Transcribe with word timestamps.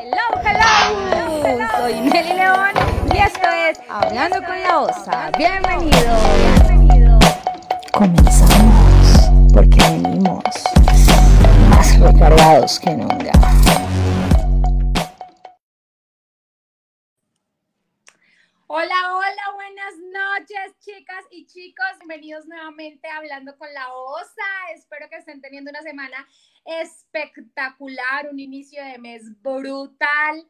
Hello, 0.00 0.40
hello, 0.44 1.70
Soy 1.76 1.94
Nelly 1.94 2.34
León 2.34 2.70
y 3.12 3.18
esto 3.18 3.48
es 3.50 3.80
Hablando 3.88 4.36
con 4.46 4.62
la 4.62 4.78
Osa. 4.82 5.30
Bienvenido. 5.36 7.18
Comenzamos 7.90 9.28
porque 9.52 9.76
venimos 9.90 10.44
más 11.70 11.98
recargados 11.98 12.78
que 12.78 12.90
nunca. 12.94 13.32
Hola, 18.70 19.14
hola, 19.14 19.54
buenas 19.54 19.94
noches, 19.96 20.78
chicas 20.80 21.24
y 21.30 21.46
chicos. 21.46 21.86
Bienvenidos 22.00 22.46
nuevamente 22.46 23.08
a 23.08 23.16
Hablando 23.16 23.56
con 23.56 23.72
la 23.72 23.94
Osa. 23.94 24.44
Espero 24.74 25.08
que 25.08 25.16
estén 25.16 25.40
teniendo 25.40 25.70
una 25.70 25.80
semana 25.80 26.28
espectacular, 26.66 28.28
un 28.30 28.38
inicio 28.38 28.84
de 28.84 28.98
mes 28.98 29.40
brutal. 29.40 30.46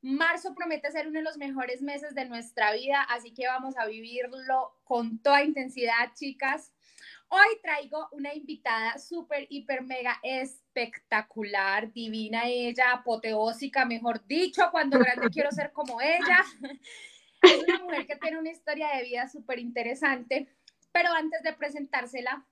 Marzo 0.00 0.54
promete 0.54 0.92
ser 0.92 1.08
uno 1.08 1.18
de 1.18 1.24
los 1.24 1.38
mejores 1.38 1.82
meses 1.82 2.14
de 2.14 2.26
nuestra 2.26 2.72
vida, 2.72 3.02
así 3.02 3.34
que 3.34 3.48
vamos 3.48 3.76
a 3.76 3.86
vivirlo 3.86 4.78
con 4.84 5.18
toda 5.18 5.42
intensidad, 5.42 6.12
chicas. 6.14 6.72
Hoy 7.26 7.58
traigo 7.64 8.08
una 8.12 8.32
invitada 8.32 8.96
súper, 8.98 9.48
hiper, 9.50 9.82
mega 9.82 10.20
espectacular, 10.22 11.92
divina 11.92 12.42
ella, 12.46 12.92
apoteósica, 12.92 13.84
mejor 13.84 14.24
dicho, 14.24 14.68
cuando 14.70 15.00
grande 15.00 15.30
quiero 15.30 15.50
ser 15.50 15.72
como 15.72 16.00
ella. 16.00 16.44
Es 17.46 17.62
una 17.62 17.78
mujer 17.80 18.06
que 18.06 18.16
tiene 18.16 18.38
una 18.38 18.50
historia 18.50 18.88
de 18.96 19.04
vida 19.04 19.28
súper 19.28 19.58
interesante, 19.58 20.48
pero 20.92 21.10
antes 21.12 21.42
de 21.42 21.52
presentársela, 21.52 22.44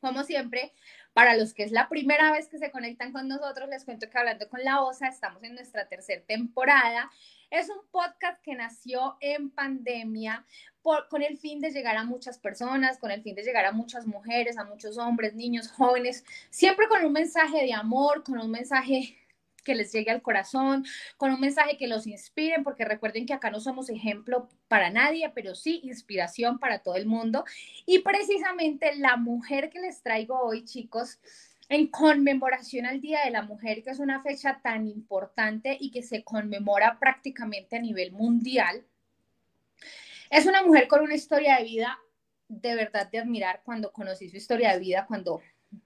como 0.00 0.24
siempre, 0.24 0.72
para 1.12 1.36
los 1.36 1.54
que 1.54 1.62
es 1.62 1.70
la 1.70 1.88
primera 1.88 2.32
vez 2.32 2.48
que 2.48 2.58
se 2.58 2.70
conectan 2.70 3.12
con 3.12 3.28
nosotros, 3.28 3.68
les 3.68 3.84
cuento 3.84 4.10
que 4.10 4.18
hablando 4.18 4.48
con 4.48 4.62
la 4.64 4.82
OSA, 4.82 5.08
estamos 5.08 5.42
en 5.44 5.54
nuestra 5.54 5.86
tercera 5.86 6.22
temporada. 6.26 7.10
Es 7.50 7.68
un 7.68 7.86
podcast 7.90 8.42
que 8.42 8.54
nació 8.54 9.16
en 9.20 9.50
pandemia 9.50 10.44
por, 10.82 11.08
con 11.08 11.22
el 11.22 11.38
fin 11.38 11.60
de 11.60 11.70
llegar 11.70 11.96
a 11.96 12.04
muchas 12.04 12.38
personas, 12.38 12.98
con 12.98 13.10
el 13.10 13.22
fin 13.22 13.36
de 13.36 13.44
llegar 13.44 13.64
a 13.64 13.72
muchas 13.72 14.06
mujeres, 14.06 14.58
a 14.58 14.64
muchos 14.64 14.98
hombres, 14.98 15.34
niños, 15.34 15.70
jóvenes, 15.70 16.24
siempre 16.50 16.88
con 16.88 17.04
un 17.04 17.12
mensaje 17.12 17.62
de 17.64 17.72
amor, 17.72 18.24
con 18.24 18.38
un 18.38 18.50
mensaje 18.50 19.16
que 19.62 19.74
les 19.74 19.92
llegue 19.92 20.10
al 20.10 20.22
corazón, 20.22 20.84
con 21.16 21.32
un 21.32 21.40
mensaje 21.40 21.76
que 21.76 21.88
los 21.88 22.06
inspiren, 22.06 22.64
porque 22.64 22.84
recuerden 22.84 23.26
que 23.26 23.34
acá 23.34 23.50
no 23.50 23.60
somos 23.60 23.90
ejemplo 23.90 24.48
para 24.68 24.90
nadie, 24.90 25.30
pero 25.34 25.54
sí 25.54 25.80
inspiración 25.84 26.58
para 26.58 26.80
todo 26.80 26.96
el 26.96 27.06
mundo. 27.06 27.44
Y 27.86 28.00
precisamente 28.00 28.96
la 28.96 29.16
mujer 29.16 29.70
que 29.70 29.80
les 29.80 30.02
traigo 30.02 30.38
hoy, 30.40 30.64
chicos, 30.64 31.18
en 31.68 31.86
conmemoración 31.86 32.86
al 32.86 33.00
Día 33.00 33.20
de 33.24 33.30
la 33.30 33.42
Mujer, 33.42 33.82
que 33.82 33.90
es 33.90 33.98
una 33.98 34.22
fecha 34.22 34.60
tan 34.62 34.88
importante 34.88 35.76
y 35.80 35.90
que 35.90 36.02
se 36.02 36.22
conmemora 36.22 36.98
prácticamente 36.98 37.76
a 37.76 37.80
nivel 37.80 38.12
mundial, 38.12 38.84
es 40.30 40.46
una 40.46 40.62
mujer 40.62 40.88
con 40.88 41.02
una 41.02 41.14
historia 41.14 41.56
de 41.56 41.64
vida 41.64 41.98
de 42.48 42.74
verdad 42.74 43.10
de 43.10 43.18
admirar. 43.18 43.62
Cuando 43.64 43.92
conocí 43.92 44.28
su 44.28 44.36
historia 44.36 44.72
de 44.72 44.78
vida, 44.78 45.06
cuando 45.06 45.40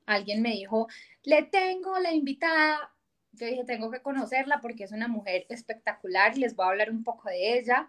alguien 0.06 0.42
me 0.42 0.50
dijo, 0.50 0.88
le 1.22 1.44
tengo 1.44 1.98
la 1.98 2.12
invitada 2.12 2.92
yo 3.36 3.46
dije, 3.46 3.64
tengo 3.64 3.90
que 3.90 4.00
conocerla 4.00 4.60
porque 4.60 4.84
es 4.84 4.92
una 4.92 5.08
mujer 5.08 5.46
espectacular 5.48 6.36
y 6.36 6.40
les 6.40 6.54
voy 6.54 6.66
a 6.66 6.70
hablar 6.70 6.90
un 6.90 7.04
poco 7.04 7.28
de 7.28 7.58
ella. 7.58 7.88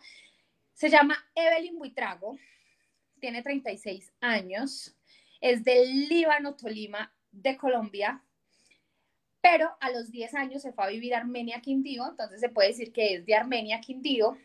Se 0.74 0.90
llama 0.90 1.18
Evelyn 1.36 1.78
Buitrago, 1.78 2.38
tiene 3.20 3.42
36 3.42 4.14
años, 4.22 4.96
es 5.42 5.64
del 5.64 6.08
Líbano, 6.08 6.56
Tolima, 6.56 7.12
de 7.32 7.58
Colombia, 7.58 8.22
pero 9.42 9.76
a 9.80 9.90
los 9.92 10.12
10 10.12 10.34
años 10.36 10.62
se 10.62 10.74
fue 10.74 10.86
a 10.86 10.90
vivir 10.90 11.16
a 11.16 11.20
Armenia, 11.20 11.62
Quindío, 11.62 12.08
entonces 12.10 12.40
se 12.40 12.50
puede 12.50 12.70
decir 12.70 12.92
que 12.92 13.16
es 13.16 13.26
de 13.26 13.36
Armenia, 13.36 13.80
Quindío. 13.80 14.38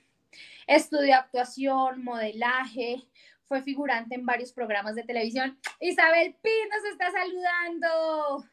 Estudió 0.67 1.17
actuación, 1.17 2.03
modelaje, 2.05 3.03
fue 3.45 3.63
figurante 3.63 4.15
en 4.15 4.25
varios 4.25 4.53
programas 4.53 4.95
de 4.95 5.03
televisión. 5.03 5.59
Isabel 5.81 6.35
Pino 6.41 6.75
nos 6.75 6.93
está 6.93 7.11
saludando. 7.11 8.49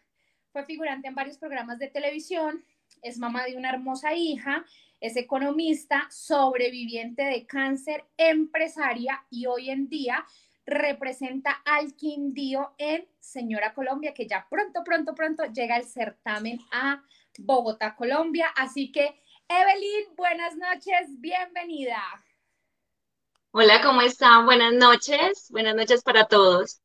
Fue 0.52 0.66
figurante 0.66 1.08
en 1.08 1.16
varios 1.16 1.38
programas 1.38 1.78
de 1.78 1.90
televisión, 1.90 2.64
es 3.04 3.18
mamá 3.18 3.46
de 3.46 3.56
una 3.56 3.70
hermosa 3.70 4.14
hija, 4.16 4.66
es 5.00 5.16
economista, 5.16 6.08
sobreviviente 6.10 7.24
de 7.24 7.46
cáncer, 7.46 8.04
empresaria 8.18 9.24
y 9.30 9.46
hoy 9.46 9.70
en 9.70 9.88
día 9.90 10.26
representa 10.66 11.52
al 11.66 11.96
Quindío 11.96 12.74
en 12.78 13.08
Señora 13.20 13.74
Colombia, 13.74 14.14
que 14.14 14.28
ya 14.28 14.48
pronto, 14.50 14.84
pronto, 14.84 15.16
pronto 15.16 15.46
llega 15.46 15.78
el 15.78 15.86
certamen 15.86 16.60
a 16.72 17.04
Bogotá, 17.38 17.96
Colombia. 17.96 18.48
Así 18.56 18.92
que, 18.92 19.22
Evelyn, 19.48 20.16
buenas 20.16 20.56
noches, 20.56 21.20
bienvenida. 21.20 22.02
Hola, 23.52 23.82
¿cómo 23.82 24.02
están? 24.02 24.46
Buenas 24.46 24.74
noches, 24.74 25.48
buenas 25.50 25.76
noches 25.76 26.04
para 26.04 26.26
todos. 26.26 26.82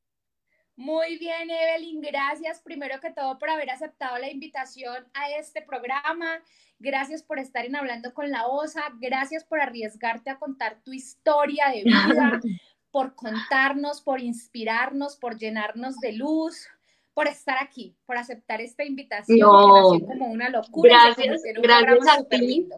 Muy 0.77 1.19
bien, 1.19 1.51
Evelyn, 1.51 2.01
gracias 2.01 2.61
primero 2.61 2.99
que 3.01 3.13
todo 3.13 3.39
por 3.39 3.49
haber 3.49 3.71
aceptado 3.71 4.19
la 4.19 4.31
invitación 4.31 5.07
a 5.15 5.31
este 5.31 5.63
programa. 5.63 6.43
Gracias 6.81 7.23
por 7.23 7.39
estar 7.39 7.65
en 7.65 7.77
Hablando 7.77 8.13
con 8.13 8.31
la 8.31 8.49
OSA. 8.49 8.83
Gracias 9.01 9.45
por 9.45 9.61
arriesgarte 9.61 10.31
a 10.31 10.39
contar 10.39 10.81
tu 10.83 10.93
historia 10.93 11.69
de 11.69 11.85
vida, 11.85 12.41
por 12.91 13.15
contarnos, 13.15 14.01
por 14.01 14.21
inspirarnos, 14.21 15.17
por 15.17 15.39
llenarnos 15.39 15.99
de 16.01 16.13
luz, 16.13 16.69
por 17.15 17.29
estar 17.29 17.57
aquí, 17.63 17.97
por 18.05 18.17
aceptar 18.17 18.61
esta 18.61 18.85
invitación 18.85 19.39
que 19.39 19.45
nació 19.45 20.07
como 20.07 20.27
una 20.27 20.49
locura. 20.49 21.15
Gracias, 21.15 21.43
gracias 21.63 22.09
a 22.09 22.25
ti. 22.25 22.69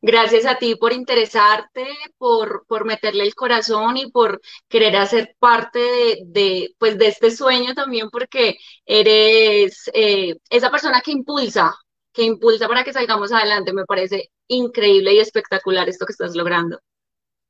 Gracias 0.00 0.46
a 0.46 0.58
ti 0.58 0.76
por 0.76 0.92
interesarte, 0.92 1.86
por, 2.18 2.64
por 2.66 2.84
meterle 2.84 3.24
el 3.24 3.34
corazón 3.34 3.96
y 3.96 4.10
por 4.10 4.40
querer 4.68 4.96
hacer 4.96 5.34
parte 5.38 6.18
de, 6.26 6.74
pues, 6.78 6.98
de 6.98 7.08
este 7.08 7.30
sueño 7.30 7.74
también, 7.74 8.10
porque 8.10 8.56
eres 8.84 9.90
eh, 9.94 10.34
esa 10.50 10.70
persona 10.70 11.00
que 11.02 11.12
impulsa, 11.12 11.74
que 12.12 12.22
impulsa 12.24 12.68
para 12.68 12.84
que 12.84 12.92
salgamos 12.92 13.32
adelante. 13.32 13.72
Me 13.72 13.84
parece 13.84 14.30
increíble 14.48 15.14
y 15.14 15.18
espectacular 15.20 15.88
esto 15.88 16.06
que 16.06 16.12
estás 16.12 16.34
logrando. 16.36 16.78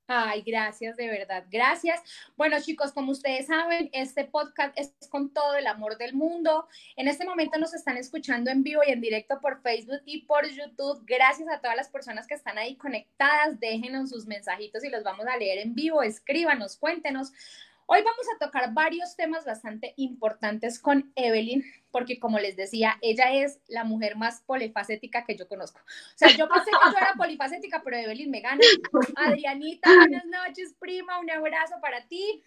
Ay, 0.09 0.43
gracias, 0.47 0.97
de 0.97 1.09
verdad, 1.09 1.45
gracias. 1.51 2.01
Bueno, 2.37 2.61
chicos, 2.61 2.93
como 2.93 3.11
ustedes 3.11 3.47
saben, 3.47 3.91
este 3.93 4.25
podcast 4.25 4.79
es 4.79 4.95
con 5.11 5.33
todo 5.33 5.57
el 5.57 5.67
amor 5.67 5.99
del 5.99 6.15
mundo. 6.15 6.69
En 6.95 7.09
este 7.09 7.25
momento 7.25 7.59
nos 7.59 7.75
están 7.75 7.97
escuchando 7.97 8.53
en 8.53 8.63
vivo 8.63 8.83
y 8.87 8.93
en 8.93 9.01
directo 9.01 9.41
por 9.41 9.63
Facebook 9.63 10.03
y 10.05 10.23
por 10.23 10.47
YouTube. 10.49 11.03
Gracias 11.07 11.49
a 11.49 11.61
todas 11.61 11.77
las 11.77 11.89
personas 11.89 12.29
que 12.29 12.35
están 12.35 12.57
ahí 12.57 12.77
conectadas. 12.77 13.59
Déjenos 13.59 14.11
sus 14.11 14.27
mensajitos 14.27 14.85
y 14.85 14.91
los 14.91 15.03
vamos 15.03 15.27
a 15.27 15.37
leer 15.37 15.59
en 15.59 15.75
vivo. 15.75 16.01
Escríbanos, 16.05 16.77
cuéntenos. 16.77 17.33
Hoy 17.89 18.03
vamos 18.03 18.27
a 18.35 18.45
tocar 18.45 18.75
varios 18.75 19.15
temas 19.15 19.45
bastante 19.45 19.95
importantes 19.97 20.81
con 20.81 21.13
Evelyn, 21.15 21.65
porque 21.93 22.19
como 22.19 22.41
les 22.41 22.57
decía, 22.57 22.99
ella 23.01 23.33
es 23.33 23.61
la 23.69 23.85
mujer 23.85 24.17
más 24.17 24.43
polifacética 24.45 25.25
que 25.25 25.37
yo 25.37 25.47
conozco. 25.47 25.79
O 25.79 26.19
sea, 26.19 26.29
yo 26.31 26.49
pensé 26.49 26.71
que 26.71 26.91
yo 26.91 26.97
era 26.97 27.15
polifacética, 27.17 27.83
pero 27.85 27.97
Evelyn 27.97 28.29
me 28.29 28.41
gana. 28.41 28.61
Adrianita, 29.15 29.89
buenas 29.97 30.25
noches, 30.25 30.75
prima, 30.81 31.21
un 31.21 31.31
abrazo 31.31 31.77
para 31.81 32.05
ti. 32.09 32.43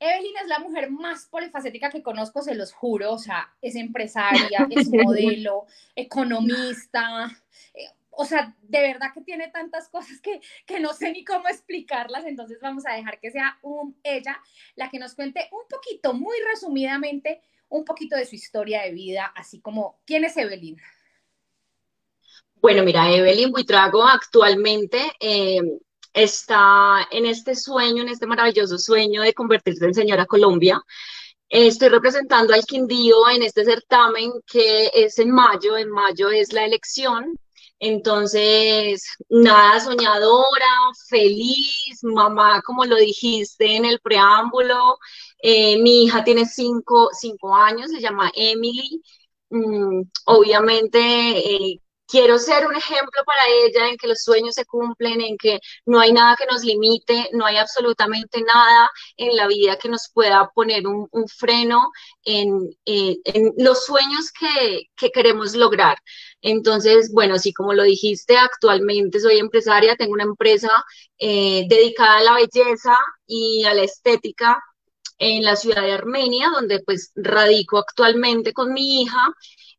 Evelyn 0.00 0.36
es 0.42 0.48
la 0.48 0.60
mujer 0.60 0.90
más 0.90 1.26
polifacética 1.26 1.90
que 1.90 2.02
conozco, 2.02 2.40
se 2.40 2.54
los 2.54 2.72
juro. 2.72 3.12
O 3.12 3.18
sea, 3.18 3.54
es 3.60 3.76
empresaria, 3.76 4.66
es 4.70 4.88
modelo, 4.92 5.66
economista, 5.94 7.30
eh, 7.74 7.90
o 8.16 8.24
sea, 8.24 8.54
de 8.62 8.80
verdad 8.80 9.08
que 9.12 9.20
tiene 9.20 9.48
tantas 9.48 9.88
cosas 9.88 10.20
que, 10.20 10.40
no 10.80 10.92
sé 10.92 11.12
ni 11.12 11.24
cómo 11.24 11.48
explicarlas, 11.48 12.24
entonces 12.24 12.58
vamos 12.60 12.84
a 12.86 12.94
dejar 12.94 13.20
que 13.20 13.30
sea 13.30 13.58
ella 14.02 14.40
la 14.76 14.90
que 14.90 14.98
nos 14.98 15.14
cuente 15.14 15.48
un 15.52 15.66
poquito, 15.68 16.14
muy 16.14 16.36
resumidamente, 16.52 17.42
un 17.68 17.84
poquito 17.84 18.16
de 18.16 18.26
su 18.26 18.34
historia 18.34 18.82
de 18.82 18.92
vida, 18.92 19.32
así 19.36 19.60
como, 19.60 20.00
¿quién 20.04 20.24
es 20.24 20.36
Evelyn? 20.36 20.80
Bueno, 22.56 22.82
mira, 22.82 23.10
Evelyn 23.10 23.50
Buitrago 23.50 24.04
actualmente 24.04 25.12
eh, 25.20 25.60
está 26.12 27.06
en 27.10 27.26
este 27.26 27.54
sueño, 27.54 28.02
en 28.02 28.08
este 28.08 28.26
maravilloso 28.26 28.78
sueño 28.78 29.22
de 29.22 29.34
convertirse 29.34 29.84
en 29.84 29.94
señora 29.94 30.24
Colombia. 30.24 30.80
Estoy 31.48 31.88
representando 31.88 32.54
al 32.54 32.64
Quindío 32.64 33.28
en 33.28 33.42
este 33.42 33.64
certamen 33.64 34.32
que 34.46 34.90
es 34.94 35.18
en 35.18 35.30
mayo. 35.30 35.76
En 35.76 35.90
mayo 35.90 36.30
es 36.30 36.52
la 36.52 36.64
elección 36.64 37.38
entonces, 37.84 39.04
nada, 39.28 39.78
soñadora, 39.80 40.66
feliz, 41.08 41.98
mamá, 42.02 42.62
como 42.62 42.84
lo 42.86 42.96
dijiste 42.96 43.76
en 43.76 43.84
el 43.84 44.00
preámbulo. 44.00 44.98
Eh, 45.42 45.78
mi 45.82 46.04
hija 46.04 46.24
tiene 46.24 46.46
cinco, 46.46 47.10
años, 47.54 47.90
se 47.90 48.00
llama 48.00 48.30
Emily. 48.34 49.02
Mm, 49.50 50.02
obviamente, 50.26 50.98
eh, 51.00 51.80
quiero 52.14 52.38
ser 52.38 52.64
un 52.64 52.76
ejemplo 52.76 53.22
para 53.26 53.42
ella 53.48 53.88
en 53.88 53.96
que 53.96 54.06
los 54.06 54.22
sueños 54.22 54.54
se 54.54 54.64
cumplen, 54.64 55.20
en 55.20 55.36
que 55.36 55.58
no 55.84 55.98
hay 55.98 56.12
nada 56.12 56.36
que 56.36 56.46
nos 56.46 56.62
limite, 56.62 57.28
no 57.32 57.44
hay 57.44 57.56
absolutamente 57.56 58.40
nada 58.42 58.88
en 59.16 59.34
la 59.34 59.48
vida 59.48 59.76
que 59.76 59.88
nos 59.88 60.08
pueda 60.14 60.48
poner 60.54 60.86
un, 60.86 61.08
freno 61.26 61.90
en, 62.24 62.70
eh, 62.86 63.16
en, 63.24 63.52
los 63.58 63.84
sueños 63.84 64.30
que, 64.30 64.84
que 64.96 65.10
queremos 65.10 65.56
lograr. 65.56 65.98
Entonces, 66.40 67.10
bueno, 67.12 67.36
sí, 67.40 67.52
como 67.52 67.72
lo 67.74 67.82
dijiste, 67.82 68.36
actualmente 68.36 69.18
soy 69.18 69.38
empresaria, 69.38 69.96
tengo 69.96 70.12
una 70.12 70.22
empresa 70.22 70.84
eh, 71.18 71.64
dedicada 71.68 72.18
a 72.18 72.22
la 72.22 72.34
belleza 72.34 72.96
y 73.26 73.64
a 73.64 73.74
la 73.74 73.82
estética 73.82 74.62
en 75.18 75.42
la 75.42 75.56
ciudad 75.56 75.82
de 75.82 75.92
Armenia, 75.92 76.48
donde 76.50 76.80
pues 76.80 77.10
radico 77.16 77.78
actualmente 77.78 78.52
con 78.52 78.72
mi 78.72 79.02
hija. 79.02 79.34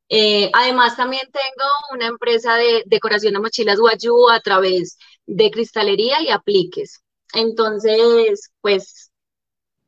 Eh, 0.09 0.51
además, 0.53 0.95
también 0.95 1.23
tengo 1.31 1.69
una 1.93 2.07
empresa 2.07 2.55
de 2.55 2.83
decoración 2.85 3.33
de 3.33 3.39
mochilas 3.39 3.79
Guayú 3.79 4.29
a 4.29 4.39
través 4.39 4.97
de 5.25 5.51
cristalería 5.51 6.21
y 6.21 6.29
apliques. 6.29 7.01
Entonces, 7.33 8.51
pues, 8.61 9.11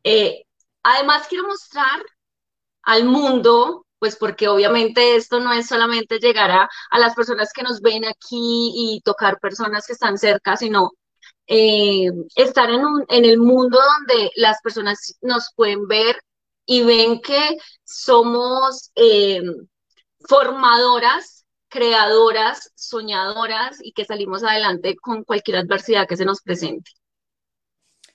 eh, 0.03 0.43
además 0.83 1.27
quiero 1.29 1.47
mostrar 1.47 2.01
al 2.83 3.05
mundo, 3.05 3.85
pues 3.99 4.15
porque 4.15 4.47
obviamente 4.47 5.15
esto 5.15 5.39
no 5.39 5.53
es 5.53 5.67
solamente 5.67 6.19
llegar 6.19 6.51
a, 6.51 6.69
a 6.91 6.99
las 6.99 7.15
personas 7.15 7.51
que 7.53 7.63
nos 7.63 7.81
ven 7.81 8.05
aquí 8.05 8.71
y 8.75 9.01
tocar 9.03 9.39
personas 9.39 9.85
que 9.87 9.93
están 9.93 10.17
cerca, 10.17 10.57
sino 10.57 10.91
eh, 11.47 12.09
estar 12.35 12.69
en, 12.71 12.85
un, 12.85 13.05
en 13.09 13.25
el 13.25 13.39
mundo 13.39 13.79
donde 13.79 14.31
las 14.35 14.61
personas 14.61 15.17
nos 15.21 15.49
pueden 15.55 15.87
ver 15.87 16.17
y 16.65 16.83
ven 16.83 17.21
que 17.21 17.57
somos 17.85 18.91
formadoras, 20.19 21.45
creadoras, 21.69 22.71
soñadoras 22.75 23.79
y 23.81 23.91
que 23.91 24.05
salimos 24.05 24.43
adelante 24.43 24.95
con 24.95 25.23
cualquier 25.23 25.57
adversidad 25.57 26.07
que 26.07 26.17
se 26.17 26.25
nos 26.25 26.41
presente. 26.41 26.91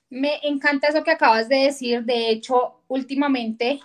Me 0.08 0.40
encanta 0.43 0.88
eso 0.88 1.02
que 1.04 1.10
acabas 1.10 1.49
de 1.49 1.56
decir. 1.56 2.04
De 2.04 2.31
hecho, 2.31 2.82
últimamente 2.88 3.81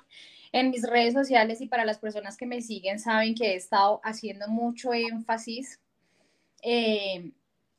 en 0.52 0.72
mis 0.72 0.84
redes 0.84 1.14
sociales 1.14 1.62
y 1.62 1.68
para 1.68 1.86
las 1.86 2.00
personas 2.00 2.38
que 2.38 2.46
me 2.46 2.62
siguen 2.62 3.00
saben 3.00 3.36
que 3.36 3.52
he 3.52 3.56
estado 3.56 4.02
haciendo 4.04 4.48
mucho 4.48 4.94
énfasis 4.94 5.80
eh, 6.64 7.32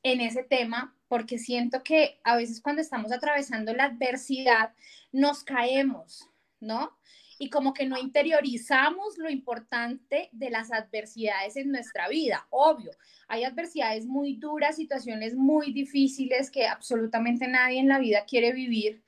en 0.02 0.20
ese 0.20 0.44
tema 0.44 0.94
porque 1.08 1.38
siento 1.38 1.82
que 1.82 2.20
a 2.24 2.36
veces 2.36 2.60
cuando 2.60 2.82
estamos 2.82 3.12
atravesando 3.12 3.72
la 3.74 3.84
adversidad 3.84 4.72
nos 5.12 5.42
caemos, 5.42 6.28
¿no? 6.60 6.96
Y 7.38 7.50
como 7.50 7.72
que 7.72 7.86
no 7.86 7.96
interiorizamos 7.98 9.16
lo 9.18 9.30
importante 9.30 10.28
de 10.32 10.50
las 10.50 10.72
adversidades 10.72 11.56
en 11.56 11.70
nuestra 11.70 12.08
vida. 12.08 12.46
Obvio, 12.50 12.90
hay 13.28 13.44
adversidades 13.44 14.06
muy 14.06 14.36
duras, 14.36 14.76
situaciones 14.76 15.34
muy 15.34 15.72
difíciles 15.72 16.50
que 16.50 16.66
absolutamente 16.66 17.46
nadie 17.46 17.78
en 17.78 17.88
la 17.88 17.98
vida 17.98 18.24
quiere 18.24 18.52
vivir, 18.52 19.02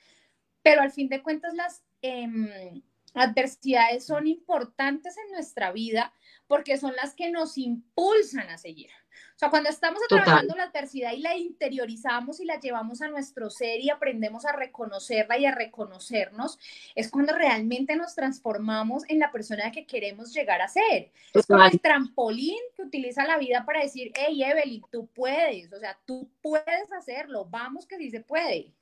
pero 0.63 0.83
al 0.83 0.93
fin 0.93 1.09
de 1.09 1.23
cuentas 1.23 1.55
las 1.55 1.83
em, 2.03 2.83
adversidades 3.15 4.07
son 4.07 4.27
importantes 4.27 5.17
en 5.19 5.33
nuestra 5.33 5.73
vida 5.73 6.13
porque 6.47 6.79
son 6.79 6.95
las 6.97 7.15
que 7.15 7.31
nos 7.31 7.59
impulsan 7.59 8.51
a 8.51 8.59
seguir. 8.59 8.91
O 9.37 9.39
sea, 9.41 9.49
cuando 9.49 9.71
estamos 9.71 10.03
atravesando 10.05 10.55
la 10.55 10.65
adversidad 10.65 11.13
y 11.13 11.21
la 11.21 11.35
interiorizamos 11.35 12.41
y 12.41 12.45
la 12.45 12.61
llevamos 12.61 13.01
a 13.01 13.09
nuestro 13.09 13.49
ser 13.49 13.81
y 13.81 13.89
aprendemos 13.89 14.45
a 14.45 14.53
reconocerla 14.53 15.39
y 15.39 15.47
a 15.47 15.55
reconocernos, 15.55 16.59
es 16.95 17.11
cuando 17.11 17.33
realmente 17.33 17.97
nos 17.97 18.15
transformamos 18.15 19.05
en 19.09 19.19
la 19.19 19.33
persona 19.33 19.73
que 19.73 19.87
queremos 19.87 20.35
llegar 20.35 20.61
a 20.61 20.69
ser. 20.69 21.11
Es 21.33 21.47
como 21.47 21.65
el 21.65 21.81
trampolín 21.81 22.61
que 22.77 22.83
utiliza 22.83 23.25
la 23.25 23.39
vida 23.39 23.65
para 23.65 23.81
decir, 23.81 24.13
hey 24.15 24.43
Evelyn, 24.43 24.83
tú 24.91 25.07
puedes, 25.07 25.73
o 25.73 25.79
sea, 25.79 25.99
tú 26.05 26.31
puedes 26.43 26.93
hacerlo, 26.93 27.47
vamos 27.47 27.87
que 27.87 27.97
sí 27.97 28.11
se 28.11 28.21
puede. 28.21 28.75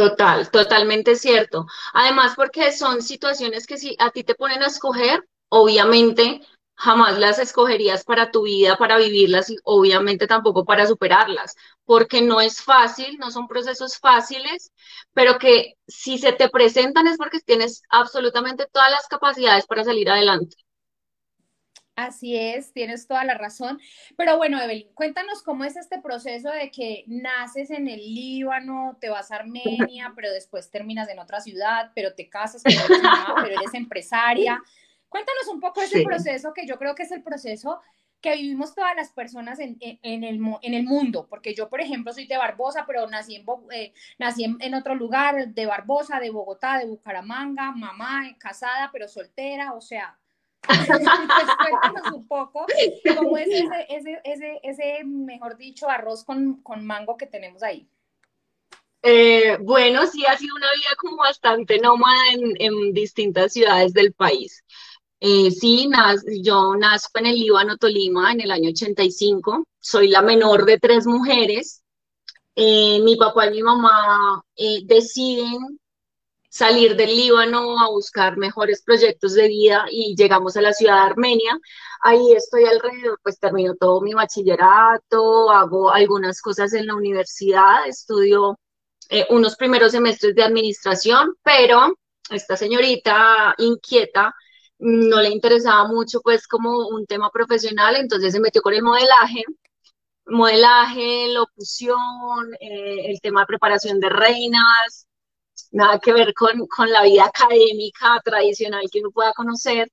Total, 0.00 0.50
totalmente 0.50 1.14
cierto. 1.14 1.66
Además, 1.92 2.32
porque 2.34 2.72
son 2.72 3.02
situaciones 3.02 3.66
que 3.66 3.76
si 3.76 3.96
a 3.98 4.10
ti 4.10 4.24
te 4.24 4.34
ponen 4.34 4.62
a 4.62 4.66
escoger, 4.68 5.22
obviamente 5.50 6.40
jamás 6.74 7.18
las 7.18 7.38
escogerías 7.38 8.04
para 8.04 8.30
tu 8.30 8.44
vida, 8.44 8.78
para 8.78 8.96
vivirlas 8.96 9.50
y 9.50 9.56
obviamente 9.64 10.26
tampoco 10.26 10.64
para 10.64 10.86
superarlas, 10.86 11.54
porque 11.84 12.22
no 12.22 12.40
es 12.40 12.62
fácil, 12.62 13.18
no 13.18 13.30
son 13.30 13.46
procesos 13.46 13.98
fáciles, 13.98 14.72
pero 15.12 15.38
que 15.38 15.74
si 15.86 16.16
se 16.16 16.32
te 16.32 16.48
presentan 16.48 17.06
es 17.06 17.18
porque 17.18 17.40
tienes 17.40 17.82
absolutamente 17.90 18.66
todas 18.72 18.90
las 18.90 19.06
capacidades 19.06 19.66
para 19.66 19.84
salir 19.84 20.08
adelante. 20.10 20.56
Así 21.96 22.36
es, 22.36 22.72
tienes 22.72 23.06
toda 23.06 23.24
la 23.24 23.34
razón. 23.34 23.78
Pero 24.16 24.36
bueno, 24.36 24.60
Evelyn, 24.60 24.92
cuéntanos 24.94 25.42
cómo 25.42 25.64
es 25.64 25.76
este 25.76 26.00
proceso 26.00 26.50
de 26.50 26.70
que 26.70 27.04
naces 27.06 27.70
en 27.70 27.88
el 27.88 28.00
Líbano, 28.00 28.96
te 29.00 29.10
vas 29.10 29.30
a 29.30 29.36
Armenia, 29.36 30.12
pero 30.16 30.32
después 30.32 30.70
terminas 30.70 31.08
en 31.08 31.18
otra 31.18 31.40
ciudad, 31.40 31.92
pero 31.94 32.14
te 32.14 32.28
casas, 32.28 32.62
pero 32.62 32.80
eres, 32.80 32.88
pero 33.42 33.60
eres 33.60 33.74
empresaria. 33.74 34.62
Cuéntanos 35.08 35.48
un 35.48 35.60
poco 35.60 35.82
ese 35.82 36.02
proceso 36.02 36.54
que 36.54 36.66
yo 36.66 36.78
creo 36.78 36.94
que 36.94 37.02
es 37.02 37.12
el 37.12 37.22
proceso 37.22 37.80
que 38.20 38.36
vivimos 38.36 38.74
todas 38.74 38.94
las 38.94 39.10
personas 39.12 39.58
en, 39.58 39.78
en, 39.80 40.24
el, 40.24 40.40
en, 40.62 40.74
el, 40.74 40.84
mundo, 40.84 41.26
porque 41.28 41.54
yo, 41.54 41.68
por 41.68 41.80
ejemplo, 41.80 42.12
soy 42.12 42.26
de 42.26 42.36
Barbosa, 42.36 42.84
pero 42.86 43.06
nací 43.06 43.34
en, 43.34 43.46
eh, 43.72 43.92
nací 44.18 44.44
en, 44.44 44.74
otro 44.74 44.94
lugar, 44.94 45.48
de 45.48 45.66
Barbosa, 45.66 46.20
de 46.20 46.30
Bogotá, 46.30 46.78
de 46.78 46.86
Bucaramanga, 46.86 47.72
mamá, 47.72 48.36
casada, 48.38 48.90
pero 48.92 49.08
soltera, 49.08 49.72
o 49.72 49.80
sea, 49.80 50.18
cuéntanos 50.68 52.12
un 52.12 52.26
poco 52.26 52.66
cómo 53.16 53.36
es 53.38 53.48
ese, 53.48 54.20
ese, 54.24 54.60
ese, 54.62 55.04
mejor 55.04 55.56
dicho, 55.56 55.88
arroz 55.88 56.24
con, 56.24 56.62
con 56.62 56.84
mango 56.84 57.16
que 57.16 57.26
tenemos 57.26 57.62
ahí. 57.62 57.88
Eh, 59.02 59.56
bueno, 59.60 60.06
sí, 60.06 60.24
ha 60.26 60.36
sido 60.36 60.54
una 60.56 60.66
vida 60.74 60.94
como 60.98 61.16
bastante 61.16 61.78
nómada 61.78 62.32
en, 62.32 62.52
en 62.58 62.92
distintas 62.92 63.52
ciudades 63.52 63.94
del 63.94 64.12
país. 64.12 64.62
Eh, 65.20 65.50
sí, 65.50 65.88
yo 66.42 66.74
nazco 66.76 67.18
en 67.18 67.26
el 67.26 67.36
Líbano, 67.36 67.76
Tolima, 67.76 68.32
en 68.32 68.42
el 68.42 68.50
año 68.50 68.70
85. 68.70 69.64
Soy 69.78 70.08
la 70.08 70.22
menor 70.22 70.64
de 70.66 70.78
tres 70.78 71.06
mujeres. 71.06 71.82
Eh, 72.54 73.00
mi 73.02 73.16
papá 73.16 73.46
y 73.46 73.52
mi 73.52 73.62
mamá 73.62 74.42
deciden 74.84 75.79
salir 76.50 76.96
del 76.96 77.16
Líbano 77.16 77.80
a 77.80 77.88
buscar 77.88 78.36
mejores 78.36 78.82
proyectos 78.82 79.34
de 79.34 79.48
vida 79.48 79.86
y 79.90 80.14
llegamos 80.16 80.56
a 80.56 80.62
la 80.62 80.72
ciudad 80.74 80.96
de 80.96 81.10
Armenia. 81.12 81.58
Ahí 82.02 82.32
estoy 82.32 82.64
alrededor, 82.64 83.18
pues 83.22 83.38
termino 83.38 83.74
todo 83.76 84.02
mi 84.02 84.12
bachillerato, 84.12 85.50
hago 85.50 85.90
algunas 85.90 86.42
cosas 86.42 86.74
en 86.74 86.86
la 86.86 86.94
universidad, 86.96 87.86
estudio 87.86 88.58
unos 89.30 89.56
primeros 89.56 89.92
semestres 89.92 90.34
de 90.34 90.44
administración, 90.44 91.34
pero 91.42 91.96
esta 92.30 92.56
señorita 92.56 93.54
inquieta 93.58 94.34
no 94.78 95.20
le 95.20 95.30
interesaba 95.30 95.86
mucho 95.88 96.20
pues 96.20 96.46
como 96.46 96.88
un 96.88 97.06
tema 97.06 97.30
profesional, 97.30 97.96
entonces 97.96 98.32
se 98.32 98.40
metió 98.40 98.62
con 98.62 98.74
el 98.74 98.82
modelaje, 98.82 99.42
modelaje, 100.26 101.32
locución, 101.32 102.54
eh, 102.60 103.10
el 103.10 103.20
tema 103.20 103.40
de 103.40 103.46
preparación 103.46 104.00
de 104.00 104.08
reinas, 104.08 105.06
nada 105.72 105.98
que 105.98 106.12
ver 106.12 106.34
con, 106.34 106.68
la 106.90 107.02
vida 107.04 107.24
académica 107.24 108.20
tradicional 108.24 108.84
que 108.90 109.00
uno 109.00 109.10
pueda 109.10 109.32
conocer. 109.34 109.90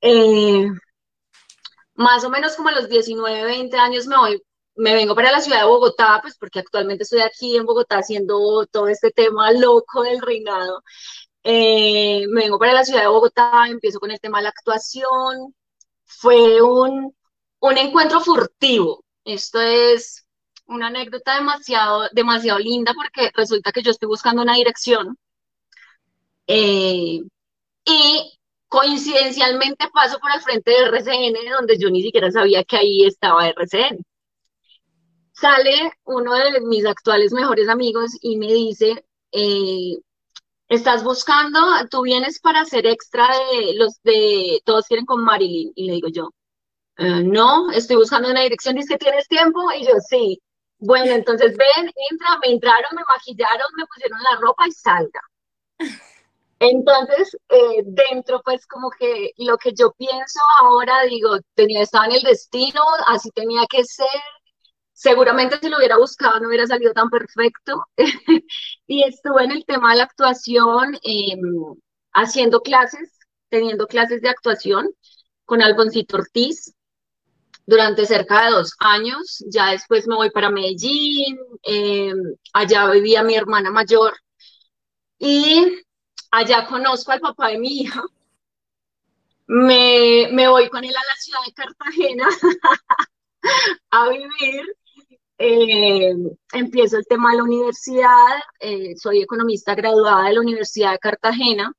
Eh, 0.00 0.66
más 1.94 2.24
o 2.24 2.30
menos 2.30 2.56
como 2.56 2.68
a 2.70 2.72
los 2.72 2.88
19, 2.88 3.44
20 3.44 3.76
años 3.76 4.06
me 4.06 4.16
voy, 4.16 4.42
me 4.76 4.94
vengo 4.94 5.14
para 5.14 5.32
la 5.32 5.40
ciudad 5.40 5.60
de 5.60 5.66
Bogotá, 5.66 6.18
pues 6.22 6.36
porque 6.38 6.60
actualmente 6.60 7.04
estoy 7.04 7.20
aquí 7.20 7.56
en 7.56 7.66
Bogotá 7.66 7.98
haciendo 7.98 8.66
todo 8.66 8.88
este 8.88 9.10
tema 9.10 9.52
loco 9.52 10.02
del 10.02 10.20
reinado. 10.20 10.82
Eh, 11.44 12.26
me 12.28 12.42
vengo 12.42 12.58
para 12.58 12.72
la 12.72 12.84
ciudad 12.84 13.02
de 13.02 13.08
Bogotá, 13.08 13.66
empiezo 13.68 14.00
con 14.00 14.10
el 14.10 14.20
tema 14.20 14.38
de 14.38 14.44
la 14.44 14.50
actuación. 14.50 15.54
Fue 16.04 16.62
un, 16.62 17.14
un 17.60 17.78
encuentro 17.78 18.20
furtivo. 18.20 19.04
Esto 19.24 19.60
es 19.60 20.26
una 20.70 20.86
anécdota 20.88 21.36
demasiado, 21.36 22.08
demasiado 22.12 22.58
linda 22.58 22.94
porque 22.94 23.30
resulta 23.34 23.72
que 23.72 23.82
yo 23.82 23.90
estoy 23.90 24.08
buscando 24.08 24.42
una 24.42 24.54
dirección 24.54 25.18
eh, 26.46 27.20
y 27.84 28.38
coincidencialmente 28.68 29.88
paso 29.92 30.18
por 30.20 30.30
el 30.32 30.40
frente 30.40 30.70
de 30.70 30.84
RCN 30.86 31.50
donde 31.50 31.78
yo 31.78 31.90
ni 31.90 32.02
siquiera 32.02 32.30
sabía 32.30 32.64
que 32.64 32.76
ahí 32.76 33.04
estaba 33.04 33.48
RCN. 33.48 34.04
Sale 35.32 35.92
uno 36.04 36.34
de 36.34 36.60
mis 36.60 36.84
actuales 36.86 37.32
mejores 37.32 37.68
amigos 37.68 38.12
y 38.20 38.36
me 38.36 38.52
dice, 38.52 39.04
eh, 39.32 39.96
estás 40.68 41.02
buscando, 41.04 41.58
tú 41.90 42.02
vienes 42.02 42.40
para 42.40 42.64
ser 42.64 42.86
extra 42.86 43.26
de 43.28 43.74
los 43.74 44.00
de 44.02 44.60
Todos 44.64 44.86
quieren 44.86 45.06
con 45.06 45.24
Marilyn. 45.24 45.72
Y 45.74 45.86
le 45.86 45.94
digo 45.94 46.08
yo, 46.08 46.30
eh, 46.98 47.22
no, 47.24 47.70
estoy 47.72 47.96
buscando 47.96 48.30
una 48.30 48.42
dirección, 48.42 48.76
dice 48.76 48.94
que 48.94 48.98
tienes 48.98 49.28
tiempo. 49.28 49.60
Y 49.72 49.84
yo, 49.86 49.94
sí. 50.08 50.40
Bueno, 50.80 51.12
entonces 51.12 51.56
ven, 51.56 51.90
entra, 52.10 52.38
me 52.42 52.52
entraron, 52.52 52.90
me 52.96 53.02
maquillaron, 53.06 53.66
me 53.76 53.86
pusieron 53.86 54.18
la 54.22 54.40
ropa 54.40 54.66
y 54.66 54.72
salga. 54.72 55.20
Entonces, 56.60 57.36
eh, 57.48 57.82
dentro, 57.84 58.42
pues 58.44 58.66
como 58.66 58.90
que 58.90 59.32
lo 59.38 59.56
que 59.56 59.72
yo 59.74 59.92
pienso 59.92 60.40
ahora, 60.60 61.04
digo, 61.04 61.38
tenía, 61.54 61.82
estaba 61.82 62.06
en 62.06 62.12
el 62.12 62.22
destino, 62.22 62.82
así 63.06 63.30
tenía 63.30 63.62
que 63.68 63.84
ser. 63.84 64.08
Seguramente 64.92 65.58
si 65.58 65.68
lo 65.70 65.78
hubiera 65.78 65.96
buscado 65.96 66.40
no 66.40 66.48
hubiera 66.48 66.66
salido 66.66 66.92
tan 66.92 67.08
perfecto. 67.10 67.86
y 68.86 69.02
estuve 69.04 69.44
en 69.44 69.52
el 69.52 69.64
tema 69.64 69.92
de 69.92 69.98
la 69.98 70.04
actuación, 70.04 70.98
em, 71.02 71.40
haciendo 72.12 72.60
clases, 72.60 73.18
teniendo 73.48 73.86
clases 73.86 74.20
de 74.22 74.28
actuación 74.28 74.90
con 75.46 75.62
Alboncito 75.62 76.16
Ortiz 76.18 76.74
durante 77.66 78.06
cerca 78.06 78.44
de 78.44 78.50
dos 78.52 78.72
años. 78.78 79.44
Ya 79.48 79.70
después 79.72 80.06
me 80.06 80.16
voy 80.16 80.30
para 80.30 80.50
Medellín, 80.50 81.38
em, 81.62 82.16
allá 82.52 82.90
vivía 82.90 83.22
mi 83.22 83.34
hermana 83.34 83.70
mayor. 83.70 84.14
Y 85.18 85.82
allá 86.30 86.66
conozco 86.66 87.12
al 87.12 87.20
papá 87.20 87.48
de 87.48 87.58
mi 87.58 87.80
hija, 87.80 88.02
me, 89.46 90.28
me 90.32 90.48
voy 90.48 90.68
con 90.68 90.84
él 90.84 90.94
a 90.94 91.06
la 91.06 91.16
ciudad 91.16 91.40
de 91.46 91.52
Cartagena 91.52 92.28
a 93.90 94.08
vivir. 94.08 94.64
Eh, 95.38 96.14
empiezo 96.52 96.98
el 96.98 97.06
tema 97.06 97.30
de 97.30 97.38
la 97.38 97.44
universidad, 97.44 98.28
eh, 98.60 98.94
soy 98.96 99.22
economista 99.22 99.74
graduada 99.74 100.24
de 100.28 100.34
la 100.34 100.40
Universidad 100.40 100.92
de 100.92 100.98
Cartagena, 100.98 101.72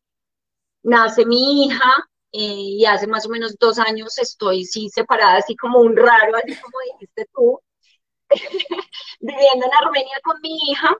nace 0.83 1.25
mi 1.27 1.65
hija 1.67 1.93
eh, 2.33 2.39
y 2.79 2.85
hace 2.85 3.07
más 3.07 3.25
o 3.25 3.29
menos 3.29 3.57
dos 3.59 3.79
años 3.79 4.17
estoy 4.17 4.65
sí 4.65 4.89
separada, 4.89 5.37
así 5.37 5.55
como 5.55 5.79
un 5.79 5.95
raro, 5.97 6.35
así 6.37 6.55
como 6.61 6.77
dijiste 6.93 7.27
tú, 7.33 7.59
viviendo 9.19 9.65
en 9.65 9.73
Armenia 9.85 10.17
con 10.23 10.39
mi 10.41 10.57
hija 10.69 10.95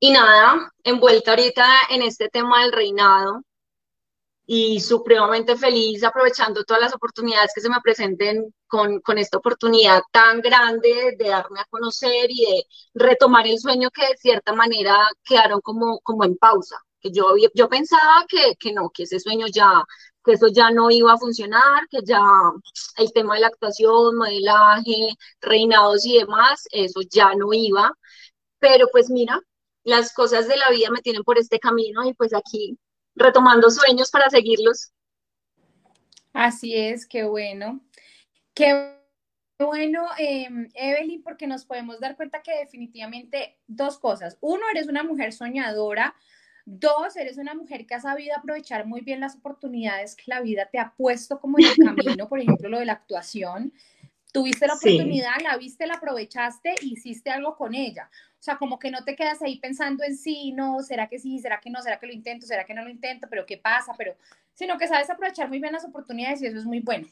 y 0.00 0.10
nada, 0.10 0.72
envuelta 0.84 1.32
ahorita 1.32 1.66
en 1.90 2.02
este 2.02 2.28
tema 2.28 2.62
del 2.62 2.72
reinado 2.72 3.42
y 4.46 4.80
supremamente 4.80 5.56
feliz 5.56 6.04
aprovechando 6.04 6.64
todas 6.64 6.82
las 6.82 6.94
oportunidades 6.94 7.52
que 7.54 7.60
se 7.60 7.68
me 7.68 7.80
presenten 7.82 8.54
con, 8.68 9.00
con 9.00 9.18
esta 9.18 9.38
oportunidad 9.38 10.02
tan 10.12 10.40
grande 10.40 11.16
de 11.18 11.28
darme 11.28 11.60
a 11.60 11.64
conocer 11.68 12.30
y 12.30 12.44
de 12.46 12.64
retomar 12.94 13.46
el 13.46 13.58
sueño 13.58 13.90
que 13.90 14.06
de 14.06 14.16
cierta 14.16 14.52
manera 14.52 14.96
quedaron 15.24 15.60
como, 15.60 15.98
como 16.00 16.24
en 16.24 16.36
pausa. 16.36 16.76
Que 17.00 17.10
yo, 17.10 17.34
yo 17.54 17.68
pensaba 17.68 18.24
que, 18.28 18.54
que 18.58 18.72
no, 18.72 18.90
que 18.90 19.04
ese 19.04 19.20
sueño 19.20 19.46
ya, 19.52 19.84
que 20.24 20.32
eso 20.32 20.48
ya 20.48 20.70
no 20.70 20.90
iba 20.90 21.12
a 21.12 21.18
funcionar, 21.18 21.86
que 21.90 21.98
ya 22.04 22.20
el 22.98 23.12
tema 23.12 23.34
de 23.34 23.40
la 23.42 23.48
actuación, 23.48 24.16
modelaje, 24.16 25.14
reinados 25.40 26.04
y 26.06 26.18
demás, 26.18 26.66
eso 26.72 27.00
ya 27.10 27.34
no 27.34 27.52
iba. 27.52 27.92
Pero 28.58 28.88
pues 28.90 29.10
mira, 29.10 29.40
las 29.84 30.12
cosas 30.12 30.48
de 30.48 30.56
la 30.56 30.70
vida 30.70 30.90
me 30.90 31.00
tienen 31.00 31.22
por 31.22 31.38
este 31.38 31.58
camino 31.58 32.04
y 32.08 32.14
pues 32.14 32.34
aquí 32.34 32.78
retomando 33.14 33.70
sueños 33.70 34.10
para 34.10 34.28
seguirlos. 34.30 34.92
Así 36.32 36.74
es, 36.74 37.06
qué 37.06 37.24
bueno. 37.24 37.80
Qué 38.52 38.96
bueno, 39.58 40.06
em, 40.18 40.68
Evelyn, 40.74 41.22
porque 41.22 41.46
nos 41.46 41.64
podemos 41.64 41.98
dar 41.98 42.16
cuenta 42.16 42.42
que 42.42 42.58
definitivamente 42.58 43.58
dos 43.66 43.98
cosas. 43.98 44.36
Uno, 44.40 44.62
eres 44.70 44.88
una 44.88 45.02
mujer 45.02 45.32
soñadora. 45.32 46.14
Dos, 46.68 47.14
eres 47.14 47.38
una 47.38 47.54
mujer 47.54 47.86
que 47.86 47.94
ha 47.94 48.00
sabido 48.00 48.36
aprovechar 48.36 48.86
muy 48.86 49.00
bien 49.00 49.20
las 49.20 49.36
oportunidades 49.36 50.16
que 50.16 50.24
la 50.26 50.40
vida 50.40 50.68
te 50.68 50.80
ha 50.80 50.92
puesto 50.96 51.38
como 51.38 51.60
en 51.60 51.66
el 51.66 51.76
camino, 51.76 52.28
por 52.28 52.40
ejemplo, 52.40 52.68
lo 52.68 52.80
de 52.80 52.86
la 52.86 52.94
actuación. 52.94 53.72
Tuviste 54.32 54.66
la 54.66 54.74
oportunidad, 54.74 55.40
la 55.44 55.56
viste, 55.56 55.86
la 55.86 55.94
aprovechaste, 55.94 56.74
hiciste 56.82 57.30
algo 57.30 57.54
con 57.54 57.72
ella. 57.72 58.10
O 58.40 58.42
sea, 58.42 58.58
como 58.58 58.80
que 58.80 58.90
no 58.90 59.04
te 59.04 59.14
quedas 59.14 59.40
ahí 59.42 59.60
pensando 59.60 60.02
en 60.02 60.18
sí, 60.18 60.50
no, 60.54 60.82
será 60.82 61.08
que 61.08 61.20
sí, 61.20 61.38
será 61.38 61.60
que 61.60 61.70
no, 61.70 61.80
será 61.82 62.00
que 62.00 62.08
lo 62.08 62.12
intento, 62.12 62.46
será 62.48 62.64
que 62.64 62.74
no 62.74 62.82
lo 62.82 62.90
intento, 62.90 63.28
pero 63.30 63.46
qué 63.46 63.58
pasa, 63.58 63.92
pero, 63.96 64.16
sino 64.52 64.76
que 64.76 64.88
sabes 64.88 65.08
aprovechar 65.08 65.48
muy 65.48 65.60
bien 65.60 65.72
las 65.72 65.84
oportunidades 65.84 66.42
y 66.42 66.46
eso 66.46 66.58
es 66.58 66.64
muy 66.64 66.80
bueno. 66.80 67.06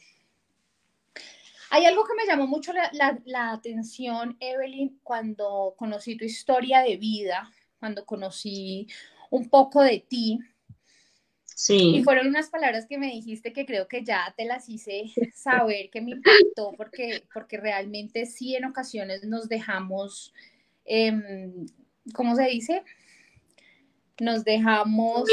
Hay 1.71 1.87
algo 1.87 2.05
que 2.05 2.15
me 2.17 2.27
llamó 2.27 2.49
mucho 2.49 2.73
la, 2.73 2.91
la 3.25 3.53
atención, 3.53 4.37
Evelyn, 4.41 4.99
cuando 5.05 5.75
conocí 5.77 6.17
tu 6.17 6.25
historia 6.25 6.81
de 6.81 6.97
vida, 6.97 7.53
cuando 7.79 8.05
conocí 8.05 8.89
un 9.35 9.49
poco 9.49 9.83
de 9.83 9.99
ti, 9.99 10.39
Sí. 11.57 11.97
Y 11.97 12.03
fueron 12.03 12.27
unas 12.27 12.51
palabras 12.51 12.85
que 12.87 12.99
me 12.99 13.07
dijiste 13.07 13.53
que 13.53 13.65
creo 13.65 13.87
que 13.87 14.03
ya 14.03 14.35
te 14.37 14.45
las 14.45 14.69
hice 14.69 15.05
saber 15.35 15.89
que 15.89 16.01
me 16.01 16.11
impactó 16.11 16.73
porque, 16.77 17.23
porque 17.33 17.59
realmente 17.59 18.27
sí 18.27 18.57
en 18.57 18.65
ocasiones 18.65 19.23
nos 19.23 19.49
dejamos, 19.49 20.35
em, 20.85 21.65
¿cómo 22.13 22.35
se 22.35 22.47
dice? 22.47 22.83
Nos 24.19 24.45
dejamos 24.45 25.31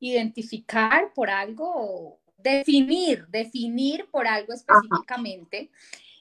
identificar 0.00 1.12
por 1.14 1.30
algo, 1.30 2.18
definir, 2.36 3.26
definir 3.28 4.06
por 4.10 4.26
algo 4.26 4.52
específicamente. 4.52 5.70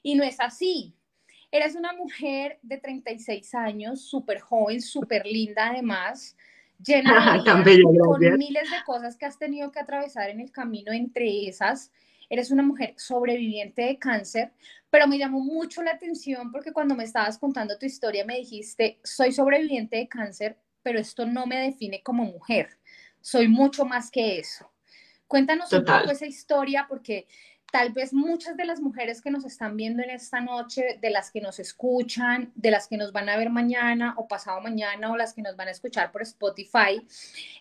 Y 0.03 0.13
no 0.13 0.24
es 0.24 0.39
así. 0.39 0.94
Eres 1.51 1.75
una 1.75 1.94
mujer 1.94 2.60
de 2.62 2.77
36 2.77 3.56
años, 3.56 4.01
súper 4.01 4.39
joven, 4.39 4.82
súper 4.82 5.25
linda 5.25 5.70
además, 5.70 6.36
llena 6.80 7.38
de 7.65 7.82
con 7.84 8.38
miles 8.38 8.70
de 8.70 8.84
cosas 8.86 9.18
que 9.18 9.25
has 9.25 9.38
tenido 9.38 9.72
que 9.72 9.80
atravesar 9.80 10.30
en 10.30 10.39
el 10.39 10.51
camino, 10.51 10.92
entre 10.92 11.48
esas, 11.48 11.92
eres 12.30 12.51
una 12.51 12.63
mujer 12.63 12.94
sobreviviente 12.98 13.84
de 13.84 14.00
cáncer, 14.00 14.53
pero 14.89 15.08
me 15.08 15.18
llamó 15.18 15.39
mucho 15.39 15.82
la 15.84 15.92
atención 15.92 16.51
porque 16.51 16.72
cuando 16.72 16.96
me 16.96 17.03
estabas 17.03 17.38
contando 17.38 17.77
tu 17.77 17.86
historia 17.86 18.25
me 18.25 18.38
dijiste, 18.38 19.00
soy 19.03 19.32
sobreviviente 19.32 19.98
de 19.98 20.08
cáncer, 20.08 20.58
pero 20.82 21.00
esto 21.00 21.25
no 21.25 21.46
me 21.46 21.58
define 21.58 22.01
como 22.01 22.24
mujer, 22.25 22.70
soy 23.22 23.48
mucho 23.48 23.86
más 23.86 24.12
que 24.12 24.39
eso. 24.39 24.70
Cuéntanos 25.27 25.74
un 25.74 25.84
poco 25.84 26.12
esa 26.12 26.27
historia 26.27 26.86
porque 26.88 27.25
tal 27.74 27.92
vez 27.92 28.13
muchas 28.13 28.56
de 28.56 28.65
las 28.65 28.82
mujeres 28.82 29.20
que 29.20 29.32
nos 29.32 29.46
están 29.46 29.75
viendo 29.75 30.03
en 30.03 30.12
esta 30.12 30.39
noche, 30.39 31.00
de 31.01 31.10
las 31.10 31.32
que 31.32 31.42
nos 31.42 31.58
escuchan, 31.58 32.51
de 32.53 32.70
las 32.70 32.88
que 32.88 32.98
nos 32.98 33.12
van 33.12 33.30
a 33.30 33.36
ver 33.36 33.50
mañana 33.50 34.13
o 34.15 34.27
pasado 34.27 34.62
mañana 34.62 35.12
o 35.12 35.18
las 35.18 35.34
que 35.34 35.42
nos 35.42 35.56
van 35.56 35.70
a 35.70 35.72
escuchar 35.72 36.12
por 36.12 36.22
Spotify, 36.22 37.01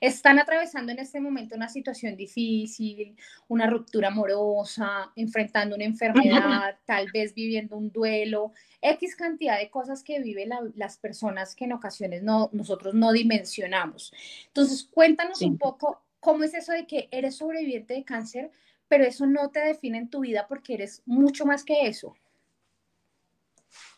están 0.02 0.38
atravesando 0.38 0.92
en 0.92 0.98
este 0.98 1.18
momento 1.18 1.56
una 1.56 1.70
situación 1.70 2.14
difícil, 2.14 3.16
una 3.48 3.66
ruptura 3.66 4.08
amorosa, 4.08 5.10
enfrentando 5.16 5.76
una 5.76 5.86
enfermedad, 5.86 6.76
tal 6.84 7.10
vez 7.10 7.32
viviendo 7.32 7.78
un 7.78 7.90
duelo, 7.90 8.52
X 8.82 9.16
cantidad 9.16 9.58
de 9.58 9.70
cosas 9.70 10.02
que 10.02 10.20
viven 10.20 10.50
las 10.74 10.98
personas 10.98 11.56
que 11.56 11.64
en 11.64 11.72
ocasiones 11.72 12.22
no, 12.22 12.50
nosotros 12.52 12.92
no 12.92 13.12
dimensionamos. 13.12 14.12
Entonces, 14.48 14.84
cuéntanos 14.92 15.40
un 15.40 15.56
poco 15.56 16.02
cómo 16.20 16.44
es 16.44 16.52
eso 16.52 16.72
de 16.72 16.86
que 16.86 17.08
eres 17.10 17.36
sobreviviente 17.36 17.94
de 17.94 18.04
cáncer, 18.04 18.50
pero 18.92 19.04
eso 19.04 19.24
no 19.24 19.48
te 19.48 19.60
define 19.60 19.96
en 19.96 20.10
tu 20.10 20.20
vida 20.20 20.44
porque 20.46 20.74
eres 20.74 21.00
mucho 21.06 21.46
más 21.46 21.64
que 21.64 21.86
eso. 21.86 22.14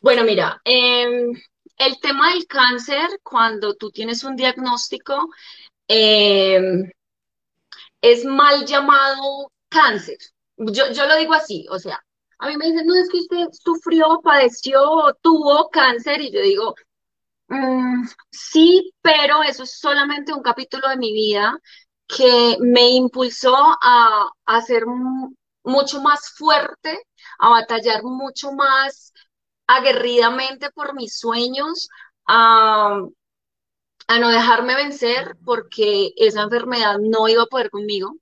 Bueno, 0.00 0.22
mira, 0.22 0.60
em, 0.64 1.32
el 1.78 2.00
tema 2.00 2.32
del 2.32 2.46
cáncer, 2.46 3.18
cuando 3.24 3.74
tú 3.74 3.90
tienes 3.90 4.22
un 4.22 4.36
diagnóstico, 4.36 5.30
em, 5.88 6.88
es 8.00 8.24
mal 8.24 8.64
llamado 8.64 9.50
cáncer. 9.68 10.18
Yo, 10.58 10.92
yo 10.92 11.06
lo 11.08 11.16
digo 11.16 11.34
así, 11.34 11.66
o 11.70 11.80
sea, 11.80 11.98
a 12.38 12.46
mí 12.46 12.56
me 12.56 12.66
dicen, 12.66 12.86
no, 12.86 12.94
es 12.94 13.08
que 13.10 13.18
usted 13.18 13.48
sufrió, 13.50 14.20
padeció, 14.22 15.12
tuvo 15.22 15.70
cáncer, 15.70 16.20
y 16.20 16.30
yo 16.30 16.40
digo, 16.40 16.76
mm, 17.48 18.04
sí, 18.30 18.92
pero 19.02 19.42
eso 19.42 19.64
es 19.64 19.76
solamente 19.76 20.32
un 20.32 20.42
capítulo 20.42 20.88
de 20.88 20.98
mi 20.98 21.12
vida 21.12 21.58
que 22.06 22.56
me 22.60 22.90
impulsó 22.90 23.56
a, 23.82 24.28
a 24.46 24.60
ser 24.62 24.84
mucho 25.64 26.00
más 26.00 26.30
fuerte, 26.36 27.00
a 27.38 27.48
batallar 27.50 28.02
mucho 28.04 28.52
más 28.52 29.12
aguerridamente 29.66 30.70
por 30.70 30.94
mis 30.94 31.18
sueños, 31.18 31.88
a, 32.26 33.00
a 34.08 34.18
no 34.18 34.28
dejarme 34.30 34.74
vencer 34.76 35.36
porque 35.44 36.12
esa 36.16 36.42
enfermedad 36.42 36.98
no 37.00 37.28
iba 37.28 37.42
a 37.44 37.46
poder 37.46 37.70
conmigo 37.70 38.16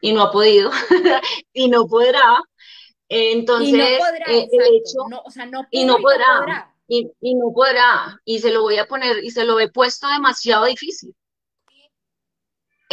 y 0.00 0.12
no 0.12 0.22
ha 0.22 0.30
podido 0.32 0.70
y 1.52 1.68
no 1.68 1.86
podrá. 1.86 2.42
Entonces, 3.08 3.68
y 3.68 3.76
no 3.76 3.86
podrá, 3.96 4.26
eh, 4.26 4.48
el 4.50 4.62
hecho, 4.76 4.98
o 5.24 5.30
sea, 5.30 5.46
no 5.46 5.66
y 5.70 5.84
no 5.84 5.98
podrá, 5.98 6.74
Y, 6.88 7.10
y, 7.20 7.34
no 7.34 7.52
podrá, 7.54 8.20
y 8.24 8.40
se 8.40 8.50
lo 8.52 8.62
voy 8.62 8.78
a 8.78 8.86
poner, 8.86 9.24
y 9.24 9.30
se 9.30 9.44
lo 9.44 9.58
he 9.60 9.70
puesto 9.70 10.08
demasiado 10.08 10.66
difícil. 10.66 11.14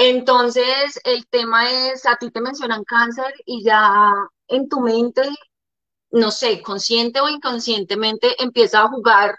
Entonces, 0.03 0.99
el 1.03 1.27
tema 1.27 1.69
es, 1.69 2.07
a 2.07 2.15
ti 2.17 2.31
te 2.31 2.41
mencionan 2.41 2.83
cáncer 2.83 3.35
y 3.45 3.63
ya 3.63 4.11
en 4.47 4.67
tu 4.67 4.81
mente, 4.81 5.21
no 6.09 6.31
sé, 6.31 6.63
consciente 6.63 7.21
o 7.21 7.29
inconscientemente 7.29 8.41
empieza 8.41 8.81
a 8.81 8.87
jugar 8.89 9.37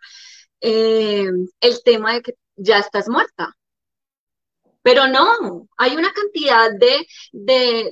eh, 0.60 1.26
el 1.60 1.82
tema 1.84 2.14
de 2.14 2.22
que 2.22 2.34
ya 2.54 2.78
estás 2.78 3.08
muerta. 3.08 3.56
Pero 4.82 5.08
no, 5.08 5.68
hay 5.78 5.96
una 5.96 6.12
cantidad 6.12 6.70
de, 6.78 7.08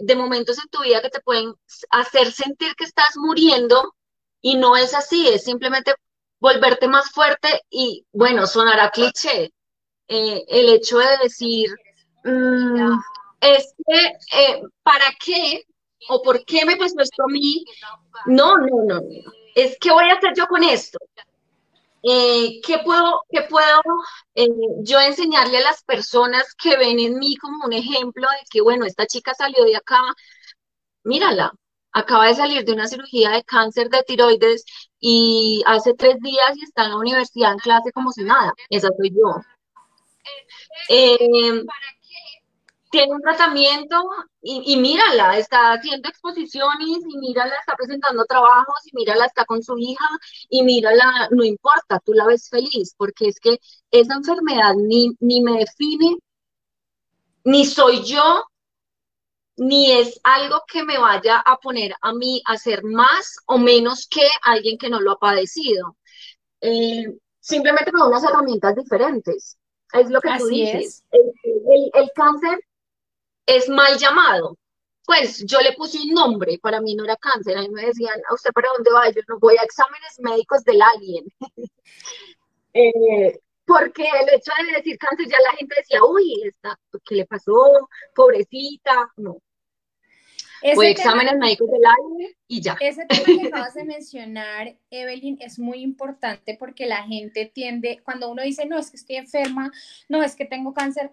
de, 0.01 0.17
momentos 0.17 0.59
en 0.59 0.69
tu 0.69 0.83
vida 0.83 1.03
que 1.03 1.11
te 1.11 1.21
pueden 1.23 1.53
hacer 1.91 2.31
sentir 2.31 2.77
que 2.77 2.85
estás 2.85 3.17
muriendo 3.17 3.97
y 4.41 4.57
no 4.57 4.77
es 4.77 4.95
así, 4.95 5.27
es 5.27 5.43
simplemente 5.43 5.95
volverte 6.39 6.87
más 6.87 7.11
fuerte 7.11 7.63
y, 7.69 8.07
bueno, 8.13 8.47
sonará 8.47 8.91
cliché, 8.91 9.53
eh, 10.07 10.45
el 10.49 10.69
hecho 10.69 10.99
de 10.99 11.19
decir, 11.25 11.75
mm, 12.25 12.99
es 13.41 13.75
que, 13.87 14.07
eh, 14.39 14.63
¿para 14.83 15.07
qué? 15.25 15.65
¿O 16.09 16.23
por 16.23 16.45
qué 16.45 16.65
me 16.65 16.77
pasó 16.77 17.01
esto 17.01 17.25
a 17.25 17.33
mí? 17.33 17.65
No, 18.27 18.57
no, 18.59 18.85
no, 18.87 19.01
es 19.55 19.77
que 19.79 19.91
voy 19.91 20.05
a 20.11 20.15
hacer 20.15 20.33
yo 20.37 20.47
con 20.47 20.63
esto. 20.65 20.99
Eh, 22.03 22.61
¿qué 22.65 22.79
puedo, 22.79 23.23
qué 23.31 23.43
puedo 23.43 23.83
eh, 24.35 24.49
yo 24.79 24.99
enseñarle 25.01 25.59
a 25.59 25.63
las 25.63 25.83
personas 25.85 26.55
que 26.55 26.77
ven 26.79 26.99
en 26.99 27.19
mí 27.19 27.37
como 27.37 27.67
un 27.67 27.75
ejemplo 27.75 28.27
de 28.31 28.47
que, 28.51 28.63
bueno, 28.63 28.87
esta 28.87 29.07
chica 29.07 29.35
salió 29.35 29.65
de 29.65 29.77
acá, 29.77 30.01
mírala, 31.05 31.53
acaba 31.93 32.27
de 32.29 32.35
salir 32.35 32.65
de 32.65 32.73
una 32.73 32.87
cirugía 32.89 33.31
de 33.31 33.45
cáncer 33.45 33.91
de 33.91 34.03
tiroides 34.03 34.65
y 34.99 35.63
hace 35.67 35.95
tres 35.95 36.17
días 36.21 36.57
y 36.57 36.65
está 36.65 36.85
en 36.85 36.91
la 36.91 36.97
universidad 36.97 37.53
en 37.53 37.59
clase 37.59 37.93
como 37.93 38.13
si 38.13 38.25
nada, 38.25 38.53
esa 38.71 38.89
soy 38.97 39.11
yo. 39.11 39.43
Eh, 40.89 41.65
tiene 42.91 43.15
un 43.15 43.23
tratamiento 43.23 43.97
y, 44.43 44.77
mírala, 44.77 45.39
está 45.39 45.73
haciendo 45.73 46.09
exposiciones 46.09 46.99
y 47.09 47.19
mírala, 47.19 47.55
está 47.55 47.75
presentando 47.77 48.25
trabajos 48.25 48.75
y 48.85 48.97
mírala, 48.97 49.27
está 49.27 49.45
con 49.45 49.63
su 49.63 49.79
hija 49.79 50.07
y 50.49 50.63
mírala, 50.63 51.29
no 51.31 51.45
importa, 51.45 52.01
tú 52.05 52.13
la 52.13 52.27
ves 52.27 52.49
feliz, 52.49 52.95
porque 52.97 53.29
es 53.29 53.39
que 53.39 53.59
esa 53.91 54.15
enfermedad 54.15 54.75
ni, 54.77 55.13
ni 55.21 55.41
me 55.41 55.59
define, 55.59 56.17
ni 57.45 57.65
soy 57.65 58.03
yo, 58.05 58.45
ni 59.57 59.93
es 59.93 60.21
algo 60.25 60.63
que 60.67 60.83
me 60.83 60.99
vaya 60.99 61.39
a 61.39 61.59
poner 61.59 61.93
a 62.01 62.13
mí 62.13 62.43
a 62.47 62.57
ser 62.57 62.83
más 62.83 63.37
o 63.47 63.59
menos 63.59 64.09
que 64.09 64.27
alguien 64.43 64.79
que 64.79 64.91
no 64.91 65.01
lo 65.01 65.13
ha 65.13 65.19
padecido. 65.19 65.97
Eh, 66.61 67.05
simplemente 67.39 67.93
con 67.93 68.09
unas 68.09 68.25
herramientas 68.25 68.75
diferentes. 68.75 69.59
Es 69.93 70.09
lo 70.09 70.21
que 70.21 70.31
tú 70.39 70.47
dices. 70.47 71.05
el 71.13 72.11
cáncer 72.15 72.59
es 73.47 73.69
mal 73.69 73.97
llamado. 73.99 74.57
Pues 75.05 75.45
yo 75.45 75.61
le 75.61 75.73
puse 75.73 75.99
un 75.99 76.11
nombre, 76.11 76.59
para 76.63 76.81
mí 76.81 76.95
no 76.95 77.05
era 77.05 77.17
cáncer, 77.17 77.57
a 77.57 77.63
mí 77.63 77.69
me 77.71 77.87
decían, 77.87 78.21
¿a 78.29 78.35
usted 78.35 78.53
para 78.53 78.69
dónde 78.75 78.93
va? 78.93 79.11
Yo 79.11 79.23
no 79.29 79.39
voy 79.39 79.57
a 79.59 79.65
exámenes 79.65 80.21
médicos 80.21 80.65
del 80.65 80.81
alien. 80.83 81.25
Eh, 82.73 83.37
porque 83.67 84.05
el 84.05 84.29
hecho 84.33 84.53
de 84.65 84.77
decir 84.77 84.97
cáncer 84.97 85.27
ya 85.27 85.39
la 85.41 85.57
gente 85.57 85.75
decía, 85.77 85.99
uy, 86.05 86.41
está, 86.45 86.79
¿qué 87.05 87.17
le 87.17 87.27
pasó? 87.27 87.89
Pobrecita, 88.15 89.11
no. 89.17 89.39
Ese 90.63 90.91
exámenes 90.91 91.37
médicos 91.39 91.71
del 91.71 91.83
alien 91.85 92.37
y 92.47 92.61
ya. 92.61 92.77
Ese 92.81 93.07
tema 93.07 93.25
que 93.25 93.47
acabas 93.49 93.75
de 93.75 93.85
mencionar, 93.85 94.77
Evelyn, 94.91 95.39
es 95.41 95.59
muy 95.59 95.83
importante 95.83 96.57
porque 96.59 96.87
la 96.87 97.03
gente 97.05 97.47
tiende, 97.47 98.01
cuando 98.05 98.31
uno 98.31 98.43
dice, 98.43 98.67
no, 98.67 98.79
es 98.79 98.91
que 98.91 98.97
estoy 98.97 99.17
enferma, 99.17 99.73
no, 100.09 100.23
es 100.23 100.37
que 100.37 100.45
tengo 100.45 100.75
cáncer, 100.75 101.11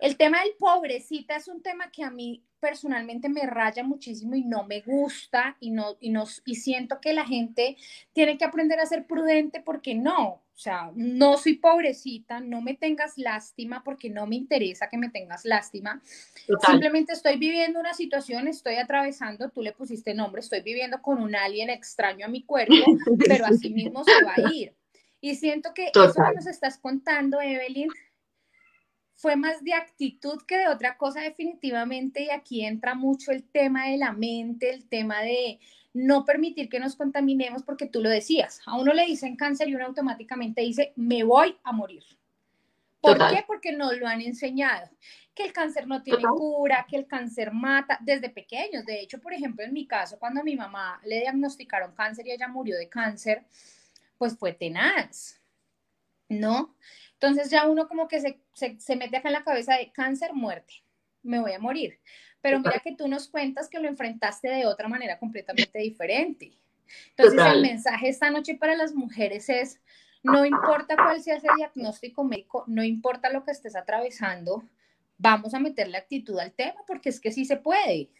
el 0.00 0.16
tema 0.16 0.42
del 0.42 0.54
pobrecita 0.58 1.36
es 1.36 1.48
un 1.48 1.62
tema 1.62 1.90
que 1.90 2.02
a 2.02 2.10
mí 2.10 2.42
personalmente 2.60 3.28
me 3.28 3.46
raya 3.46 3.82
muchísimo 3.82 4.34
y 4.34 4.44
no 4.44 4.64
me 4.64 4.80
gusta 4.82 5.56
y, 5.60 5.70
no, 5.70 5.96
y, 6.00 6.12
y 6.44 6.54
siento 6.56 7.00
que 7.00 7.12
la 7.12 7.24
gente 7.24 7.76
tiene 8.12 8.36
que 8.36 8.44
aprender 8.44 8.78
a 8.80 8.86
ser 8.86 9.06
prudente 9.06 9.60
porque 9.60 9.94
no, 9.94 10.42
o 10.60 10.62
sea, 10.62 10.90
no 10.94 11.38
soy 11.38 11.54
pobrecita, 11.54 12.40
no 12.40 12.60
me 12.60 12.74
tengas 12.74 13.16
lástima 13.16 13.82
porque 13.82 14.10
no 14.10 14.26
me 14.26 14.36
interesa 14.36 14.90
que 14.90 14.98
me 14.98 15.08
tengas 15.08 15.46
lástima. 15.46 16.02
Simplemente 16.66 17.14
estoy 17.14 17.38
viviendo 17.38 17.80
una 17.80 17.94
situación, 17.94 18.46
estoy 18.46 18.76
atravesando, 18.76 19.48
tú 19.48 19.62
le 19.62 19.72
pusiste 19.72 20.12
nombre, 20.12 20.40
estoy 20.40 20.60
viviendo 20.60 21.00
con 21.00 21.22
un 21.22 21.34
alien 21.34 21.70
extraño 21.70 22.26
a 22.26 22.28
mi 22.28 22.44
cuerpo, 22.44 22.74
pero 23.26 23.46
así 23.46 23.70
mismo 23.70 24.04
se 24.04 24.22
va 24.22 24.34
a 24.36 24.52
ir. 24.52 24.74
Y 25.22 25.36
siento 25.36 25.72
que 25.74 25.86
eso 25.86 26.14
que 26.14 26.34
nos 26.34 26.46
estás 26.46 26.78
contando, 26.78 27.40
Evelyn, 27.40 27.88
fue 29.20 29.36
más 29.36 29.62
de 29.62 29.74
actitud 29.74 30.40
que 30.46 30.56
de 30.56 30.68
otra 30.68 30.96
cosa 30.96 31.20
definitivamente 31.20 32.24
y 32.24 32.30
aquí 32.30 32.64
entra 32.64 32.94
mucho 32.94 33.32
el 33.32 33.44
tema 33.44 33.88
de 33.88 33.98
la 33.98 34.12
mente, 34.12 34.70
el 34.70 34.88
tema 34.88 35.20
de 35.20 35.60
no 35.92 36.24
permitir 36.24 36.70
que 36.70 36.80
nos 36.80 36.96
contaminemos 36.96 37.62
porque 37.62 37.84
tú 37.84 38.00
lo 38.00 38.08
decías, 38.08 38.62
a 38.64 38.78
uno 38.78 38.94
le 38.94 39.04
dicen 39.04 39.36
cáncer 39.36 39.68
y 39.68 39.74
uno 39.74 39.84
automáticamente 39.84 40.62
dice, 40.62 40.94
me 40.96 41.22
voy 41.22 41.54
a 41.64 41.72
morir. 41.72 42.02
¿Por 43.02 43.18
qué? 43.18 43.44
Porque 43.46 43.72
no 43.72 43.92
lo 43.92 44.08
han 44.08 44.22
enseñado. 44.22 44.88
Que 45.34 45.44
el 45.44 45.52
cáncer 45.52 45.86
no 45.86 46.02
tiene 46.02 46.22
cura, 46.22 46.86
que 46.88 46.96
el 46.96 47.06
cáncer 47.06 47.52
mata 47.52 47.98
desde 48.00 48.30
pequeños. 48.30 48.86
De 48.86 49.00
hecho, 49.00 49.20
por 49.20 49.34
ejemplo, 49.34 49.64
en 49.64 49.74
mi 49.74 49.86
caso, 49.86 50.18
cuando 50.18 50.40
a 50.40 50.44
mi 50.44 50.56
mamá 50.56 50.98
le 51.04 51.20
diagnosticaron 51.20 51.94
cáncer 51.94 52.26
y 52.26 52.32
ella 52.32 52.48
murió 52.48 52.78
de 52.78 52.88
cáncer, 52.88 53.44
pues 54.16 54.36
fue 54.36 54.54
tenaz, 54.54 55.38
¿no? 56.28 56.74
Entonces 57.20 57.50
ya 57.50 57.68
uno 57.68 57.86
como 57.86 58.08
que 58.08 58.18
se, 58.18 58.40
mete 58.96 59.16
acá 59.16 59.28
en 59.28 59.34
la 59.34 59.44
cabeza 59.44 59.76
de 59.76 59.92
cáncer, 59.92 60.32
muerte, 60.34 60.74
me 61.22 61.40
voy 61.40 61.52
a 61.52 61.58
morir. 61.58 62.00
Pero 62.40 62.58
mira 62.58 62.80
que 62.80 62.94
tú 62.94 63.06
nos 63.08 63.28
cuentas 63.28 63.68
que 63.68 63.80
lo 63.80 63.88
enfrentaste 63.88 64.48
de 64.48 64.66
otra 64.66 64.88
manera 64.88 65.18
completamente 65.18 65.78
diferente. 65.78 66.52
Entonces 67.16 67.40
el 67.40 67.62
mensaje 67.62 68.08
esta 68.08 68.30
noche 68.30 68.56
para 68.56 68.74
las 68.76 68.94
mujeres 68.94 69.48
es, 69.48 69.80
no 70.22 70.44
importa 70.44 70.96
cuál 70.96 71.22
sea 71.22 71.36
ese 71.36 71.48
diagnóstico 71.56 72.24
médico, 72.24 72.64
no 72.66 72.82
importa 72.82 73.30
lo 73.30 73.44
que 73.44 73.52
estés 73.52 73.76
atravesando, 73.76 74.64
vamos 75.18 75.54
a 75.54 75.60
meterle 75.60 75.98
actitud 75.98 76.38
al 76.38 76.52
tema 76.52 76.80
porque 76.86 77.10
es 77.10 77.20
que 77.20 77.30
sí 77.30 77.44
se 77.44 77.56
puede. 77.56 78.10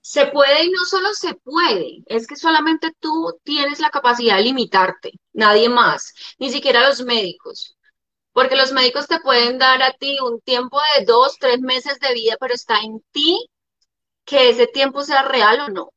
Se 0.00 0.26
puede 0.26 0.66
y 0.66 0.70
no 0.70 0.84
solo 0.84 1.12
se 1.14 1.34
puede, 1.34 2.04
es 2.06 2.26
que 2.28 2.36
solamente 2.36 2.92
tú 3.00 3.36
tienes 3.42 3.80
la 3.80 3.90
capacidad 3.90 4.36
de 4.36 4.44
limitarte, 4.44 5.12
nadie 5.32 5.68
más, 5.68 6.14
ni 6.38 6.50
siquiera 6.50 6.86
los 6.86 7.04
médicos. 7.04 7.76
Porque 8.36 8.54
los 8.54 8.70
médicos 8.72 9.06
te 9.08 9.18
pueden 9.20 9.56
dar 9.56 9.82
a 9.82 9.94
ti 9.94 10.18
un 10.20 10.42
tiempo 10.42 10.78
de 10.94 11.06
dos, 11.06 11.38
tres 11.38 11.58
meses 11.60 11.98
de 12.00 12.12
vida, 12.12 12.36
pero 12.38 12.52
está 12.52 12.80
en 12.82 13.02
ti 13.10 13.48
que 14.26 14.50
ese 14.50 14.66
tiempo 14.66 15.02
sea 15.02 15.22
real 15.22 15.60
o 15.60 15.68
no. 15.68 15.90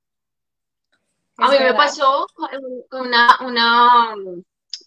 a 1.35 1.51
mí 1.51 1.57
me 1.59 1.73
pasó 1.73 2.27
una, 2.91 3.37
una, 3.41 4.15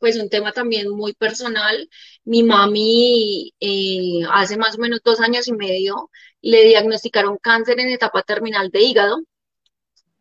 pues 0.01 0.19
un 0.19 0.31
tema 0.31 0.53
también 0.53 0.89
muy 0.89 1.13
personal. 1.13 1.91
Mi 2.25 2.43
mami 2.43 3.53
eh, 3.61 4.23
hace 4.31 4.57
más 4.57 4.77
o 4.77 4.79
menos 4.79 5.01
dos 5.05 5.21
años 5.21 5.47
y 5.47 5.53
medio 5.53 6.09
le 6.41 6.65
diagnosticaron 6.65 7.37
cáncer 7.37 7.79
en 7.81 7.91
etapa 7.91 8.23
terminal 8.23 8.71
de 8.71 8.81
hígado. 8.81 9.21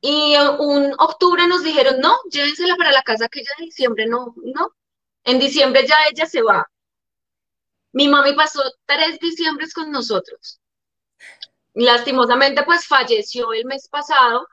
Y 0.02 0.36
un 0.60 0.94
octubre 1.00 1.48
nos 1.48 1.64
dijeron, 1.64 2.02
no, 2.02 2.14
llévensela 2.30 2.76
para 2.76 2.92
la 2.92 3.04
casa 3.04 3.30
que 3.30 3.42
ya 3.42 3.52
en 3.58 3.68
diciembre 3.68 4.06
no, 4.06 4.36
no. 4.44 4.74
En 5.24 5.40
diciembre 5.40 5.88
ya 5.88 5.96
ella 6.12 6.26
se 6.26 6.42
va. 6.42 6.68
Mi 7.94 8.08
mami 8.08 8.34
pasó 8.34 8.62
tres 8.86 9.20
diciembres 9.20 9.74
con 9.74 9.92
nosotros. 9.92 10.60
Lastimosamente, 11.74 12.64
pues 12.64 12.86
falleció 12.86 13.54
el 13.54 13.66
mes 13.66 13.88
pasado, 13.90 14.48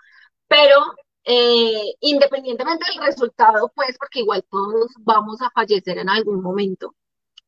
pero 0.46 0.94
eh, 1.24 1.94
independientemente 2.00 2.86
del 2.90 3.04
resultado, 3.04 3.70
pues 3.74 3.96
porque 3.98 4.20
igual 4.20 4.44
todos 4.50 4.92
vamos 4.98 5.42
a 5.42 5.50
fallecer 5.50 5.98
en 5.98 6.08
algún 6.08 6.42
momento. 6.42 6.94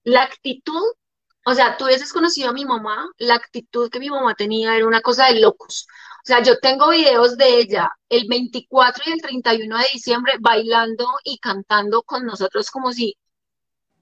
La 0.04 0.22
actitud 0.22 0.94
o 1.46 1.54
sea, 1.54 1.76
tú 1.76 1.84
hubieses 1.84 2.12
conocido 2.12 2.50
a 2.50 2.52
mi 2.52 2.64
mamá, 2.64 3.08
la 3.18 3.34
actitud 3.34 3.90
que 3.90 3.98
mi 3.98 4.10
mamá 4.10 4.34
tenía 4.34 4.76
era 4.76 4.86
una 4.86 5.00
cosa 5.00 5.26
de 5.26 5.40
locos. 5.40 5.86
O 6.22 6.26
sea, 6.26 6.42
yo 6.42 6.58
tengo 6.58 6.90
videos 6.90 7.36
de 7.38 7.60
ella 7.60 7.90
el 8.08 8.28
24 8.28 9.04
y 9.06 9.12
el 9.12 9.22
31 9.22 9.78
de 9.78 9.84
diciembre 9.92 10.34
bailando 10.40 11.06
y 11.24 11.38
cantando 11.38 12.02
con 12.02 12.26
nosotros 12.26 12.70
como 12.70 12.92
si, 12.92 13.16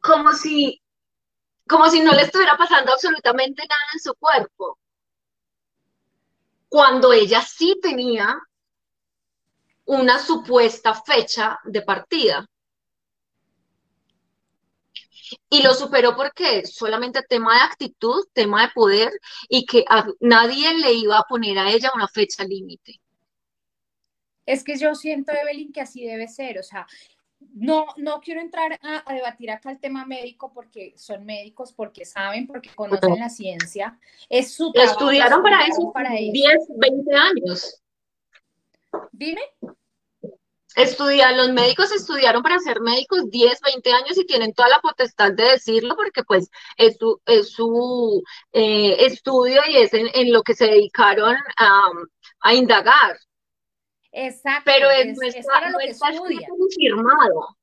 como 0.01 0.33
si, 0.33 0.83
como 1.69 1.89
si 1.91 2.01
no 2.01 2.13
le 2.13 2.23
estuviera 2.23 2.57
pasando 2.57 2.93
absolutamente 2.93 3.63
nada 3.63 3.83
en 3.93 4.01
su 4.01 4.15
cuerpo. 4.15 4.79
Cuando 6.69 7.13
ella 7.13 7.43
sí 7.43 7.79
tenía 7.81 8.37
una 9.85 10.19
supuesta 10.19 10.95
fecha 10.95 11.59
de 11.65 11.83
partida. 11.83 12.47
Y 15.51 15.63
lo 15.63 15.75
superó 15.75 16.17
porque 16.17 16.67
solamente 16.67 17.23
tema 17.23 17.55
de 17.55 17.61
actitud, 17.61 18.25
tema 18.33 18.63
de 18.63 18.73
poder 18.75 19.11
y 19.49 19.67
que 19.67 19.85
a 19.89 20.07
nadie 20.21 20.75
le 20.75 20.93
iba 20.93 21.19
a 21.19 21.25
poner 21.25 21.59
a 21.59 21.71
ella 21.71 21.91
una 21.95 22.09
fecha 22.09 22.45
límite. 22.45 23.01
Es 24.47 24.65
que 24.65 24.79
yo 24.79 24.95
siento, 24.95 25.33
Evelyn, 25.33 25.73
que 25.73 25.83
así 25.83 26.07
debe 26.07 26.29
ser. 26.29 26.59
O 26.59 26.63
sea, 26.63 26.87
no, 27.41 27.87
no 27.97 28.21
quiero 28.21 28.41
entrar 28.41 28.79
a, 28.83 29.13
debatir 29.13 29.51
acá 29.51 29.71
el 29.71 29.81
tema 29.81 30.05
médico 30.05 30.53
porque 30.53 30.95
son 30.97 31.25
médicos, 31.25 31.73
porque 31.73 32.05
saben, 32.05 32.47
porque 32.47 32.71
conocen 32.75 33.19
la 33.19 33.29
ciencia. 33.29 33.99
Es 34.29 34.55
su 34.55 34.73
Estudiaron 34.75 35.43
para 35.43 35.67
eso, 35.67 35.93
para 35.93 36.11
10, 36.13 36.33
20 36.79 37.17
años. 37.17 37.83
Dime 39.13 39.43
estudiar, 40.79 41.35
los 41.35 41.51
médicos 41.51 41.91
estudiaron 41.93 42.43
para 42.43 42.59
ser 42.61 42.81
médicos 42.81 43.29
10, 43.31 43.61
20 43.61 43.93
años 43.93 44.17
y 44.17 44.27
tienen 44.27 44.53
toda 44.55 44.69
la 44.69 44.81
potestad 44.81 45.33
de 45.33 45.45
decirlo 45.45 45.97
porque 45.97 46.23
pues 46.23 46.51
es 46.77 46.97
su, 46.97 47.21
es 47.27 47.51
su 47.51 48.23
eh, 48.53 48.97
estudio 49.07 49.61
y 49.69 49.79
es 49.79 49.93
en, 49.93 50.33
lo 50.33 50.43
que 50.43 50.55
se 50.55 50.67
dedicaron 50.67 51.37
a, 51.57 52.55
indagar. 52.55 53.19
Exacto. 54.27 54.63
Pero 54.65 54.91
es, 54.91 55.37
es, 55.37 55.47
para 55.47 55.71
lo 55.71 55.79
que 55.79 55.95
confirmado. 56.49 57.57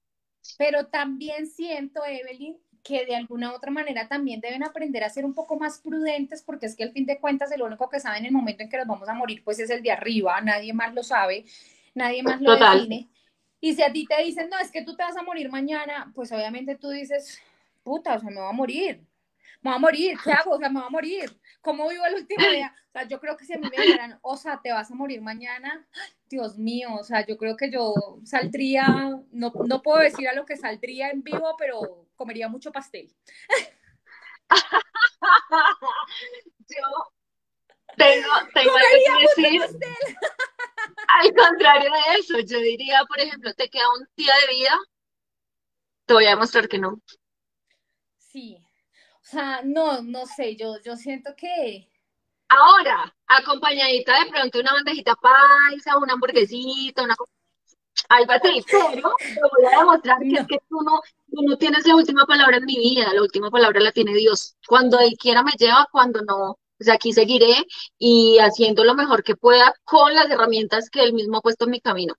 Pero 0.57 0.87
también 0.87 1.47
siento, 1.47 2.05
Evelyn, 2.05 2.57
que 2.81 3.05
de 3.05 3.15
alguna 3.15 3.51
u 3.51 3.55
otra 3.55 3.71
manera 3.71 4.07
también 4.07 4.39
deben 4.39 4.63
aprender 4.63 5.03
a 5.03 5.09
ser 5.09 5.25
un 5.25 5.33
poco 5.33 5.57
más 5.57 5.79
prudentes, 5.79 6.43
porque 6.43 6.67
es 6.67 6.75
que 6.75 6.83
al 6.83 6.91
fin 6.91 7.05
de 7.05 7.19
cuentas 7.19 7.51
el 7.51 7.61
único 7.61 7.89
que 7.89 7.99
sabe 7.99 8.19
en 8.19 8.25
el 8.25 8.31
momento 8.31 8.63
en 8.63 8.69
que 8.69 8.77
nos 8.77 8.87
vamos 8.87 9.09
a 9.09 9.13
morir, 9.13 9.43
pues 9.43 9.59
es 9.59 9.69
el 9.69 9.81
de 9.81 9.91
arriba, 9.91 10.39
nadie 10.41 10.71
más 10.71 10.93
lo 10.93 11.03
sabe, 11.03 11.45
nadie 11.93 12.23
más 12.23 12.39
lo 12.39 12.55
define. 12.55 13.09
Y 13.59 13.73
si 13.73 13.81
a 13.81 13.91
ti 13.91 14.05
te 14.05 14.23
dicen, 14.23 14.49
no, 14.49 14.59
es 14.59 14.71
que 14.71 14.83
tú 14.83 14.95
te 14.95 15.03
vas 15.03 15.17
a 15.17 15.23
morir 15.23 15.49
mañana, 15.49 16.11
pues 16.13 16.31
obviamente 16.31 16.75
tú 16.75 16.89
dices, 16.89 17.41
puta, 17.83 18.15
o 18.15 18.19
sea, 18.19 18.29
me 18.29 18.39
voy 18.39 18.49
a 18.49 18.53
morir, 18.53 19.01
me 19.65 19.71
voy 19.71 19.77
a 19.77 19.79
morir, 19.79 20.17
¿qué 20.23 20.31
hago? 20.31 20.51
O 20.51 20.59
sea, 20.59 20.69
me 20.69 20.79
voy 20.79 20.87
a 20.87 20.91
morir, 20.91 21.41
¿cómo 21.59 21.89
vivo 21.89 22.05
el 22.05 22.13
último 22.13 22.47
día? 22.47 22.71
O 22.89 22.91
sea, 22.91 23.07
yo 23.07 23.19
creo 23.19 23.35
que 23.35 23.45
si 23.45 23.53
a 23.53 23.57
mí 23.57 23.67
me 23.67 23.83
dijeran, 23.83 24.19
o 24.21 24.37
sea, 24.37 24.61
te 24.61 24.71
vas 24.71 24.91
a 24.91 24.95
morir 24.95 25.23
mañana, 25.23 25.87
Dios 26.29 26.59
mío, 26.59 26.89
o 26.93 27.03
sea, 27.03 27.25
yo 27.25 27.35
creo 27.35 27.57
que 27.57 27.71
yo 27.71 27.95
saldría, 28.25 28.85
no, 29.31 29.51
no 29.65 29.81
puedo 29.81 29.97
decir 30.01 30.27
a 30.27 30.35
lo 30.35 30.45
que 30.45 30.55
saldría 30.55 31.09
en 31.09 31.23
vivo, 31.23 31.55
pero 31.57 32.05
comería 32.15 32.47
mucho 32.47 32.71
pastel. 32.71 33.11
yo 36.69 36.85
tengo, 37.97 38.29
tengo 38.53 38.75
algo 38.75 39.29
que 39.35 39.41
decir. 39.41 39.61
Al 41.07 41.33
contrario 41.33 41.89
de 41.91 42.19
eso, 42.19 42.39
yo 42.39 42.59
diría, 42.59 43.03
por 43.07 43.19
ejemplo, 43.19 43.51
te 43.55 43.67
queda 43.67 43.85
un 43.99 44.07
día 44.15 44.33
de 44.41 44.53
vida, 44.53 44.77
te 46.05 46.13
voy 46.13 46.25
a 46.25 46.31
demostrar 46.31 46.67
que 46.67 46.77
no. 46.77 47.01
Sí, 48.17 48.64
o 49.25 49.27
sea, 49.27 49.61
no, 49.63 50.03
no 50.03 50.27
sé, 50.27 50.55
yo, 50.55 50.79
yo 50.83 50.95
siento 50.95 51.35
que... 51.35 51.89
Ahora, 52.47 53.11
acompañadita 53.25 54.23
de 54.23 54.29
pronto 54.29 54.59
una 54.59 54.73
bandejita 54.73 55.15
paisa, 55.15 55.97
una 55.97 56.13
hamburguesita, 56.13 57.01
una 57.01 57.15
algo 58.09 58.31
así, 58.33 58.63
pero 58.71 59.13
te 59.17 59.41
voy 59.41 59.73
a 59.73 59.79
demostrar 59.79 60.19
que 60.19 60.33
es 60.35 60.47
que 60.47 60.59
tú 60.69 60.79
no, 60.83 61.01
tú 61.31 61.41
no 61.41 61.57
tienes 61.57 61.87
la 61.87 61.95
última 61.95 62.25
palabra 62.27 62.57
en 62.57 62.65
mi 62.65 62.77
vida, 62.77 63.11
la 63.11 63.21
última 63.23 63.49
palabra 63.49 63.79
la 63.79 63.91
tiene 63.91 64.13
Dios. 64.13 64.55
Cuando 64.67 64.99
Él 64.99 65.15
quiera 65.17 65.41
me 65.41 65.53
lleva, 65.53 65.87
cuando 65.91 66.21
no, 66.21 66.59
pues 66.77 66.89
aquí 66.89 67.11
seguiré 67.11 67.55
y 67.97 68.37
haciendo 68.37 68.83
lo 68.83 68.93
mejor 68.93 69.23
que 69.23 69.35
pueda 69.35 69.73
con 69.85 70.13
las 70.13 70.29
herramientas 70.29 70.91
que 70.91 71.01
Él 71.01 71.13
mismo 71.13 71.37
ha 71.37 71.41
puesto 71.41 71.65
en 71.65 71.71
mi 71.71 71.81
camino. 71.81 72.13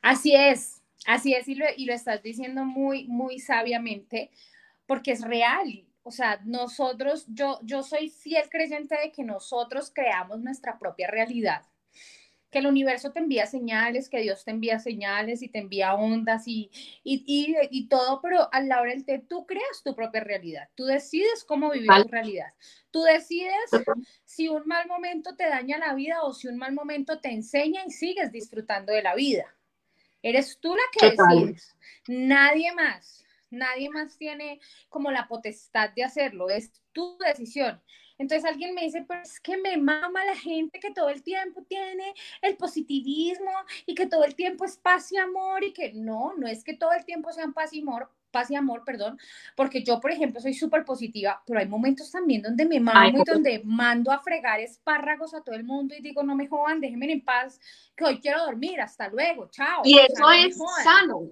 Así 0.00 0.32
es, 0.32 0.80
así 1.06 1.34
es, 1.34 1.48
y 1.48 1.56
lo, 1.56 1.64
y 1.76 1.86
lo 1.86 1.92
estás 1.92 2.22
diciendo 2.22 2.64
muy, 2.64 3.08
muy 3.08 3.40
sabiamente, 3.40 4.30
porque 4.86 5.10
es 5.10 5.22
real. 5.22 5.88
O 6.06 6.10
sea, 6.10 6.38
nosotros, 6.44 7.24
yo, 7.28 7.58
yo 7.62 7.82
soy 7.82 8.10
fiel 8.10 8.48
creyente 8.50 8.94
de 9.02 9.10
que 9.10 9.24
nosotros 9.24 9.90
creamos 9.92 10.38
nuestra 10.38 10.78
propia 10.78 11.08
realidad. 11.08 11.62
Que 12.50 12.58
el 12.58 12.66
universo 12.66 13.10
te 13.10 13.20
envía 13.20 13.46
señales, 13.46 14.10
que 14.10 14.20
Dios 14.20 14.44
te 14.44 14.50
envía 14.50 14.78
señales 14.78 15.42
y 15.42 15.48
te 15.48 15.60
envía 15.60 15.94
ondas 15.94 16.46
y, 16.46 16.70
y, 17.02 17.24
y, 17.70 17.88
todo, 17.88 18.20
pero 18.20 18.52
a 18.52 18.60
la 18.60 18.82
hora 18.82 18.90
del 18.90 19.06
té 19.06 19.18
tú 19.18 19.46
creas 19.46 19.82
tu 19.82 19.96
propia 19.96 20.22
realidad. 20.22 20.68
Tú 20.74 20.84
decides 20.84 21.42
cómo 21.42 21.70
vivir 21.70 21.90
tu 22.02 22.08
realidad. 22.08 22.52
Tú 22.90 23.02
decides 23.02 23.70
si 24.24 24.48
un 24.48 24.62
mal 24.66 24.86
momento 24.86 25.34
te 25.34 25.48
daña 25.48 25.78
la 25.78 25.94
vida 25.94 26.22
o 26.22 26.34
si 26.34 26.48
un 26.48 26.58
mal 26.58 26.74
momento 26.74 27.18
te 27.18 27.30
enseña 27.30 27.82
y 27.86 27.90
sigues 27.90 28.30
disfrutando 28.30 28.92
de 28.92 29.02
la 29.02 29.14
vida. 29.14 29.46
Eres 30.22 30.58
tú 30.60 30.76
la 30.76 30.82
que 30.92 31.10
decides, 31.10 31.74
nadie 32.06 32.72
más. 32.72 33.23
Nadie 33.54 33.90
más 33.90 34.16
tiene 34.16 34.60
como 34.88 35.10
la 35.10 35.28
potestad 35.28 35.90
de 35.90 36.04
hacerlo, 36.04 36.50
es 36.50 36.72
tu 36.92 37.16
decisión. 37.18 37.80
Entonces 38.18 38.48
alguien 38.48 38.74
me 38.74 38.82
dice, 38.82 39.04
pero 39.06 39.22
es 39.22 39.40
que 39.40 39.56
me 39.56 39.76
mama 39.76 40.24
la 40.24 40.36
gente 40.36 40.78
que 40.78 40.92
todo 40.92 41.08
el 41.08 41.22
tiempo 41.22 41.64
tiene 41.68 42.14
el 42.42 42.56
positivismo 42.56 43.50
y 43.86 43.94
que 43.94 44.06
todo 44.06 44.24
el 44.24 44.36
tiempo 44.36 44.64
es 44.64 44.76
paz 44.76 45.10
y 45.10 45.16
amor 45.16 45.64
y 45.64 45.72
que 45.72 45.92
no, 45.92 46.34
no 46.36 46.46
es 46.46 46.62
que 46.62 46.74
todo 46.74 46.92
el 46.92 47.04
tiempo 47.04 47.32
sean 47.32 47.52
paz 47.52 47.72
y 47.72 47.80
amor, 47.80 48.08
paz 48.30 48.50
y 48.50 48.54
amor, 48.54 48.84
perdón, 48.84 49.18
porque 49.56 49.82
yo, 49.82 50.00
por 50.00 50.12
ejemplo, 50.12 50.40
soy 50.40 50.54
súper 50.54 50.84
positiva, 50.84 51.42
pero 51.46 51.58
hay 51.58 51.66
momentos 51.66 52.10
también 52.10 52.42
donde 52.42 52.64
me 52.64 52.78
mamo 52.78 53.18
y 53.20 53.24
donde 53.24 53.62
mando 53.64 54.12
a 54.12 54.20
fregar 54.20 54.60
espárragos 54.60 55.34
a 55.34 55.42
todo 55.42 55.54
el 55.54 55.64
mundo 55.64 55.94
y 55.96 56.02
digo, 56.02 56.22
no 56.22 56.36
me 56.36 56.46
jodan, 56.46 56.80
déjenme 56.80 57.10
en 57.12 57.24
paz, 57.24 57.60
que 57.96 58.04
hoy 58.04 58.20
quiero 58.20 58.44
dormir, 58.44 58.80
hasta 58.80 59.08
luego, 59.08 59.48
chao. 59.50 59.82
Y 59.84 59.98
eso 59.98 60.30
es 60.30 60.56
sano, 60.82 61.30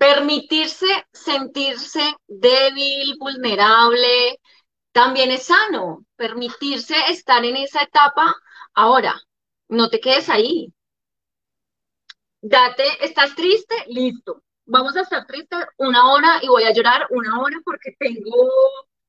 Permitirse 0.00 0.86
sentirse 1.12 2.02
débil, 2.26 3.16
vulnerable, 3.18 4.40
también 4.92 5.30
es 5.30 5.44
sano. 5.44 6.06
Permitirse 6.16 6.96
estar 7.08 7.44
en 7.44 7.56
esa 7.56 7.82
etapa. 7.82 8.34
Ahora, 8.72 9.20
no 9.68 9.90
te 9.90 10.00
quedes 10.00 10.30
ahí. 10.30 10.72
Date, 12.40 13.04
¿estás 13.04 13.34
triste? 13.34 13.74
Listo. 13.88 14.42
Vamos 14.64 14.96
a 14.96 15.02
estar 15.02 15.26
triste 15.26 15.56
una 15.76 16.10
hora 16.12 16.38
y 16.42 16.48
voy 16.48 16.64
a 16.64 16.72
llorar 16.72 17.06
una 17.10 17.38
hora 17.40 17.58
porque 17.62 17.94
tengo 17.98 18.48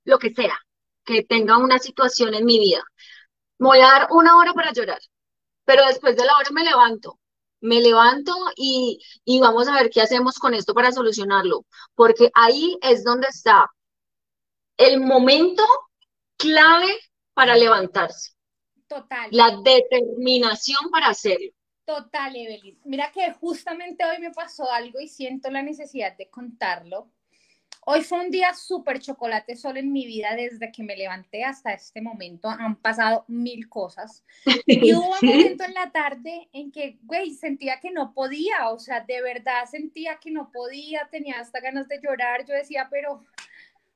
lo 0.04 0.19
que 0.19 0.34
sea, 0.34 0.60
que 1.06 1.23
tenga 1.23 1.58
una 1.58 1.80
situación 1.80 2.34
en 2.34 2.45
mi 2.45 2.60
vida. 2.60 2.84
voy 3.60 3.80
a 3.82 3.88
dar 3.88 4.08
una 4.12 4.38
hora 4.38 4.54
para 4.54 4.73
llorar, 4.73 4.99
pero 5.65 5.86
después 5.88 6.17
de 6.17 6.25
la 6.25 6.36
hora 6.38 6.49
me 6.51 6.63
levanto 6.65 7.20
me 7.62 7.80
levanto 7.80 8.34
y, 8.56 9.00
vamos 9.39 9.67
a 9.67 9.76
ver 9.76 9.89
qué 9.89 10.02
hacemos 10.02 10.38
con 10.38 10.54
esto 10.54 10.74
para 10.74 10.91
solucionarlo, 10.91 11.65
porque 11.95 12.30
ahí 12.34 12.78
es 12.82 13.04
donde 13.04 13.28
está 13.28 13.71
el 14.78 15.00
momento 15.00 15.63
clave 16.38 16.97
para 17.34 17.56
levantarse. 17.56 18.32
Total. 18.88 19.30
La 19.32 19.58
determinación 19.63 20.89
para 20.91 21.08
hacerlo. 21.08 21.52
Total, 21.86 22.36
Evelyn. 22.36 22.80
Mira 22.86 23.12
que 23.12 23.32
justamente 23.34 24.04
hoy 24.06 24.19
me 24.19 24.32
pasó 24.32 24.69
algo 24.71 25.00
y 25.00 25.08
siento 25.08 25.50
la 25.50 25.62
necesidad 25.62 26.15
de 26.17 26.30
contarlo. 26.30 27.12
Hoy 27.84 28.04
fue 28.04 28.20
un 28.20 28.30
día 28.30 28.54
súper 28.54 29.00
chocolate 29.00 29.56
solo 29.56 29.80
en 29.80 29.91
mi 29.91 30.06
vida 30.06 30.36
desde 30.36 30.72
que 30.72 30.84
me 30.84 30.96
levanté 30.96 31.44
hasta 31.44 31.74
este 31.74 32.00
momento. 32.00 32.48
Han 32.48 32.76
pasado 32.76 33.26
mil 33.28 33.67
cosas. 33.70 34.24
Y 34.67 34.94
hubo 34.94 35.15
un 35.20 35.28
momento 35.28 35.63
en 35.63 35.74
la 35.74 35.91
tarde 35.91 36.48
en 36.54 36.72
que, 36.72 37.00
güey, 37.02 37.32
sentía 37.34 37.80
que 37.80 37.89
no 37.89 38.13
podía. 38.13 38.70
O 38.70 38.78
sea, 38.78 39.02
de 39.02 39.20
verdad 39.24 39.65
sentía 39.70 40.20
que 40.20 40.30
no 40.30 40.52
podía. 40.52 41.08
Tenía 41.10 41.39
hasta 41.39 41.60
ganas 41.60 41.88
de 41.88 42.00
llorar. 42.04 42.46
Yo 42.46 42.54
decía, 42.54 42.88
pero, 42.91 43.26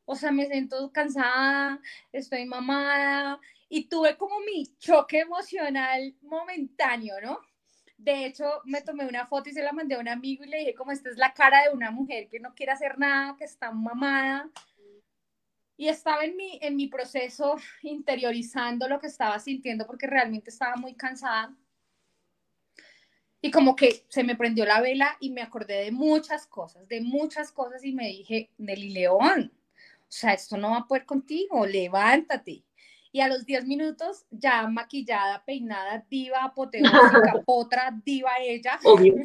o 0.06 0.16
sea, 0.16 0.32
me 0.32 0.48
siento 0.48 0.92
cansada, 0.92 1.80
estoy 2.12 2.46
mamada. 2.46 3.40
Y 3.70 3.88
tuve 3.88 4.18
como 4.18 4.40
mi 4.40 4.66
choque 4.80 5.20
emocional 5.20 6.16
momentáneo, 6.24 7.22
¿no? 7.22 7.40
De 7.98 8.26
hecho, 8.26 8.46
me 8.66 8.82
tomé 8.82 9.08
una 9.08 9.26
foto 9.26 9.50
y 9.50 9.54
se 9.54 9.64
la 9.64 9.72
mandé 9.72 9.96
a 9.96 10.00
un 10.00 10.08
amigo 10.08 10.44
y 10.44 10.48
le 10.48 10.60
dije, 10.60 10.76
como 10.76 10.92
esta 10.92 11.10
es 11.10 11.18
la 11.18 11.34
cara 11.34 11.64
de 11.64 11.74
una 11.74 11.92
mujer 11.92 12.28
que 12.28 12.40
no 12.40 12.54
quiere 12.54 12.74
hacer 12.74 13.00
nada, 13.00 13.36
que 13.38 13.46
está 13.46 13.72
mamada. 13.72 14.50
Y 15.78 15.88
estaba 15.88 16.24
en 16.24 16.36
mi, 16.38 16.60
en 16.62 16.76
mi 16.76 16.88
proceso 16.88 17.58
interiorizando 17.82 18.88
lo 18.88 19.00
que 19.00 19.08
estaba 19.08 19.40
sintiendo 19.40 19.86
porque 19.86 20.08
realmente 20.08 20.50
estaba 20.50 20.76
muy 20.76 20.94
cansada. 20.94 21.56
Y 23.42 23.52
como 23.52 23.76
que 23.76 24.06
se 24.10 24.24
me 24.24 24.36
prendió 24.36 24.66
la 24.66 24.82
vela 24.82 25.18
y 25.20 25.30
me 25.30 25.42
acordé 25.42 25.84
de 25.84 25.92
muchas 25.92 26.48
cosas, 26.48 26.88
de 26.88 27.02
muchas 27.02 27.52
cosas 27.52 27.84
y 27.84 27.94
me 27.94 28.08
dije, 28.08 28.50
Nelly 28.58 28.90
León, 28.90 29.52
o 30.02 30.12
sea, 30.12 30.34
esto 30.34 30.58
no 30.58 30.72
va 30.72 30.78
a 30.78 30.88
poder 30.88 31.06
contigo, 31.06 31.66
levántate 31.66 32.64
y 33.16 33.22
a 33.22 33.30
los 33.30 33.46
10 33.46 33.64
minutos 33.66 34.26
ya 34.30 34.68
maquillada, 34.68 35.46
peinada, 35.46 36.06
diva, 36.10 36.44
apoteósica, 36.44 36.92
otra 37.46 37.98
diva 38.04 38.32
ella. 38.42 38.78
Obvio. 38.84 39.16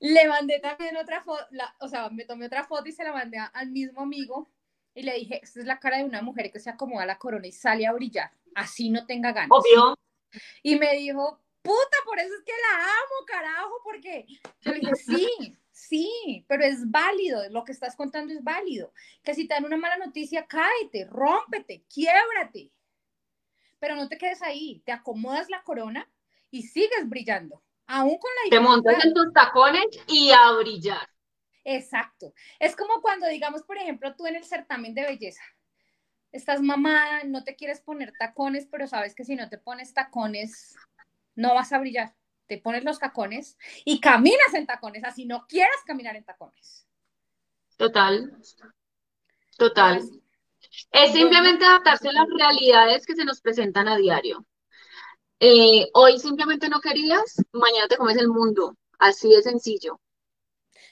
le 0.00 0.28
mandé 0.28 0.58
también 0.58 0.96
otra 0.96 1.22
foto, 1.22 1.46
o 1.78 1.86
sea, 1.86 2.10
me 2.10 2.24
tomé 2.24 2.46
otra 2.46 2.64
foto 2.64 2.88
y 2.88 2.92
se 2.92 3.04
la 3.04 3.12
mandé 3.12 3.38
al 3.38 3.70
mismo 3.70 4.00
amigo 4.00 4.50
y 4.94 5.04
le 5.04 5.14
dije, 5.14 5.38
esta 5.44 5.60
es 5.60 5.66
la 5.66 5.78
cara 5.78 5.98
de 5.98 6.06
una 6.06 6.20
mujer 6.20 6.50
que 6.50 6.58
se 6.58 6.70
acomoda 6.70 7.06
la 7.06 7.18
corona 7.18 7.46
y 7.46 7.52
sale 7.52 7.86
a 7.86 7.92
brillar, 7.92 8.32
así 8.56 8.90
no 8.90 9.06
tenga 9.06 9.30
ganas. 9.30 9.50
Obvio. 9.52 9.96
Y 10.64 10.74
me 10.74 10.96
dijo, 10.96 11.40
puta, 11.62 11.98
por 12.04 12.18
eso 12.18 12.34
es 12.34 12.42
que 12.44 12.50
la 12.50 12.82
amo, 12.82 13.26
carajo, 13.28 13.80
porque 13.84 14.26
yo 14.60 14.72
le 14.72 14.80
dije, 14.80 14.96
sí, 14.96 15.56
Sí, 15.78 16.44
pero 16.48 16.64
es 16.64 16.90
válido, 16.90 17.48
lo 17.50 17.64
que 17.64 17.70
estás 17.70 17.94
contando 17.94 18.32
es 18.34 18.42
válido. 18.42 18.92
Que 19.22 19.32
si 19.32 19.46
te 19.46 19.54
dan 19.54 19.64
una 19.64 19.76
mala 19.76 19.96
noticia, 19.96 20.44
cáete, 20.44 21.06
rómpete, 21.08 21.84
quiebrate. 21.88 22.72
Pero 23.78 23.94
no 23.94 24.08
te 24.08 24.18
quedes 24.18 24.42
ahí, 24.42 24.82
te 24.84 24.90
acomodas 24.90 25.48
la 25.48 25.62
corona 25.62 26.10
y 26.50 26.64
sigues 26.64 27.08
brillando, 27.08 27.62
aún 27.86 28.18
con 28.18 28.30
la 28.42 28.50
Te 28.50 28.58
montas 28.58 29.04
en 29.04 29.14
tus 29.14 29.32
tacones 29.32 29.86
y 30.08 30.32
a 30.32 30.50
brillar. 30.58 31.08
Exacto. 31.62 32.34
Es 32.58 32.74
como 32.74 33.00
cuando, 33.00 33.28
digamos, 33.28 33.62
por 33.62 33.78
ejemplo, 33.78 34.16
tú 34.16 34.26
en 34.26 34.34
el 34.34 34.44
certamen 34.44 34.94
de 34.94 35.02
belleza, 35.02 35.44
estás 36.32 36.60
mamada, 36.60 37.22
no 37.22 37.44
te 37.44 37.54
quieres 37.54 37.80
poner 37.80 38.12
tacones, 38.18 38.66
pero 38.68 38.88
sabes 38.88 39.14
que 39.14 39.24
si 39.24 39.36
no 39.36 39.48
te 39.48 39.58
pones 39.58 39.94
tacones, 39.94 40.74
no 41.36 41.54
vas 41.54 41.72
a 41.72 41.78
brillar 41.78 42.16
te 42.48 42.58
pones 42.58 42.82
los 42.84 42.98
tacones 42.98 43.56
y 43.84 44.00
caminas 44.00 44.54
en 44.54 44.66
tacones, 44.66 45.04
así 45.04 45.26
no 45.26 45.46
quieras 45.46 45.76
caminar 45.86 46.16
en 46.16 46.24
tacones. 46.24 46.86
Total, 47.76 48.32
total. 49.56 50.02
Es 50.92 51.12
simplemente 51.12 51.64
adaptarse 51.64 52.08
a 52.08 52.12
las 52.12 52.26
realidades 52.36 53.06
que 53.06 53.14
se 53.14 53.24
nos 53.24 53.40
presentan 53.40 53.88
a 53.88 53.96
diario. 53.96 54.44
Eh, 55.40 55.86
hoy 55.94 56.18
simplemente 56.18 56.68
no 56.68 56.80
querías, 56.80 57.36
mañana 57.52 57.86
te 57.88 57.96
comes 57.96 58.16
el 58.16 58.28
mundo, 58.28 58.76
así 58.98 59.28
de 59.30 59.42
sencillo. 59.42 60.00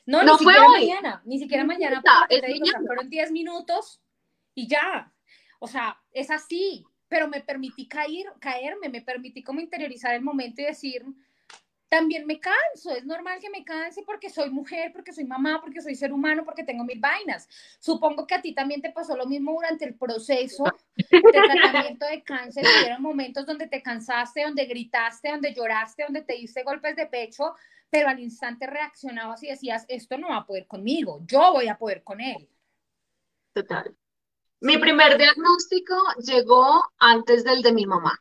No, 0.07 0.23
No 0.23 0.37
ni 0.39 0.45
fue 0.45 0.55
siquiera 0.55 0.69
hoy. 0.69 0.87
mañana, 0.87 1.23
ni 1.25 1.39
siquiera 1.39 1.65
mañana, 1.65 2.01
porque 2.03 2.37
es 2.37 2.41
te 2.43 2.47
digo, 2.47 2.65
o 2.67 2.71
sea, 2.71 2.81
fueron 2.87 3.11
10 3.11 3.33
minutos 3.33 4.01
y 4.55 4.69
ya. 4.69 5.13
O 5.59 5.67
sea, 5.67 6.01
es 6.13 6.31
así, 6.31 6.85
pero 7.09 7.27
me 7.29 7.41
permití 7.41 7.89
caer, 7.89 8.27
caerme, 8.41 8.89
me 8.89 9.03
permití 9.03 9.43
como 9.43 9.61
interiorizar 9.61 10.15
el 10.15 10.23
momento 10.23 10.61
y 10.63 10.67
decir, 10.67 11.05
también 11.97 12.27
me 12.27 12.39
canso, 12.39 12.91
es 12.91 13.07
normal 13.07 13.41
que 13.41 13.49
me 13.49 13.65
canse 13.65 14.03
porque 14.03 14.29
soy 14.29 14.51
mujer, 14.51 14.93
porque 14.93 15.15
soy 15.15 15.25
mamá, 15.25 15.63
porque 15.63 15.81
soy 15.81 15.95
ser 15.95 16.13
humano, 16.13 16.45
porque 16.45 16.63
tengo 16.63 16.85
mil 16.85 17.01
vainas. 17.01 17.49
Supongo 17.79 18.27
que 18.27 18.35
a 18.35 18.43
ti 18.43 18.53
también 18.53 18.83
te 18.83 18.93
pasó 18.93 19.17
lo 19.17 19.25
mismo 19.25 19.55
durante 19.55 19.87
el 19.87 19.95
proceso 19.95 20.65
de 20.95 21.23
tratamiento 21.33 22.05
de 22.05 22.23
cáncer, 22.23 22.67
hubieron 22.67 23.01
momentos 23.01 23.47
donde 23.47 23.67
te 23.67 23.83
cansaste, 23.83 24.43
donde 24.43 24.67
gritaste, 24.67 25.31
donde 25.31 25.55
lloraste, 25.55 26.03
donde 26.03 26.21
te 26.21 26.35
diste 26.35 26.65
golpes 26.65 26.97
de 26.97 27.07
pecho, 27.07 27.55
pero 27.89 28.11
al 28.11 28.21
instante 28.21 28.67
reaccionabas 28.67 29.43
y 29.43 29.47
decías, 29.47 29.87
esto 29.89 30.19
no 30.19 30.29
va 30.29 30.39
a 30.39 30.47
poder 30.47 30.67
conmigo, 30.67 31.23
yo 31.25 31.55
voy 31.55 31.69
a 31.69 31.79
poder 31.79 32.03
con 32.03 32.21
él. 32.21 32.47
Total. 33.55 33.97
Mi 34.61 34.77
primer 34.77 35.17
diagnóstico 35.17 35.97
llegó 36.19 36.85
antes 36.99 37.43
del 37.43 37.63
de 37.63 37.73
mi 37.73 37.87
mamá. 37.87 38.21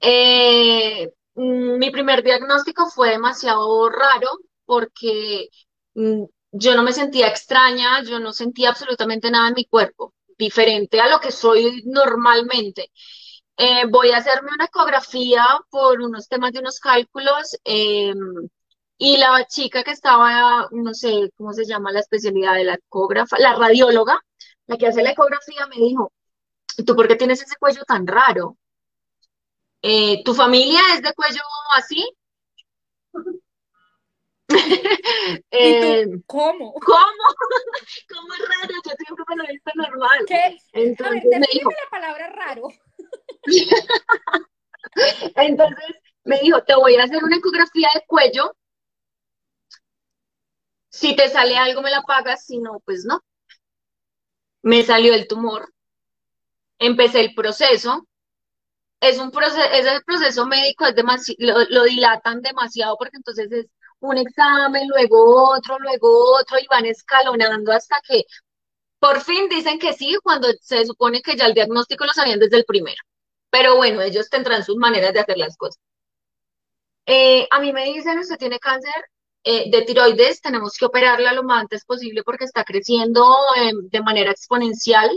Eh, 0.00 1.12
mi 1.34 1.90
primer 1.90 2.22
diagnóstico 2.22 2.88
fue 2.90 3.10
demasiado 3.10 3.88
raro 3.90 4.28
porque 4.64 5.48
mm, 5.94 6.24
yo 6.52 6.74
no 6.76 6.82
me 6.82 6.92
sentía 6.92 7.28
extraña, 7.28 8.02
yo 8.04 8.20
no 8.20 8.32
sentía 8.32 8.70
absolutamente 8.70 9.30
nada 9.30 9.48
en 9.48 9.54
mi 9.54 9.64
cuerpo, 9.66 10.14
diferente 10.38 11.00
a 11.00 11.08
lo 11.08 11.20
que 11.20 11.32
soy 11.32 11.82
normalmente. 11.86 12.90
Eh, 13.56 13.84
voy 13.88 14.10
a 14.12 14.18
hacerme 14.18 14.50
una 14.54 14.66
ecografía 14.66 15.44
por 15.70 16.00
unos 16.00 16.28
temas 16.28 16.52
de 16.52 16.60
unos 16.60 16.80
cálculos 16.80 17.56
eh, 17.64 18.12
y 18.98 19.16
la 19.18 19.44
chica 19.46 19.82
que 19.84 19.90
estaba, 19.92 20.68
no 20.72 20.94
sé 20.94 21.30
cómo 21.36 21.52
se 21.52 21.64
llama 21.64 21.92
la 21.92 22.00
especialidad 22.00 22.54
de 22.54 22.64
la 22.64 22.74
ecógrafa, 22.74 23.38
la 23.38 23.54
radióloga, 23.54 24.20
la 24.66 24.76
que 24.78 24.86
hace 24.88 25.02
la 25.02 25.10
ecografía, 25.12 25.66
me 25.66 25.76
dijo, 25.76 26.12
¿tú 26.86 26.96
por 26.96 27.08
qué 27.08 27.16
tienes 27.16 27.42
ese 27.42 27.56
cuello 27.58 27.82
tan 27.86 28.06
raro? 28.06 28.56
Eh, 29.86 30.22
¿tu 30.24 30.32
familia 30.32 30.80
es 30.94 31.02
de 31.02 31.12
cuello 31.12 31.42
así? 31.76 32.02
¿Y 34.48 35.40
Eh, 35.50 36.06
tú 36.06 36.22
cómo? 36.26 36.72
¿cómo? 36.72 37.24
¿Cómo 38.14 38.34
es 38.34 38.40
raro? 38.40 38.74
Yo 38.84 38.92
siempre 38.98 39.24
me 39.28 39.36
lo 39.36 39.44
he 39.44 39.52
visto 39.52 39.70
normal. 39.74 40.18
¿Qué? 40.26 40.56
A 41.04 41.10
ver, 41.10 41.22
me 41.38 41.46
dijo, 41.52 41.70
la 41.70 41.90
palabra 41.90 42.30
raro. 42.30 42.68
entonces 45.36 45.96
me 46.24 46.40
dijo, 46.40 46.62
te 46.62 46.74
voy 46.74 46.96
a 46.96 47.04
hacer 47.04 47.22
una 47.22 47.36
ecografía 47.36 47.88
de 47.94 48.04
cuello. 48.06 48.56
Si 50.88 51.14
te 51.14 51.28
sale 51.28 51.58
algo 51.58 51.82
me 51.82 51.90
la 51.90 52.02
pagas, 52.02 52.46
si 52.46 52.58
no, 52.58 52.80
pues 52.86 53.04
no. 53.04 53.20
Me 54.62 54.82
salió 54.82 55.14
el 55.14 55.28
tumor. 55.28 55.72
Empecé 56.78 57.20
el 57.20 57.34
proceso. 57.34 58.06
Es 59.00 59.18
un 59.18 59.30
proceso, 59.30 59.62
es 59.72 59.86
el 59.86 60.02
proceso 60.04 60.46
médico, 60.46 60.86
es 60.86 60.94
demasi- 60.96 61.36
lo, 61.38 61.84
dilatan 61.84 62.40
demasiado 62.42 62.96
porque 62.98 63.16
entonces 63.16 63.50
es 63.52 63.66
un 64.00 64.16
examen, 64.18 64.88
luego 64.88 65.50
otro, 65.54 65.78
luego 65.78 66.36
otro 66.38 66.58
y 66.58 66.66
van 66.68 66.86
escalonando 66.86 67.72
hasta 67.72 67.96
que 68.08 68.24
por 69.00 69.20
fin 69.22 69.48
dicen 69.50 69.78
que 69.78 69.94
sí, 69.94 70.16
cuando 70.22 70.48
se 70.62 70.86
supone 70.86 71.22
que 71.22 71.36
ya 71.36 71.46
el 71.46 71.54
diagnóstico 71.54 72.06
lo 72.06 72.12
sabían 72.12 72.40
desde 72.40 72.58
el 72.58 72.64
primero. 72.66 73.02
Pero 73.50 73.76
bueno, 73.76 74.02
ellos 74.02 74.30
tendrán 74.30 74.64
sus 74.64 74.76
maneras 74.76 75.12
de 75.14 75.20
hacer 75.20 75.38
las 75.38 75.56
cosas. 75.56 75.80
Eh, 77.06 77.46
a 77.50 77.60
mí 77.60 77.72
me 77.72 77.84
dicen, 77.84 78.18
usted 78.18 78.36
tiene 78.38 78.58
cáncer 78.58 78.92
eh, 79.44 79.70
de 79.70 79.82
tiroides, 79.82 80.40
tenemos 80.40 80.74
que 80.78 80.86
operarla 80.86 81.32
lo 81.32 81.42
más 81.42 81.62
antes 81.62 81.84
posible 81.84 82.22
porque 82.24 82.44
está 82.44 82.64
creciendo 82.64 83.22
eh, 83.56 83.72
de 83.90 84.02
manera 84.02 84.30
exponencial. 84.30 85.10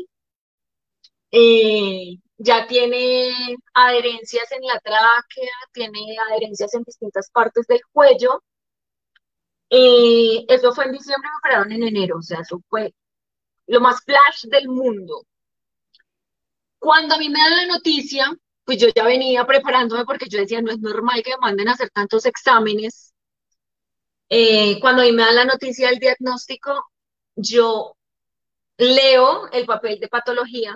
Eh, 1.31 2.17
ya 2.37 2.67
tiene 2.67 3.57
adherencias 3.73 4.51
en 4.51 4.61
la 4.63 4.79
tráquea, 4.79 5.53
tiene 5.73 6.17
adherencias 6.29 6.73
en 6.75 6.83
distintas 6.83 7.29
partes 7.31 7.65
del 7.67 7.81
cuello. 7.91 8.43
Eh, 9.69 10.45
eso 10.47 10.73
fue 10.73 10.85
en 10.85 10.93
diciembre, 10.93 11.29
me 11.29 11.37
operaron 11.39 11.71
en 11.71 11.83
enero, 11.83 12.17
o 12.19 12.21
sea, 12.21 12.39
eso 12.41 12.61
fue 12.69 12.93
lo 13.67 13.81
más 13.81 14.03
flash 14.03 14.45
del 14.45 14.69
mundo. 14.69 15.25
Cuando 16.79 17.15
a 17.15 17.17
mí 17.17 17.29
me 17.29 17.39
dan 17.39 17.67
la 17.67 17.73
noticia, 17.75 18.31
pues 18.63 18.79
yo 18.79 18.87
ya 18.95 19.03
venía 19.05 19.45
preparándome 19.45 20.05
porque 20.05 20.27
yo 20.29 20.39
decía, 20.39 20.61
no 20.61 20.71
es 20.71 20.79
normal 20.79 21.21
que 21.23 21.31
me 21.31 21.37
manden 21.37 21.69
a 21.69 21.73
hacer 21.73 21.89
tantos 21.89 22.25
exámenes. 22.25 23.13
Eh, 24.29 24.79
cuando 24.81 25.01
a 25.01 25.05
mí 25.05 25.11
me 25.11 25.23
dan 25.23 25.35
la 25.35 25.45
noticia 25.45 25.89
del 25.89 25.99
diagnóstico, 25.99 26.91
yo 27.35 27.97
leo 28.77 29.49
el 29.51 29.65
papel 29.65 29.99
de 29.99 30.07
patología, 30.07 30.75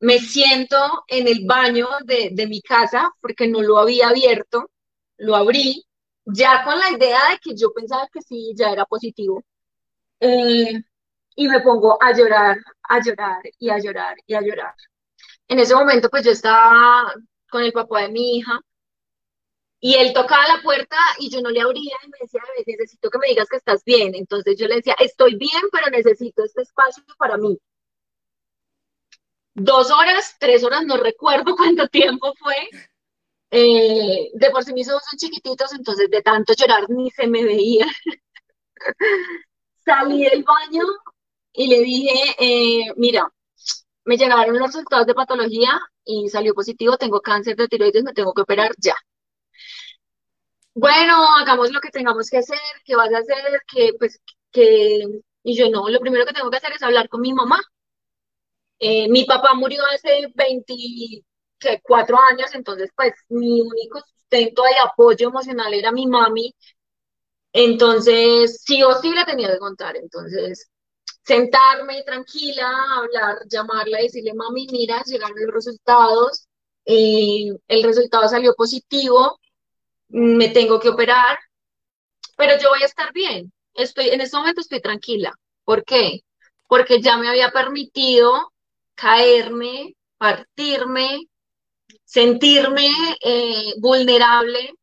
me 0.00 0.18
siento 0.18 0.76
en 1.08 1.28
el 1.28 1.44
baño 1.46 1.88
de, 2.04 2.30
de 2.32 2.46
mi 2.46 2.60
casa 2.62 3.10
porque 3.20 3.48
no 3.48 3.62
lo 3.62 3.78
había 3.78 4.08
abierto, 4.08 4.70
lo 5.18 5.36
abrí, 5.36 5.84
ya 6.24 6.64
con 6.64 6.78
la 6.78 6.90
idea 6.92 7.20
de 7.30 7.38
que 7.42 7.56
yo 7.56 7.72
pensaba 7.72 8.08
que 8.12 8.22
sí, 8.22 8.52
ya 8.56 8.70
era 8.72 8.84
positivo. 8.84 9.42
Eh, 10.20 10.80
y 11.36 11.48
me 11.48 11.60
pongo 11.60 11.98
a 12.02 12.12
llorar, 12.14 12.58
a 12.84 13.00
llorar 13.02 13.42
y 13.58 13.70
a 13.70 13.78
llorar 13.78 14.16
y 14.26 14.34
a 14.34 14.40
llorar. 14.42 14.74
En 15.48 15.58
ese 15.60 15.74
momento, 15.74 16.10
pues 16.10 16.24
yo 16.24 16.32
estaba 16.32 17.12
con 17.50 17.62
el 17.64 17.72
papá 17.72 18.02
de 18.02 18.10
mi 18.10 18.38
hija 18.38 18.60
y 19.80 19.94
él 19.94 20.12
tocaba 20.12 20.46
la 20.48 20.62
puerta 20.62 20.96
y 21.18 21.30
yo 21.30 21.40
no 21.40 21.50
le 21.50 21.60
abría 21.60 21.96
y 22.04 22.08
me 22.08 22.18
decía, 22.20 22.40
"Bebé, 22.56 22.64
necesito 22.78 23.10
que 23.10 23.18
me 23.18 23.28
digas 23.28 23.48
que 23.48 23.56
estás 23.56 23.84
bien. 23.84 24.14
Entonces 24.14 24.56
yo 24.58 24.66
le 24.66 24.76
decía, 24.76 24.94
estoy 24.98 25.36
bien, 25.36 25.62
pero 25.72 25.88
necesito 25.90 26.44
este 26.44 26.62
espacio 26.62 27.04
para 27.18 27.36
mí. 27.36 27.58
Dos 29.60 29.90
horas, 29.90 30.36
tres 30.38 30.62
horas, 30.62 30.84
no 30.86 30.96
recuerdo 30.96 31.56
cuánto 31.56 31.88
tiempo 31.88 32.32
fue. 32.38 32.54
Eh, 33.50 34.30
de 34.34 34.50
por 34.50 34.62
sí 34.64 34.72
mis 34.72 34.88
ojos 34.88 35.02
son 35.08 35.18
chiquititos, 35.18 35.72
entonces 35.72 36.10
de 36.10 36.22
tanto 36.22 36.52
llorar 36.54 36.88
ni 36.90 37.10
se 37.10 37.26
me 37.26 37.44
veía. 37.44 37.86
Salí 39.84 40.24
del 40.24 40.44
baño 40.44 40.84
y 41.52 41.66
le 41.68 41.80
dije, 41.80 42.36
eh, 42.38 42.92
mira, 42.96 43.32
me 44.04 44.16
llegaron 44.16 44.58
los 44.58 44.68
resultados 44.68 45.06
de 45.06 45.14
patología 45.14 45.80
y 46.04 46.28
salió 46.28 46.54
positivo, 46.54 46.96
tengo 46.96 47.20
cáncer 47.20 47.56
de 47.56 47.68
tiroides, 47.68 48.04
me 48.04 48.12
tengo 48.12 48.32
que 48.34 48.42
operar 48.42 48.72
ya. 48.78 48.94
Bueno, 50.74 51.14
hagamos 51.36 51.72
lo 51.72 51.80
que 51.80 51.90
tengamos 51.90 52.30
que 52.30 52.38
hacer, 52.38 52.58
¿qué 52.84 52.94
vas 52.96 53.12
a 53.12 53.18
hacer? 53.18 53.62
Que 53.66 53.92
pues 53.98 54.20
que 54.52 55.04
y 55.42 55.56
yo 55.56 55.70
no, 55.70 55.88
lo 55.88 56.00
primero 56.00 56.24
que 56.26 56.32
tengo 56.34 56.50
que 56.50 56.58
hacer 56.58 56.72
es 56.72 56.82
hablar 56.82 57.08
con 57.08 57.20
mi 57.20 57.32
mamá. 57.32 57.60
Eh, 58.78 59.08
mi 59.08 59.24
papá 59.24 59.54
murió 59.54 59.82
hace 59.94 60.28
24 60.34 62.18
años, 62.20 62.54
entonces 62.54 62.90
pues 62.96 63.12
mi 63.28 63.60
único 63.60 64.00
sustento 64.00 64.62
de 64.62 64.78
apoyo 64.84 65.28
emocional 65.28 65.74
era 65.74 65.92
mi 65.92 66.06
mami. 66.06 66.54
Entonces, 67.52 68.62
sí 68.64 68.82
o 68.82 68.94
sí 69.00 69.12
la 69.12 69.24
tenía 69.24 69.50
que 69.52 69.58
contar. 69.58 69.96
Entonces, 69.96 70.70
sentarme 71.24 72.02
tranquila, 72.04 72.70
hablar, 72.96 73.38
llamarla 73.48 74.00
y 74.00 74.04
decirle, 74.04 74.34
mami, 74.34 74.66
mira, 74.70 75.02
llegaron 75.04 75.36
los 75.40 75.54
resultados, 75.54 76.48
eh, 76.86 77.50
el 77.68 77.82
resultado 77.84 78.28
salió 78.28 78.54
positivo, 78.54 79.38
me 80.08 80.48
tengo 80.50 80.80
que 80.80 80.88
operar, 80.90 81.38
pero 82.36 82.58
yo 82.58 82.70
voy 82.70 82.82
a 82.82 82.86
estar 82.86 83.12
bien. 83.12 83.52
Estoy, 83.74 84.08
en 84.10 84.20
este 84.20 84.36
momento 84.36 84.60
estoy 84.60 84.80
tranquila. 84.80 85.32
¿Por 85.64 85.84
qué? 85.84 86.20
Porque 86.66 87.00
ya 87.00 87.16
me 87.16 87.28
había 87.28 87.50
permitido 87.50 88.52
caerme, 88.98 89.94
partirme, 90.18 91.20
sentirme 92.04 92.90
eh, 93.20 93.74
vulnerable 93.78 94.74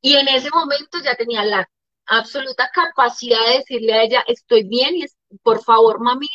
y 0.00 0.14
en 0.14 0.28
ese 0.28 0.48
momento 0.50 0.98
ya 1.02 1.16
tenía 1.16 1.44
la 1.44 1.68
absoluta 2.06 2.70
capacidad 2.72 3.44
de 3.46 3.58
decirle 3.58 3.94
a 3.94 4.02
ella, 4.04 4.24
estoy 4.28 4.62
bien 4.68 4.94
y 4.96 5.06
por 5.42 5.62
favor, 5.64 6.00
mami, 6.00 6.28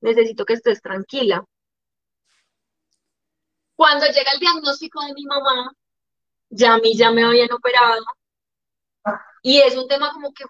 necesito 0.00 0.44
que 0.46 0.54
estés 0.54 0.80
tranquila. 0.80 1.44
Cuando 3.76 4.06
llega 4.06 4.32
el 4.32 4.40
diagnóstico 4.40 5.04
de 5.04 5.12
mi 5.14 5.24
mamá, 5.24 5.70
ya 6.48 6.74
a 6.74 6.78
mí 6.78 6.96
ya 6.96 7.10
me 7.10 7.24
habían 7.24 7.52
operado 7.52 8.04
y 9.42 9.58
es 9.58 9.76
un 9.76 9.86
tema 9.88 10.12
como 10.12 10.32
que 10.32 10.44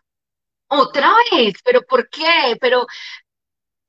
otra 0.68 1.12
vez, 1.32 1.54
pero 1.64 1.82
¿por 1.82 2.08
qué? 2.08 2.56
Pero 2.60 2.86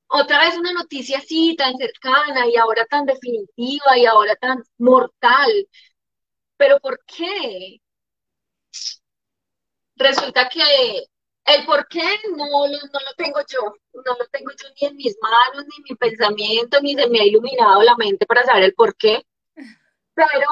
otra 0.08 0.40
vez 0.40 0.56
una 0.56 0.72
noticia 0.72 1.18
así 1.18 1.54
tan 1.56 1.76
cercana 1.76 2.46
y 2.48 2.56
ahora 2.56 2.84
tan 2.86 3.06
definitiva 3.06 3.96
y 3.98 4.06
ahora 4.06 4.36
tan 4.36 4.62
mortal, 4.78 5.50
pero 6.56 6.80
¿por 6.80 7.00
qué? 7.06 7.80
Resulta 9.96 10.48
que 10.48 10.62
el 11.46 11.64
por 11.66 11.86
qué 11.88 12.02
no, 12.36 12.44
lo- 12.66 12.66
no 12.66 13.00
lo 13.00 13.14
tengo 13.16 13.38
yo, 13.48 13.60
no 13.94 14.14
lo 14.18 14.26
tengo 14.30 14.50
yo 14.50 14.68
ni 14.80 14.88
en 14.88 14.96
mis 14.96 15.16
manos, 15.22 15.64
ni 15.66 15.76
en 15.78 15.84
mi 15.90 15.96
pensamiento, 15.96 16.80
ni 16.80 16.94
se 16.94 17.08
me 17.08 17.20
ha 17.20 17.24
iluminado 17.24 17.82
la 17.82 17.96
mente 17.96 18.26
para 18.26 18.44
saber 18.44 18.64
el 18.64 18.74
por 18.74 18.96
qué, 18.96 19.22
pero 20.14 20.46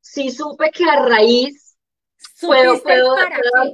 sí 0.00 0.30
supe 0.32 0.70
que 0.72 0.84
a 0.84 1.06
raíz 1.06 1.76
puedo, 2.40 2.74
¿Supiste 2.76 2.92
el 2.94 3.04
puedo, 3.04 3.16
puedo 3.16 3.72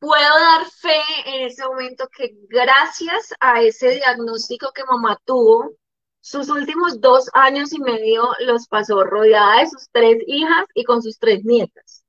puedo 0.00 0.40
dar 0.40 0.66
fe 0.66 1.02
en 1.26 1.46
ese 1.46 1.64
momento 1.64 2.08
que 2.08 2.34
gracias 2.48 3.32
a 3.38 3.62
ese 3.62 3.90
diagnóstico 3.90 4.72
que 4.72 4.84
mamá 4.84 5.20
tuvo, 5.24 5.72
sus 6.20 6.48
últimos 6.48 7.00
dos 7.00 7.30
años 7.34 7.72
y 7.72 7.78
medio 7.78 8.28
los 8.40 8.66
pasó 8.66 9.04
rodeada 9.04 9.60
de 9.60 9.68
sus 9.68 9.88
tres 9.92 10.18
hijas 10.26 10.64
y 10.74 10.84
con 10.84 11.02
sus 11.02 11.18
tres 11.18 11.44
nietas. 11.44 12.04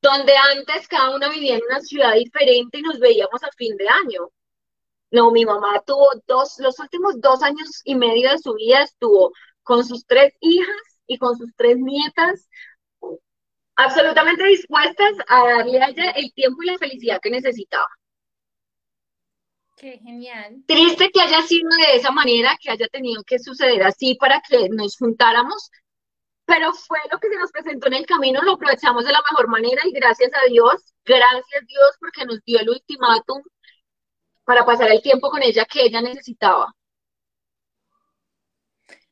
Donde 0.00 0.34
antes 0.36 0.88
cada 0.88 1.14
una 1.14 1.28
vivía 1.28 1.56
en 1.56 1.62
una 1.68 1.80
ciudad 1.80 2.14
diferente 2.14 2.78
y 2.78 2.82
nos 2.82 2.98
veíamos 2.98 3.42
a 3.42 3.50
fin 3.56 3.76
de 3.76 3.88
año. 3.88 4.30
No, 5.10 5.30
mi 5.30 5.44
mamá 5.44 5.82
tuvo 5.86 6.08
dos, 6.26 6.58
los 6.58 6.78
últimos 6.78 7.20
dos 7.20 7.42
años 7.42 7.80
y 7.84 7.94
medio 7.94 8.30
de 8.30 8.38
su 8.38 8.54
vida 8.54 8.82
estuvo 8.82 9.32
con 9.62 9.84
sus 9.84 10.04
tres 10.06 10.34
hijas 10.40 10.76
y 11.06 11.18
con 11.18 11.36
sus 11.36 11.50
tres 11.56 11.76
nietas, 11.78 12.48
absolutamente 13.76 14.44
dispuestas 14.44 15.12
a 15.28 15.44
darle 15.44 15.82
a 15.82 15.88
ella 15.88 16.10
el 16.10 16.32
tiempo 16.32 16.62
y 16.62 16.66
la 16.66 16.78
felicidad 16.78 17.20
que 17.20 17.30
necesitaba. 17.30 17.88
Qué 19.76 19.98
genial. 19.98 20.62
Triste 20.66 21.10
que 21.10 21.20
haya 21.20 21.42
sido 21.42 21.68
de 21.70 21.96
esa 21.96 22.10
manera, 22.12 22.56
que 22.60 22.70
haya 22.70 22.86
tenido 22.88 23.22
que 23.24 23.38
suceder 23.38 23.82
así 23.82 24.14
para 24.14 24.40
que 24.40 24.68
nos 24.68 24.96
juntáramos, 24.96 25.70
pero 26.44 26.72
fue 26.72 26.98
lo 27.10 27.18
que 27.18 27.28
se 27.28 27.36
nos 27.36 27.50
presentó 27.50 27.88
en 27.88 27.94
el 27.94 28.06
camino, 28.06 28.40
lo 28.42 28.52
aprovechamos 28.52 29.04
de 29.04 29.12
la 29.12 29.22
mejor 29.30 29.48
manera 29.48 29.82
y 29.84 29.92
gracias 29.92 30.30
a 30.34 30.48
Dios, 30.48 30.94
gracias 31.04 31.66
Dios 31.66 31.96
porque 31.98 32.24
nos 32.24 32.42
dio 32.44 32.60
el 32.60 32.70
ultimátum 32.70 33.42
para 34.44 34.64
pasar 34.64 34.90
el 34.92 35.02
tiempo 35.02 35.30
con 35.30 35.42
ella 35.42 35.64
que 35.64 35.82
ella 35.82 36.00
necesitaba. 36.00 36.72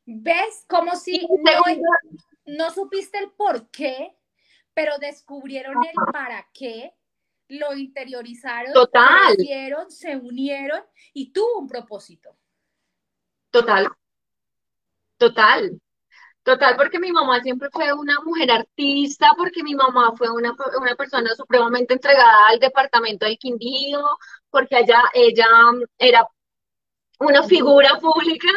¿Ves? 0.05 0.65
Como 0.67 0.95
si 0.95 1.27
no, 1.27 1.61
no 2.45 2.71
supiste 2.71 3.17
el 3.17 3.31
por 3.31 3.69
qué, 3.69 4.15
pero 4.73 4.97
descubrieron 4.97 5.75
el 5.83 6.11
para 6.11 6.47
qué, 6.53 6.93
lo 7.49 7.75
interiorizaron, 7.75 8.73
Total. 8.73 9.35
se 9.89 10.15
unieron 10.15 10.83
y 11.13 11.31
tuvo 11.31 11.59
un 11.59 11.67
propósito. 11.67 12.37
Total. 13.49 13.87
Total. 15.17 15.79
Total, 16.43 16.75
porque 16.75 16.99
mi 16.99 17.09
mamá 17.09 17.39
siempre 17.41 17.69
fue 17.71 17.93
una 17.93 18.19
mujer 18.19 18.51
artista, 18.51 19.31
porque 19.37 19.63
mi 19.63 19.75
mamá 19.75 20.13
fue 20.17 20.29
una, 20.29 20.53
una 20.77 20.95
persona 20.95 21.33
supremamente 21.35 21.93
entregada 21.93 22.49
al 22.49 22.59
departamento 22.59 23.25
del 23.25 23.37
Quindío, 23.37 24.03
porque 24.49 24.75
allá 24.75 25.03
ella 25.13 25.47
era 25.97 26.27
una 27.19 27.43
figura 27.43 27.97
pública 27.97 28.49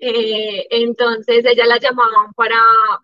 eh, 0.00 0.66
entonces 0.70 1.44
ella 1.44 1.66
la 1.66 1.78
llamaban 1.78 2.32
para, 2.34 2.56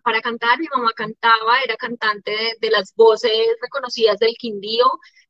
para 0.03 0.21
cantar, 0.21 0.59
mi 0.59 0.67
mamá 0.67 0.91
cantaba, 0.95 1.61
era 1.63 1.77
cantante 1.77 2.57
de, 2.59 2.71
las 2.71 2.93
voces 2.95 3.31
reconocidas 3.61 4.17
del 4.17 4.35
Quindío, 4.37 4.85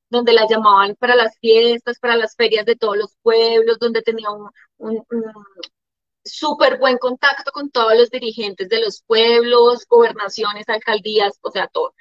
donde 0.10 0.34
la 0.34 0.48
llamaban 0.48 0.96
para 0.96 1.16
las 1.16 1.38
fiestas, 1.40 2.00
para 2.00 2.16
las 2.16 2.36
ferias 2.36 2.66
de 2.66 2.78
todos 2.78 2.98
los 2.98 3.18
pueblos, 3.22 3.80
donde 3.80 4.02
tenía 4.02 4.30
un, 4.32 4.50
un, 4.78 5.04
súper 6.24 6.78
buen 6.80 6.98
contacto 6.98 7.52
con 7.52 7.70
todos 7.70 7.98
los 7.98 8.10
dirigentes 8.10 8.70
de 8.70 8.82
los 8.82 9.02
pueblos, 9.06 9.86
gobernaciones, 9.88 10.70
alcaldías, 10.70 11.38
o 11.42 11.52
sea, 11.52 11.68
todo. 11.68 11.94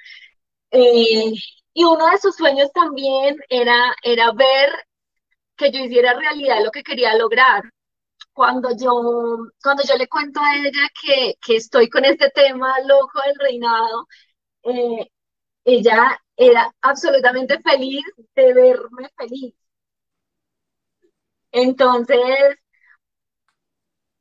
Eh, 0.71 1.33
y 1.73 1.83
uno 1.83 2.07
de 2.09 2.17
sus 2.19 2.35
sueños 2.35 2.71
también 2.73 3.37
era, 3.49 3.95
era 4.03 4.31
ver 4.33 4.71
que 5.57 5.71
yo 5.71 5.79
hiciera 5.79 6.13
realidad 6.13 6.63
lo 6.63 6.71
que 6.71 6.83
quería 6.83 7.15
lograr 7.15 7.63
cuando 8.37 8.69
yo, 8.77 9.49
cuando 9.63 9.81
yo 9.83 9.95
le 9.97 10.07
cuento 10.07 10.39
a 10.39 10.55
ella 10.57 10.87
que, 11.01 11.33
que 11.43 11.55
estoy 11.55 11.89
con 11.89 12.05
este 12.05 12.29
tema 12.29 12.71
loco 12.85 13.19
del 13.25 13.33
reinado, 13.39 14.07
eh, 14.61 15.09
ella 15.65 16.21
era 16.35 16.71
absolutamente 16.81 17.59
feliz 17.61 18.03
de 18.35 18.53
verme 18.53 19.09
feliz. 19.17 19.55
Entonces, 21.51 22.19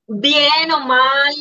bien 0.07 0.72
o 0.72 0.81
mal, 0.81 1.35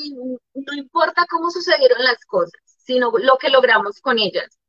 no 0.54 0.74
importa 0.74 1.26
cómo 1.30 1.50
sucedieron 1.52 2.04
las 2.04 2.26
cosas, 2.26 2.60
sino 2.66 3.10
lo 3.18 3.38
que 3.38 3.50
logramos 3.50 4.02
con 4.02 4.20
ellas. 4.20 4.60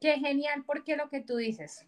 Qué 0.00 0.18
genial, 0.18 0.64
porque 0.66 0.96
lo 0.96 1.08
que 1.08 1.20
tú 1.20 1.36
dices, 1.36 1.86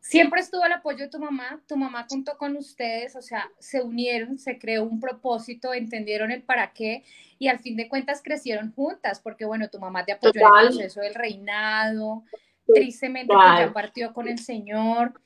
Siempre 0.00 0.40
estuvo 0.40 0.64
el 0.64 0.72
apoyo 0.72 1.04
de 1.04 1.08
tu 1.08 1.18
mamá, 1.18 1.62
tu 1.68 1.76
mamá 1.76 2.06
contó 2.06 2.38
con 2.38 2.56
ustedes, 2.56 3.14
o 3.16 3.22
sea, 3.22 3.50
se 3.58 3.82
unieron, 3.82 4.38
se 4.38 4.58
creó 4.58 4.84
un 4.84 4.98
propósito, 4.98 5.74
entendieron 5.74 6.30
el 6.30 6.42
para 6.42 6.72
qué 6.72 7.04
y 7.38 7.48
al 7.48 7.58
fin 7.58 7.76
de 7.76 7.88
cuentas 7.88 8.22
crecieron 8.22 8.72
juntas, 8.72 9.20
porque 9.20 9.44
bueno, 9.44 9.68
tu 9.68 9.78
mamá 9.78 10.04
te 10.04 10.12
apoyó 10.12 10.40
en 10.40 10.46
el 10.46 10.68
proceso 10.68 11.00
del 11.00 11.14
reinado, 11.14 12.24
tristemente 12.66 13.34
ya 13.34 13.72
partió 13.74 14.14
con 14.14 14.26
el 14.26 14.38
Señor, 14.38 15.20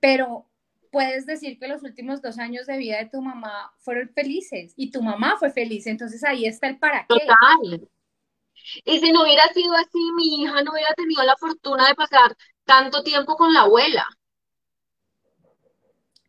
pero 0.00 0.46
puedes 0.90 1.24
decir 1.26 1.58
que 1.58 1.68
los 1.68 1.82
últimos 1.84 2.20
dos 2.20 2.38
años 2.38 2.66
de 2.66 2.76
vida 2.76 2.98
de 2.98 3.06
tu 3.06 3.22
mamá 3.22 3.72
fueron 3.78 4.08
felices 4.08 4.72
y 4.76 4.90
tu 4.90 5.00
mamá 5.00 5.36
fue 5.38 5.50
feliz, 5.50 5.86
entonces 5.86 6.24
ahí 6.24 6.44
está 6.44 6.66
el 6.66 6.78
para 6.78 7.06
qué. 7.08 7.20
Total. 7.20 7.88
Y 8.84 8.98
si 8.98 9.12
no 9.12 9.22
hubiera 9.22 9.46
sido 9.54 9.72
así, 9.74 9.98
mi 10.16 10.42
hija 10.42 10.62
no 10.62 10.72
hubiera 10.72 10.92
tenido 10.94 11.22
la 11.22 11.36
fortuna 11.36 11.88
de 11.88 11.94
pasar 11.94 12.36
tanto 12.68 13.02
tiempo 13.02 13.34
con 13.34 13.54
la 13.54 13.62
abuela. 13.62 14.06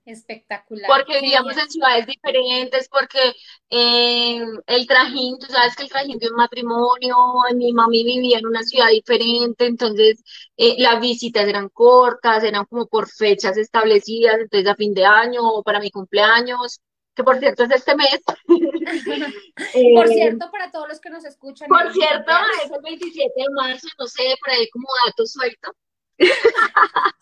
Espectacular. 0.06 0.88
Porque 0.88 1.20
vivíamos 1.20 1.56
en 1.56 1.70
ciudades 1.70 2.08
diferentes, 2.08 2.88
porque 2.90 3.34
eh, 3.70 4.42
el 4.66 4.88
trajín, 4.88 5.38
tú 5.38 5.48
sabes 5.48 5.76
que 5.76 5.84
el 5.84 5.90
trajín 5.90 6.18
de 6.18 6.30
un 6.30 6.36
matrimonio, 6.36 7.16
mi 7.54 7.74
mami 7.74 8.04
vivía 8.04 8.40
en 8.40 8.48
una 8.48 8.64
ciudad 8.64 8.88
diferente, 8.88 9.68
entonces 9.68 10.24
eh, 10.58 10.76
las 10.80 11.00
visitas 11.00 11.46
eran 11.46 11.70
cortas, 11.70 12.44
eran 12.44 12.66
como 12.66 12.88
por 12.88 13.08
fechas 13.08 13.58
establecidas, 13.58 14.38
entonces 14.40 14.68
a 14.68 14.76
fin 14.76 14.94
de 14.94 15.06
año 15.06 15.42
o 15.44 15.62
para 15.62 15.80
mi 15.80 15.92
cumpleaños, 15.92 16.80
que 17.14 17.24
por 17.24 17.38
cierto 17.38 17.66
es 17.66 17.72
este 17.72 17.96
mes. 17.96 18.20
por 18.48 20.08
eh, 20.08 20.14
cierto, 20.14 20.50
para 20.52 20.72
todos 20.72 20.88
los 20.88 21.00
que 21.02 21.10
nos 21.10 21.26
escuchan. 21.26 21.68
Por 21.68 21.94
cierto, 21.94 22.32
es 22.64 22.72
el 22.72 22.82
27 22.82 23.32
de 23.36 23.46
marzo, 23.54 23.88
no 24.00 24.08
sé, 24.08 24.36
por 24.40 24.52
ahí 24.52 24.68
como 24.70 24.88
dato 25.06 25.26
suelto. 25.28 25.72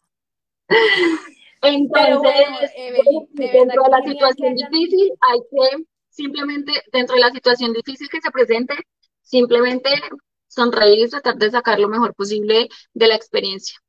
Entonces, 1.61 2.71
dentro 3.33 3.83
de 3.83 3.89
la 3.89 4.01
situación 4.03 4.55
difícil, 4.55 5.11
hay 5.21 5.39
que 5.49 5.85
simplemente, 6.09 6.71
dentro 6.91 7.15
de 7.15 7.21
la 7.21 7.31
situación 7.31 7.73
difícil 7.73 8.09
que 8.09 8.21
se 8.21 8.31
presente, 8.31 8.75
simplemente 9.21 9.89
sonreír 10.47 11.05
y 11.05 11.09
tratar 11.09 11.35
de 11.35 11.51
sacar 11.51 11.79
lo 11.79 11.89
mejor 11.89 12.15
posible 12.15 12.69
de 12.93 13.07
la 13.07 13.15
experiencia. 13.15 13.79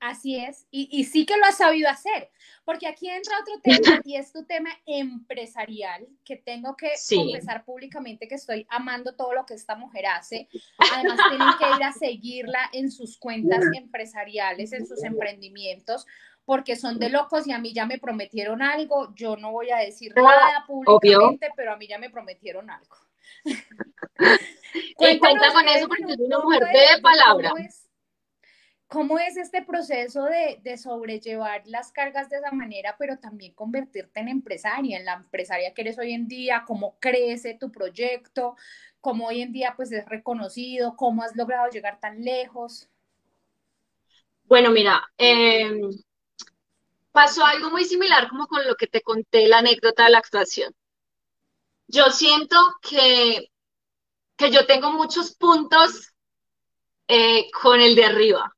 Así 0.00 0.36
es, 0.36 0.66
y, 0.70 0.88
y 0.92 1.04
sí 1.04 1.24
que 1.24 1.36
lo 1.36 1.44
has 1.46 1.56
sabido 1.56 1.88
hacer, 1.88 2.30
porque 2.64 2.86
aquí 2.86 3.08
entra 3.08 3.36
otro 3.40 3.60
tema 3.60 4.00
y 4.04 4.16
es 4.16 4.32
tu 4.32 4.44
tema 4.44 4.70
empresarial, 4.86 6.06
que 6.24 6.36
tengo 6.36 6.76
que 6.76 6.92
confesar 7.14 7.64
públicamente 7.64 8.26
que 8.26 8.36
estoy 8.36 8.66
amando 8.70 9.14
todo 9.14 9.34
lo 9.34 9.44
que 9.44 9.54
esta 9.54 9.76
mujer 9.76 10.06
hace. 10.06 10.48
Además, 10.92 11.18
tienen 11.28 11.48
que 11.58 11.76
ir 11.76 11.84
a 11.84 11.92
seguirla 11.92 12.70
en 12.72 12.90
sus 12.90 13.18
cuentas 13.18 13.64
empresariales, 13.74 14.72
en 14.72 14.86
sus 14.86 15.02
emprendimientos, 15.04 16.06
porque 16.44 16.76
son 16.76 16.98
de 16.98 17.10
locos 17.10 17.46
y 17.46 17.52
a 17.52 17.58
mí 17.58 17.72
ya 17.72 17.86
me 17.86 17.98
prometieron 17.98 18.62
algo. 18.62 19.14
Yo 19.14 19.36
no 19.36 19.52
voy 19.52 19.70
a 19.70 19.76
decir 19.76 20.12
ah, 20.16 20.22
nada 20.22 20.64
públicamente, 20.66 21.50
pero 21.56 21.72
a 21.72 21.76
mí 21.76 21.86
ya 21.86 21.98
me 21.98 22.10
prometieron 22.10 22.70
algo. 22.70 22.96
cuenta 24.96 25.52
con 25.52 25.68
eso 25.68 25.88
porque 25.88 26.12
es 26.12 26.18
una 26.18 26.38
mujer 26.38 26.62
de 26.64 27.02
palabra. 27.02 27.52
¿Cómo 28.88 29.18
es 29.18 29.36
este 29.36 29.62
proceso 29.62 30.24
de, 30.24 30.78
sobrellevar 30.78 31.62
las 31.66 31.90
cargas 31.90 32.28
de 32.28 32.36
esa 32.36 32.52
manera, 32.52 32.96
pero 32.98 33.18
también 33.18 33.54
convertirte 33.54 34.20
en 34.20 34.28
empresaria, 34.28 34.98
en 34.98 35.04
la 35.04 35.14
empresaria 35.14 35.72
que 35.74 35.82
eres 35.82 35.98
hoy 35.98 36.12
en 36.12 36.28
día? 36.28 36.64
¿Cómo 36.66 36.96
crece 37.00 37.56
tu 37.58 37.72
proyecto? 37.72 38.56
¿Cómo 39.00 39.26
hoy 39.26 39.42
en 39.42 39.52
día 39.52 39.74
pues 39.76 39.90
es 39.90 40.06
reconocido? 40.06 40.96
¿Cómo 40.96 41.22
has 41.22 41.34
logrado 41.34 41.68
llegar 41.70 41.98
tan 41.98 42.22
lejos? 42.22 42.88
Bueno, 44.44 44.70
mira, 44.70 45.02
em, 45.16 45.90
pasó 47.10 47.44
algo 47.44 47.70
muy 47.70 47.84
similar 47.84 48.28
como 48.28 48.46
con 48.46 48.64
lo 48.66 48.76
que 48.76 48.86
te 48.86 49.00
conté, 49.00 49.48
la 49.48 49.58
anécdota 49.58 50.04
de 50.04 50.10
la 50.10 50.18
actuación. 50.18 50.72
Yo 51.88 52.10
siento 52.10 52.56
que, 52.82 53.50
que 54.36 54.50
yo 54.50 54.66
tengo 54.66 54.92
muchos 54.92 55.34
puntos 55.34 56.12
eh, 57.08 57.50
con 57.50 57.80
el 57.80 57.94
de 57.94 58.04
arriba 58.04 58.53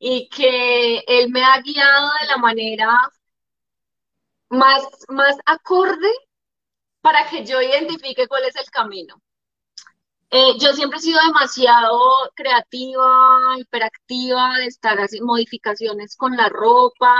y 0.00 0.28
que 0.28 0.98
él 1.06 1.30
me 1.30 1.44
ha 1.44 1.60
guiado 1.60 2.10
de 2.20 2.26
la 2.26 2.38
manera 2.38 2.88
más, 4.50 4.82
más 5.08 5.36
acorde 5.46 6.10
para 7.02 7.28
que 7.28 7.44
yo 7.44 7.60
identifique 7.62 8.28
cuál 8.28 8.44
es 8.44 8.56
el 8.56 8.70
camino. 8.70 9.20
Eh, 10.30 10.58
yo 10.60 10.72
siempre 10.72 10.98
he 10.98 11.02
sido 11.02 11.18
demasiado 11.26 11.98
creativa, 12.34 13.04
hiperactiva, 13.58 14.58
de 14.58 14.66
estar 14.66 14.96
haciendo 14.98 15.26
modificaciones 15.26 16.16
con 16.16 16.36
la 16.36 16.48
ropa. 16.48 17.14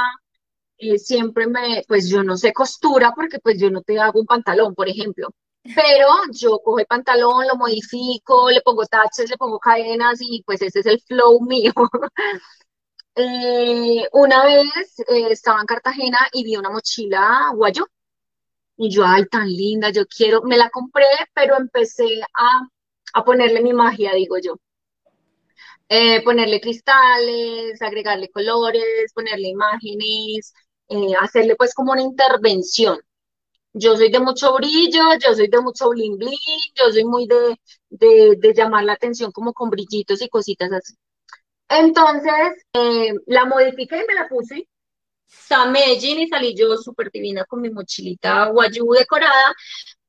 Siempre 0.98 1.46
me, 1.46 1.84
pues 1.88 2.08
yo 2.08 2.22
no 2.24 2.36
sé 2.36 2.52
costura 2.52 3.12
porque 3.14 3.38
pues 3.40 3.58
yo 3.60 3.70
no 3.70 3.82
te 3.82 3.98
hago 4.00 4.20
un 4.20 4.26
pantalón, 4.26 4.74
por 4.74 4.88
ejemplo. 4.88 5.28
pero 5.74 6.08
yo 6.32 6.60
cojo 6.64 6.78
el 6.80 6.86
pantalón, 6.86 7.46
lo 7.46 7.56
modifico, 7.56 8.50
le 8.50 8.62
pongo 8.62 8.86
taches, 8.86 9.30
le 9.30 9.36
pongo 9.36 9.58
cadenas 9.58 10.18
y 10.22 10.42
pues 10.44 10.62
ese 10.62 10.80
es 10.80 10.86
el 10.86 11.00
flow 11.02 11.40
mío. 11.46 11.72
Eh, 13.14 14.08
una 14.12 14.44
vez 14.44 14.98
eh, 15.08 15.28
estaba 15.30 15.60
en 15.60 15.66
Cartagena 15.66 16.18
y 16.32 16.44
vi 16.44 16.56
una 16.56 16.70
mochila 16.70 17.50
guayo 17.54 17.86
y 18.78 18.90
yo, 18.90 19.04
ay, 19.06 19.26
tan 19.28 19.48
linda, 19.48 19.90
yo 19.90 20.06
quiero, 20.06 20.42
me 20.42 20.56
la 20.58 20.70
compré, 20.70 21.04
pero 21.34 21.56
empecé 21.58 22.06
a, 22.34 22.68
a 23.14 23.24
ponerle 23.24 23.62
mi 23.62 23.72
magia, 23.74 24.14
digo 24.14 24.38
yo. 24.38 24.56
Eh, 25.88 26.22
ponerle 26.22 26.60
cristales, 26.60 27.80
agregarle 27.82 28.30
colores, 28.30 29.12
ponerle 29.14 29.48
imágenes, 29.48 30.54
hacerle 31.20 31.56
pues 31.56 31.74
como 31.74 31.92
una 31.92 32.02
intervención. 32.02 32.98
Yo 33.74 33.96
soy 33.96 34.10
de 34.12 34.20
mucho 34.20 34.54
brillo, 34.54 35.02
yo 35.24 35.34
soy 35.34 35.48
de 35.48 35.60
mucho 35.62 35.90
bling 35.90 36.18
bling, 36.18 36.38
yo 36.76 36.92
soy 36.92 37.04
muy 37.04 37.26
de, 37.28 37.56
de, 37.90 38.36
de 38.38 38.54
llamar 38.54 38.84
la 38.84 38.94
atención 38.94 39.32
como 39.32 39.52
con 39.54 39.70
brillitos 39.70 40.22
y 40.22 40.28
cositas 40.30 40.72
así. 40.72 40.94
Entonces, 41.70 42.64
eh, 42.74 43.14
la 43.26 43.46
modifiqué 43.46 43.96
y 43.98 44.06
me 44.06 44.14
la 44.14 44.28
puse. 44.28 44.68
En 45.50 45.72
Medellín 45.72 46.20
y 46.20 46.28
salí 46.28 46.54
yo 46.56 46.76
súper 46.76 47.10
divina 47.10 47.44
con 47.44 47.60
mi 47.60 47.70
mochilita 47.70 48.46
guayú 48.48 48.92
decorada. 48.92 49.54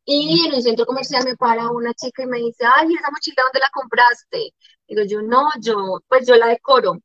Y 0.06 0.46
en 0.48 0.56
un 0.56 0.64
centro 0.64 0.86
comercial 0.86 1.26
me 1.26 1.36
para 1.38 1.70
una 1.72 1.94
chica 1.94 2.24
y 2.24 2.28
me 2.28 2.40
dice, 2.40 2.66
ay, 2.66 2.94
¿esa 2.96 3.12
mochila 3.12 3.44
dónde 3.44 3.60
la 3.60 3.70
compraste? 3.74 4.54
Digo 4.88 5.04
yo, 5.08 5.22
no, 5.22 5.50
yo, 5.62 6.00
pues 6.10 6.28
yo 6.28 6.36
la 6.38 6.48
decoro. 6.48 7.00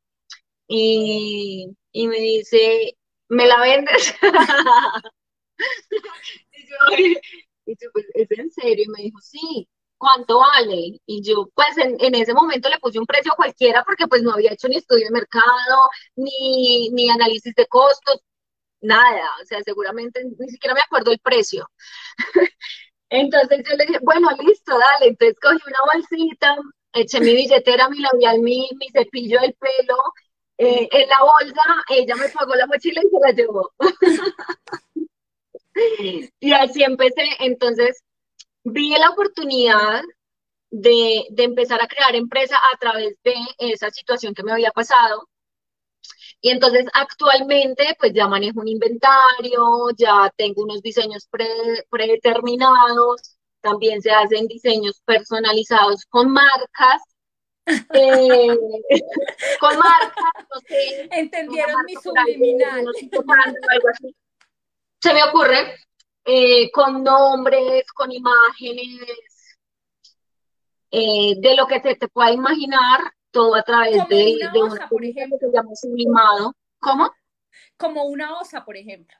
Y, 0.67 1.67
y 1.93 2.07
me 2.07 2.17
dice, 2.19 2.97
¿me 3.29 3.47
la 3.47 3.61
vendes? 3.61 4.15
y 6.53 6.67
yo, 6.67 6.75
y 7.65 7.75
yo, 7.79 7.89
pues, 7.93 8.05
¿es 8.13 8.31
en 8.31 8.51
serio? 8.51 8.85
Y 8.85 8.89
me 8.89 9.03
dijo, 9.03 9.19
sí. 9.21 9.67
¿Cuánto 9.97 10.39
vale? 10.39 10.99
Y 11.05 11.21
yo, 11.23 11.49
pues 11.55 11.77
en, 11.77 12.15
ese 12.15 12.33
momento 12.33 12.69
le 12.69 12.79
puse 12.79 12.99
un 12.99 13.05
precio 13.05 13.33
cualquiera 13.35 13.83
porque 13.83 14.07
pues 14.07 14.23
no 14.23 14.33
había 14.33 14.53
hecho 14.53 14.67
ni 14.67 14.77
estudio 14.77 15.05
de 15.05 15.11
mercado, 15.11 15.89
ni, 16.15 16.89
ni 16.91 17.09
análisis 17.09 17.53
de 17.55 17.65
costos, 17.67 18.21
nada, 18.81 19.29
o 19.41 19.45
sea, 19.45 19.61
seguramente 19.63 20.21
ni 20.39 20.49
siquiera 20.49 20.75
me 20.75 20.81
acuerdo 20.81 21.11
el 21.11 21.19
precio. 21.19 21.69
Entonces 23.09 23.63
yo 23.69 23.75
le 23.77 23.85
dije, 23.85 23.99
bueno, 24.01 24.29
listo, 24.43 24.77
dale. 24.77 25.07
Entonces 25.11 25.37
cogí 25.41 25.61
una 25.67 25.79
bolsita, 25.93 26.57
eché 26.93 27.19
mi 27.21 27.33
billetera, 27.35 27.89
mi 27.89 27.99
labial, 27.99 28.39
mi, 28.39 28.69
mi 28.79 28.89
cepillo 28.89 29.39
del 29.41 29.53
pelo 29.55 29.97
eh, 30.57 30.87
en 30.91 31.09
la 31.09 31.19
bolsa, 31.21 31.61
ella 31.89 32.15
me 32.15 32.29
pagó 32.29 32.55
la 32.55 32.65
mochila 32.67 33.01
y 33.03 33.09
se 33.09 33.19
la 33.21 33.31
llevó. 33.31 33.71
y 36.39 36.51
así 36.53 36.83
empecé. 36.83 37.23
Entonces, 37.39 38.03
vi 38.71 38.91
la 38.97 39.09
oportunidad 39.09 40.01
de, 40.69 41.25
empezar 41.37 41.81
a 41.81 41.87
crear 41.87 42.15
empresa 42.15 42.57
a 42.73 42.77
través 42.77 43.15
de 43.23 43.35
esa 43.59 43.89
situación 43.89 44.33
que 44.33 44.43
me 44.43 44.51
había 44.51 44.71
pasado. 44.71 45.27
Y 46.41 46.51
entonces 46.51 46.85
actualmente 46.93 47.95
pues 47.99 48.13
ya 48.13 48.27
manejo 48.27 48.59
un 48.59 48.67
inventario, 48.67 49.89
ya 49.97 50.31
tengo 50.35 50.63
unos 50.63 50.81
diseños 50.81 51.27
predeterminados, 51.89 53.37
también 53.61 54.01
se 54.01 54.11
hacen 54.11 54.47
diseños 54.47 55.01
personalizados 55.05 56.05
con 56.05 56.31
marcas. 56.31 57.01
Eh, 57.65 58.47
con 59.59 59.77
marcas, 59.77 60.47
no 60.53 60.59
sé. 60.67 61.09
Entendieron 61.11 61.75
mi 61.85 61.95
subliminal. 61.95 62.85
Se 65.01 65.13
me 65.13 65.23
ocurre 65.23 65.75
eh, 66.27 66.69
con 66.71 67.03
nombres, 67.03 67.89
con 67.93 68.11
imágenes, 68.11 69.57
eh, 70.91 71.35
de 71.37 71.55
lo 71.55 71.65
que 71.67 71.79
se 71.79 71.95
te 71.95 72.09
pueda 72.09 72.31
imaginar, 72.31 72.99
todo 73.31 73.55
a 73.55 73.63
través 73.63 74.05
de, 74.09 74.35
una 74.35 74.51
de 74.51 74.61
osa, 74.61 74.89
por 74.89 75.05
ejemplo. 75.05 75.37
que 75.39 75.45
se 75.45 75.51
llama 75.53 75.69
sublimado. 75.73 76.53
¿Cómo? 76.79 77.09
Como 77.77 78.03
una 78.05 78.39
osa, 78.39 78.65
por 78.65 78.75
ejemplo. 78.75 79.15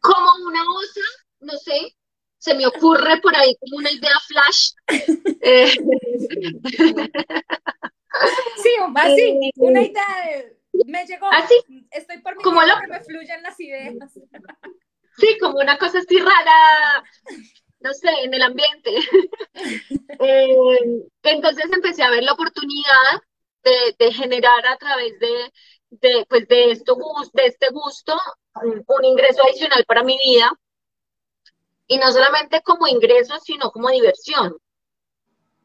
Como 0.00 0.46
una 0.46 0.62
osa, 0.62 1.02
no 1.40 1.52
sé, 1.58 1.94
se 2.38 2.54
me 2.54 2.66
ocurre 2.66 3.20
por 3.20 3.36
ahí 3.36 3.54
como 3.60 3.76
una 3.76 3.90
idea 3.90 4.18
flash. 4.26 4.72
Eh, 5.48 5.68
sí, 8.56 8.70
así, 8.96 9.52
una 9.58 9.82
idea 9.82 10.04
de, 10.24 10.58
me 10.86 11.06
llegó. 11.06 11.28
Así. 11.30 11.54
Estoy 11.92 12.18
por 12.18 12.36
mi 12.36 12.42
como 12.42 12.62
lo... 12.62 12.80
que 12.80 12.88
me 12.88 13.00
fluyan 13.04 13.42
las 13.42 13.60
ideas. 13.60 13.94
Sí, 15.18 15.38
como 15.40 15.58
una 15.58 15.78
cosa 15.78 15.98
así 15.98 16.18
rara, 16.18 17.04
no 17.80 17.92
sé, 17.94 18.08
en 18.22 18.34
el 18.34 18.42
ambiente. 18.42 18.90
Eh, 20.18 20.78
entonces 21.24 21.66
empecé 21.70 22.02
a 22.02 22.10
ver 22.10 22.22
la 22.22 22.32
oportunidad 22.32 23.20
de, 23.98 24.12
generar 24.12 24.66
a 24.66 24.76
través 24.78 25.18
de, 25.18 25.52
de, 25.90 26.26
pues 26.28 26.48
de, 26.48 26.70
esto, 26.70 26.96
de 27.34 27.46
este 27.46 27.68
gusto 27.70 28.16
un, 28.62 29.04
ingreso 29.04 29.42
adicional 29.42 29.84
para 29.86 30.02
mi 30.02 30.18
vida. 30.24 30.52
Y 31.86 31.98
no 31.98 32.10
solamente 32.12 32.62
como 32.62 32.86
ingreso, 32.88 33.38
sino 33.40 33.70
como 33.70 33.90
diversión. 33.90 34.56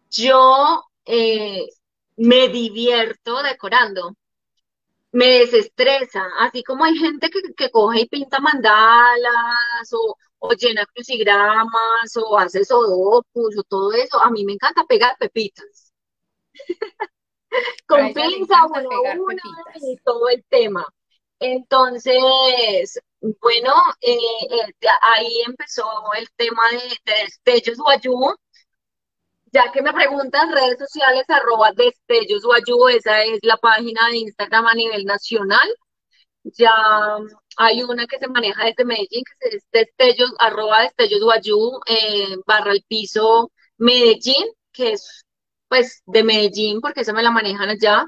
Yo 0.10 0.84
eh, 1.06 1.68
me 2.18 2.50
divierto 2.50 3.42
decorando 3.42 4.16
me 5.12 5.26
desestresa, 5.40 6.24
así 6.40 6.64
como 6.64 6.86
hay 6.86 6.96
gente 6.96 7.30
que, 7.30 7.70
coge 7.70 8.02
y 8.02 8.08
pinta 8.08 8.40
mandalas 8.40 9.94
o, 9.94 10.16
llena 10.54 10.86
crucigramas 10.88 12.18
o 12.18 12.38
hace 12.38 12.64
sodopus 12.66 13.58
o 13.58 13.64
todo 13.64 13.92
eso, 13.94 14.22
a 14.22 14.30
mí 14.32 14.46
me 14.46 14.54
encanta 14.54 14.86
pegar 14.86 15.18
pepitas. 15.20 15.94
Con 17.88 18.14
pinza, 18.14 18.66
una, 18.66 19.22
una 19.22 19.42
y 19.76 19.98
todo 20.06 20.30
el 20.30 20.44
tema. 20.46 20.86
Entonces, 21.40 23.00
bueno, 23.20 23.74
eh, 24.00 24.16
eh, 24.16 24.88
ahí 25.02 25.42
empezó 25.46 25.86
el 26.18 26.30
tema 26.38 26.62
de, 26.72 27.12
de 27.12 27.24
destellos 27.24 27.78
guayú, 27.78 28.36
ya 29.52 29.72
que 29.72 29.82
me 29.82 29.94
preguntan, 29.94 30.52
redes 30.52 30.78
sociales, 30.80 31.26
arroba 31.30 31.72
destellos 31.74 32.44
guayú, 32.44 32.88
esa 32.90 33.24
es 33.24 33.40
la 33.44 33.58
página 33.58 34.08
de 34.10 34.18
Instagram 34.20 34.68
a 34.68 34.74
nivel 34.76 35.06
nacional. 35.06 35.68
Ya 36.44 36.72
hay 37.58 37.84
una 37.84 38.08
que 38.08 38.18
se 38.20 38.28
maneja 38.28 38.66
desde 38.66 38.86
Medellín, 38.86 39.24
que 39.40 39.58
es 39.58 39.64
destellos, 39.72 40.34
arroba 40.40 40.82
destellos 40.84 41.22
guayú, 41.24 41.80
eh, 41.88 42.38
barra 42.46 42.72
el 42.72 42.84
piso 42.88 43.52
Medellín, 43.78 44.48
que 44.72 44.94
es 44.94 45.26
pues 45.68 46.02
de 46.06 46.24
Medellín, 46.24 46.82
porque 46.82 47.02
esa 47.02 47.14
me 47.14 47.24
la 47.24 47.32
manejan 47.32 47.70
allá. 47.70 48.06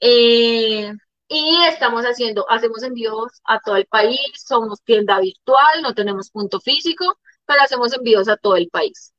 Eh, 0.00 0.92
y 1.28 1.56
estamos 1.68 2.04
haciendo, 2.04 2.50
hacemos 2.50 2.82
envíos 2.82 3.40
a 3.44 3.60
todo 3.60 3.76
el 3.76 3.86
país, 3.86 4.20
somos 4.46 4.82
tienda 4.82 5.20
virtual, 5.20 5.82
no 5.82 5.94
tenemos 5.94 6.30
punto 6.30 6.60
físico, 6.60 7.18
pero 7.46 7.62
hacemos 7.62 7.92
envíos 7.94 8.28
a 8.28 8.36
todo 8.36 8.56
el 8.56 8.68
país. 8.70 9.12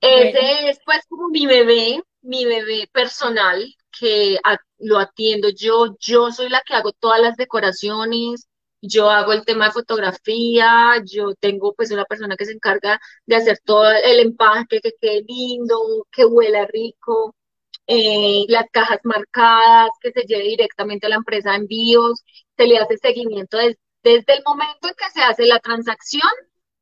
Ese 0.00 0.68
es 0.70 0.78
pues 0.84 1.00
como 1.08 1.28
mi 1.28 1.46
bebé, 1.46 2.02
mi 2.22 2.44
bebé 2.44 2.88
personal, 2.92 3.64
que 3.98 4.38
lo 4.78 4.98
atiendo 4.98 5.48
yo, 5.50 5.96
yo 6.00 6.30
soy 6.30 6.48
la 6.48 6.62
que 6.66 6.74
hago 6.74 6.92
todas 6.92 7.20
las 7.20 7.36
decoraciones, 7.36 8.48
yo 8.80 9.10
hago 9.10 9.32
el 9.32 9.44
tema 9.44 9.66
de 9.66 9.72
fotografía, 9.72 11.02
yo 11.04 11.34
tengo 11.34 11.74
pues 11.74 11.90
una 11.90 12.04
persona 12.04 12.36
que 12.36 12.44
se 12.44 12.52
encarga 12.52 13.00
de 13.26 13.36
hacer 13.36 13.58
todo 13.64 13.90
el 13.90 14.20
empaque, 14.20 14.80
que 14.80 14.92
quede 15.00 15.22
lindo, 15.26 16.06
que 16.12 16.24
huela 16.24 16.66
rico, 16.66 17.34
eh, 17.86 18.44
las 18.48 18.66
cajas 18.70 19.00
marcadas, 19.04 19.90
que 20.00 20.12
se 20.12 20.22
lleve 20.22 20.44
directamente 20.44 21.06
a 21.06 21.10
la 21.10 21.16
empresa 21.16 21.50
de 21.52 21.56
envíos, 21.58 22.22
se 22.56 22.66
le 22.66 22.78
hace 22.78 22.98
seguimiento 22.98 23.58
desde 23.58 24.34
el 24.34 24.42
momento 24.46 24.88
en 24.88 24.94
que 24.94 25.10
se 25.12 25.22
hace 25.22 25.46
la 25.46 25.58
transacción, 25.60 26.30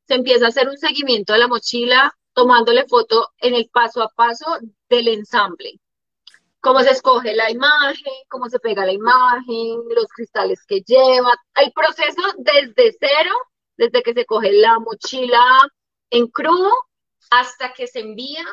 se 0.07 0.15
empieza 0.15 0.45
a 0.45 0.49
hacer 0.49 0.67
un 0.69 0.77
seguimiento 0.77 1.33
de 1.33 1.39
la 1.39 1.47
mochila, 1.47 2.13
tomándole 2.37 2.85
foto 2.85 3.31
en 3.39 3.55
el 3.55 3.67
paso 3.73 4.03
a 4.03 4.09
paso 4.09 4.45
del 4.87 5.07
ensamble. 5.07 5.79
Cómo 6.59 6.81
se 6.81 6.91
escoge 6.91 7.35
la 7.35 7.49
imagen, 7.49 8.13
cómo 8.29 8.47
se 8.47 8.59
pega 8.59 8.85
la 8.85 8.91
imagen, 8.91 9.79
los 9.95 10.05
cristales 10.15 10.63
que 10.67 10.81
lleva, 10.81 11.33
el 11.55 11.71
proceso 11.71 12.21
desde 12.37 12.95
cero, 12.99 13.31
desde 13.75 14.03
que 14.03 14.13
se 14.13 14.25
coge 14.25 14.51
la 14.51 14.77
mochila 14.77 15.43
en 16.11 16.27
crudo 16.27 16.71
hasta 17.31 17.73
que 17.73 17.87
se 17.87 18.01
envía 18.01 18.45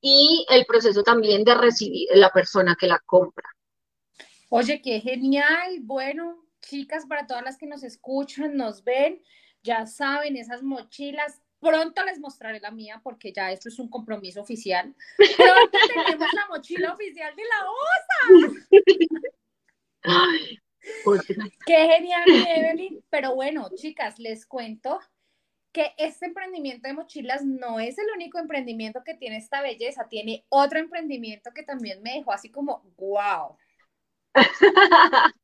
y 0.00 0.46
el 0.48 0.64
proceso 0.64 1.02
también 1.02 1.42
de 1.42 1.56
recibir 1.56 2.06
la 2.14 2.30
persona 2.30 2.76
que 2.78 2.86
la 2.86 3.00
compra. 3.00 3.48
Oye, 4.50 4.80
qué 4.80 5.00
genial. 5.00 5.80
Bueno, 5.80 6.44
chicas, 6.60 7.06
para 7.06 7.26
todas 7.26 7.42
las 7.42 7.58
que 7.58 7.66
nos 7.66 7.82
escuchan, 7.82 8.56
nos 8.56 8.84
ven, 8.84 9.20
ya 9.64 9.84
saben, 9.84 10.36
esas 10.36 10.62
mochilas 10.62 11.42
Pronto 11.60 12.04
les 12.04 12.18
mostraré 12.20 12.60
la 12.60 12.70
mía 12.70 13.00
porque 13.02 13.32
ya 13.32 13.50
esto 13.50 13.68
es 13.68 13.78
un 13.78 13.88
compromiso 13.88 14.40
oficial. 14.40 14.94
Pronto 15.16 15.78
tenemos 15.94 16.32
la 16.32 16.46
mochila 16.48 16.92
oficial 16.92 17.34
de 17.34 17.42
la 17.42 17.70
OSA. 17.70 18.86
Qué 21.66 21.88
genial, 21.88 22.24
Evelyn. 22.26 23.04
Pero 23.10 23.34
bueno, 23.34 23.68
chicas, 23.74 24.18
les 24.18 24.46
cuento 24.46 25.00
que 25.72 25.92
este 25.98 26.26
emprendimiento 26.26 26.88
de 26.88 26.94
mochilas 26.94 27.44
no 27.44 27.80
es 27.80 27.98
el 27.98 28.06
único 28.14 28.38
emprendimiento 28.38 29.02
que 29.04 29.14
tiene 29.14 29.36
esta 29.36 29.60
belleza, 29.60 30.08
tiene 30.08 30.46
otro 30.48 30.78
emprendimiento 30.78 31.50
que 31.54 31.64
también 31.64 32.02
me 32.02 32.14
dejó 32.14 32.32
así 32.32 32.50
como, 32.50 32.82
wow. 32.96 33.58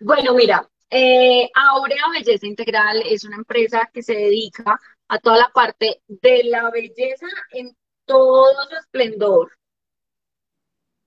bueno, 0.00 0.34
mira, 0.34 0.68
eh, 0.88 1.50
Aurea 1.52 2.04
Belleza 2.12 2.46
Integral 2.46 3.02
es 3.04 3.24
una 3.24 3.36
empresa 3.36 3.90
que 3.92 4.02
se 4.04 4.14
dedica 4.14 4.78
a 5.10 5.18
toda 5.18 5.38
la 5.38 5.50
parte 5.52 6.02
de 6.06 6.44
la 6.44 6.70
belleza 6.70 7.26
en 7.50 7.76
todo 8.04 8.54
su 8.68 8.76
esplendor. 8.76 9.50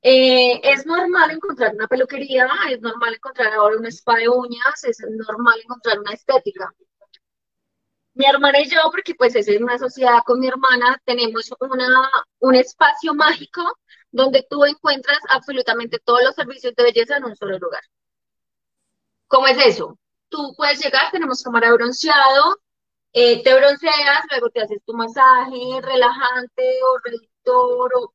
Eh, 0.01 0.59
es 0.61 0.85
normal 0.85 1.31
encontrar 1.31 1.73
una 1.73 1.87
peluquería, 1.87 2.49
es 2.69 2.81
normal 2.81 3.13
encontrar 3.13 3.53
ahora 3.53 3.77
un 3.77 3.85
spa 3.85 4.17
de 4.17 4.27
uñas, 4.27 4.83
es 4.83 4.99
normal 5.09 5.57
encontrar 5.63 5.99
una 5.99 6.11
estética. 6.11 6.69
Mi 8.15 8.25
hermana 8.25 8.59
y 8.59 8.69
yo, 8.69 8.81
porque 8.91 9.15
pues 9.15 9.35
es 9.35 9.47
una 9.47 9.79
sociedad 9.79 10.19
con 10.25 10.39
mi 10.41 10.47
hermana, 10.47 11.01
tenemos 11.05 11.49
una, 11.61 12.09
un 12.39 12.55
espacio 12.55 13.13
mágico 13.13 13.61
donde 14.11 14.45
tú 14.49 14.65
encuentras 14.65 15.19
absolutamente 15.29 15.99
todos 16.03 16.23
los 16.25 16.35
servicios 16.35 16.75
de 16.75 16.83
belleza 16.83 17.17
en 17.17 17.23
un 17.23 17.35
solo 17.37 17.57
lugar. 17.57 17.81
¿Cómo 19.27 19.47
es 19.47 19.57
eso? 19.65 19.97
Tú 20.27 20.53
puedes 20.57 20.83
llegar, 20.83 21.09
tenemos 21.11 21.41
cámara 21.41 21.71
bronceado, 21.71 22.57
eh, 23.13 23.43
te 23.43 23.53
bronceas, 23.53 24.25
luego 24.31 24.49
te 24.49 24.61
haces 24.61 24.81
tu 24.85 24.93
masaje 24.93 25.81
relajante 25.81 26.63
o 26.83 26.97
reductor 27.03 27.91
o 27.95 28.13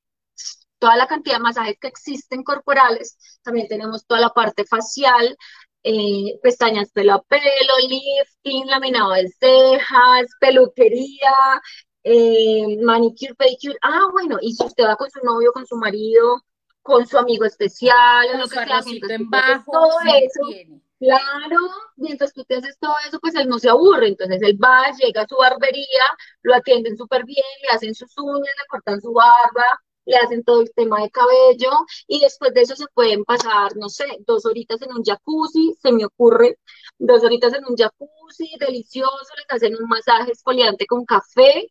toda 0.79 0.97
la 0.97 1.07
cantidad 1.07 1.37
de 1.37 1.43
masajes 1.43 1.77
que 1.81 1.89
existen 1.89 2.43
corporales. 2.43 3.17
También 3.43 3.69
tenemos 3.69 4.07
toda 4.07 4.21
la 4.21 4.31
parte 4.31 4.65
facial, 4.65 5.37
eh, 5.83 6.39
pestañas 6.43 6.91
pelo 6.93 7.15
a 7.15 7.23
pelo, 7.23 7.43
lifting, 7.89 8.67
laminado 8.67 9.13
de 9.13 9.29
cejas, 9.29 10.27
peluquería, 10.41 11.63
eh, 12.03 12.79
manicure, 12.83 13.35
pedicure. 13.35 13.79
Ah, 13.83 14.09
bueno, 14.13 14.39
y 14.41 14.53
si 14.53 14.65
usted 14.65 14.85
va 14.85 14.97
con 14.97 15.11
su 15.11 15.21
novio, 15.25 15.53
con 15.53 15.67
su 15.67 15.77
marido, 15.77 16.43
con 16.83 17.07
su 17.07 17.19
amigo 17.19 17.45
especial, 17.45 18.31
con 18.31 18.41
lo 18.41 18.49
que 18.49 18.55
sea, 18.55 18.81
en 19.15 19.31
bajo, 19.31 19.71
todo 19.71 19.99
eso. 20.07 20.41
tiene. 20.49 20.88
Claro, 21.01 21.59
mientras 21.97 22.33
tú 22.33 22.45
te 22.45 22.57
haces 22.57 22.77
todo 22.81 22.93
eso, 23.07 23.21
pues 23.21 23.35
él 23.37 23.49
no 23.49 23.59
se 23.61 23.69
aburre. 23.69 24.09
Entonces 24.09 24.41
él 24.43 24.59
va, 24.63 24.91
llega 25.01 25.23
a 25.23 25.29
su 25.29 25.37
barbería, 25.37 26.03
lo 26.43 26.55
atienden 26.55 26.97
súper 26.97 27.25
bien, 27.25 27.45
le 27.63 27.69
hacen 27.69 27.95
sus 27.95 28.13
uñas, 28.19 28.55
le 28.59 28.67
cortan 28.69 29.01
su 29.01 29.13
barba, 29.13 29.65
le 30.07 30.17
hacen 30.17 30.43
todo 30.43 30.63
el 30.63 30.73
tema 30.75 31.01
de 31.03 31.11
cabello 31.11 31.71
y 32.09 32.19
después 32.21 32.53
de 32.53 32.63
eso 32.63 32.75
se 32.75 32.87
pueden 32.95 33.25
pasar, 33.25 33.77
no 33.77 33.89
sé, 33.89 34.07
dos 34.27 34.45
horitas 34.47 34.83
en 34.83 34.93
un 34.93 35.05
jacuzzi, 35.05 35.75
se 35.81 35.93
me 35.93 36.05
ocurre, 36.05 36.59
dos 36.99 37.23
horitas 37.23 37.55
en 37.55 37.65
un 37.67 37.77
jacuzzi, 37.77 38.51
delicioso, 38.59 39.35
les 39.37 39.47
hacen 39.51 39.77
un 39.77 39.89
masaje 39.89 40.31
exfoliante 40.33 40.87
con 40.87 41.05
café, 41.05 41.71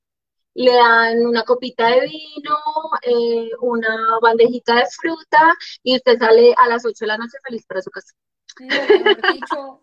le 0.56 0.74
dan 0.74 1.26
una 1.28 1.44
copita 1.44 1.88
de 1.90 2.02
vino, 2.02 2.58
eh, 3.04 3.50
una 3.62 4.20
bandejita 4.22 4.76
de 4.76 4.86
fruta 5.02 5.54
y 5.84 5.96
usted 5.98 6.18
sale 6.20 6.54
a 6.58 6.68
las 6.70 6.86
8 6.86 6.98
de 7.02 7.08
la 7.08 7.18
noche 7.18 7.38
feliz 7.48 7.66
para 7.68 7.82
su 7.82 7.92
casa. 7.92 8.14
No, 8.60 9.03
mejor 9.03 9.34
dicho, 9.34 9.82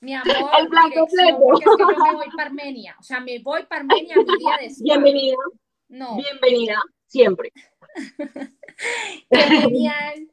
mi 0.00 0.14
amor, 0.14 0.50
El 0.58 0.68
plan 0.68 0.90
completo. 0.92 1.38
porque 1.40 1.64
es 1.64 1.76
que 1.76 1.82
yo 1.82 2.04
me 2.04 2.12
voy 2.14 2.26
para 2.36 2.48
Armenia. 2.48 2.96
O 2.98 3.02
sea, 3.02 3.20
me 3.20 3.38
voy 3.40 3.64
para 3.64 3.80
Armenia 3.80 4.16
mi 4.16 4.24
día 4.24 4.56
de 4.60 4.66
spa. 4.66 4.82
Bienvenida, 4.84 5.36
No, 5.88 6.16
bienvenida, 6.16 6.80
siempre. 7.06 7.52
qué 9.30 9.38
genial. 9.38 10.28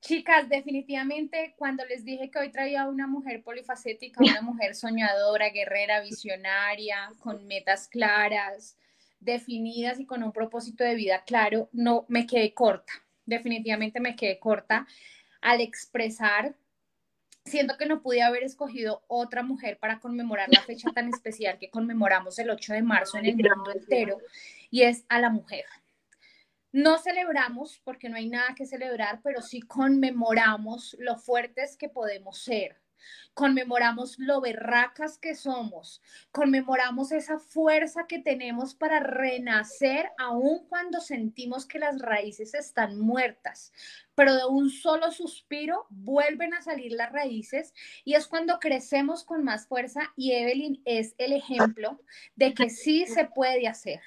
Chicas, 0.00 0.48
definitivamente 0.48 1.54
cuando 1.56 1.84
les 1.86 2.04
dije 2.04 2.28
que 2.28 2.38
hoy 2.40 2.50
traía 2.50 2.86
una 2.88 3.06
mujer 3.06 3.42
polifacética, 3.44 4.20
una 4.22 4.42
mujer 4.42 4.74
soñadora, 4.74 5.50
guerrera, 5.50 6.00
visionaria, 6.00 7.12
con 7.20 7.46
metas 7.46 7.86
claras, 7.86 8.76
definidas 9.20 10.00
y 10.00 10.06
con 10.06 10.24
un 10.24 10.32
propósito 10.32 10.82
de 10.82 10.96
vida 10.96 11.22
claro, 11.24 11.68
no 11.72 12.04
me 12.08 12.26
quedé 12.26 12.52
corta. 12.52 12.92
Definitivamente 13.26 14.00
me 14.00 14.16
quedé 14.16 14.40
corta 14.40 14.88
al 15.40 15.60
expresar 15.60 16.56
siento 17.44 17.76
que 17.76 17.86
no 17.86 18.02
pude 18.02 18.22
haber 18.22 18.42
escogido 18.42 19.02
otra 19.08 19.42
mujer 19.42 19.78
para 19.78 20.00
conmemorar 20.00 20.48
la 20.50 20.62
fecha 20.62 20.90
tan 20.94 21.08
especial 21.08 21.58
que 21.58 21.70
conmemoramos 21.70 22.38
el 22.38 22.50
8 22.50 22.74
de 22.74 22.82
marzo 22.82 23.18
en 23.18 23.26
el 23.26 23.36
mundo 23.36 23.72
entero, 23.72 24.18
y 24.70 24.82
es 24.82 25.04
a 25.08 25.20
la 25.20 25.30
mujer. 25.30 25.64
No 26.72 26.98
celebramos 26.98 27.80
porque 27.84 28.08
no 28.08 28.16
hay 28.16 28.28
nada 28.28 28.54
que 28.54 28.64
celebrar, 28.64 29.20
pero 29.22 29.42
sí 29.42 29.60
conmemoramos 29.60 30.96
lo 30.98 31.16
fuertes 31.18 31.76
que 31.76 31.88
podemos 31.88 32.38
ser. 32.38 32.81
Conmemoramos 33.34 34.18
lo 34.18 34.40
berracas 34.40 35.16
que 35.18 35.34
somos, 35.34 36.02
conmemoramos 36.32 37.12
esa 37.12 37.38
fuerza 37.38 38.06
que 38.06 38.18
tenemos 38.18 38.74
para 38.74 39.00
renacer 39.00 40.10
aun 40.18 40.66
cuando 40.68 41.00
sentimos 41.00 41.64
que 41.64 41.78
las 41.78 41.98
raíces 42.00 42.54
están 42.54 42.98
muertas, 42.98 43.72
pero 44.14 44.34
de 44.34 44.44
un 44.44 44.70
solo 44.70 45.10
suspiro 45.12 45.86
vuelven 45.88 46.54
a 46.54 46.62
salir 46.62 46.92
las 46.92 47.10
raíces 47.12 47.72
y 48.04 48.14
es 48.14 48.26
cuando 48.26 48.58
crecemos 48.58 49.24
con 49.24 49.44
más 49.44 49.66
fuerza 49.66 50.12
y 50.16 50.32
Evelyn 50.32 50.82
es 50.84 51.14
el 51.18 51.32
ejemplo 51.32 52.00
de 52.36 52.54
que 52.54 52.68
sí 52.68 53.06
se 53.06 53.24
puede 53.24 53.66
hacer. 53.66 54.00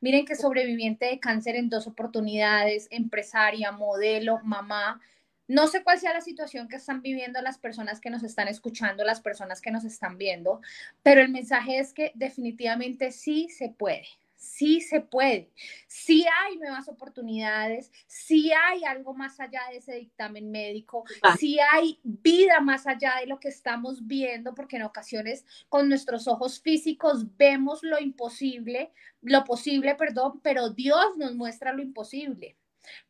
Miren 0.00 0.26
que 0.26 0.36
sobreviviente 0.36 1.06
de 1.06 1.18
cáncer 1.18 1.56
en 1.56 1.68
dos 1.68 1.86
oportunidades, 1.86 2.88
empresaria, 2.90 3.72
modelo, 3.72 4.38
mamá. 4.44 5.00
No 5.46 5.66
sé 5.66 5.82
cuál 5.84 5.98
sea 5.98 6.14
la 6.14 6.20
situación 6.20 6.68
que 6.68 6.76
están 6.76 7.02
viviendo 7.02 7.40
las 7.42 7.58
personas 7.58 8.00
que 8.00 8.10
nos 8.10 8.22
están 8.22 8.48
escuchando, 8.48 9.04
las 9.04 9.20
personas 9.20 9.60
que 9.60 9.70
nos 9.70 9.84
están 9.84 10.16
viendo, 10.16 10.60
pero 11.02 11.20
el 11.20 11.30
mensaje 11.30 11.78
es 11.78 11.92
que 11.92 12.12
definitivamente 12.14 13.12
sí 13.12 13.48
se 13.50 13.68
puede 13.68 14.06
sí 14.44 14.80
se 14.80 15.00
puede, 15.00 15.50
sí 15.86 16.26
hay 16.44 16.58
nuevas 16.58 16.88
oportunidades, 16.88 17.90
sí 18.06 18.52
hay 18.52 18.84
algo 18.84 19.14
más 19.14 19.40
allá 19.40 19.62
de 19.70 19.78
ese 19.78 19.94
dictamen 19.94 20.50
médico, 20.50 21.04
Ah. 21.22 21.36
sí 21.38 21.58
hay 21.72 21.98
vida 22.02 22.60
más 22.60 22.86
allá 22.86 23.14
de 23.20 23.26
lo 23.26 23.40
que 23.40 23.48
estamos 23.48 24.06
viendo, 24.06 24.54
porque 24.54 24.76
en 24.76 24.82
ocasiones 24.82 25.44
con 25.68 25.88
nuestros 25.88 26.28
ojos 26.28 26.60
físicos 26.60 27.36
vemos 27.36 27.82
lo 27.82 27.98
imposible, 27.98 28.92
lo 29.22 29.44
posible, 29.44 29.94
perdón, 29.94 30.40
pero 30.42 30.70
Dios 30.70 31.16
nos 31.16 31.34
muestra 31.34 31.72
lo 31.72 31.82
imposible. 31.82 32.56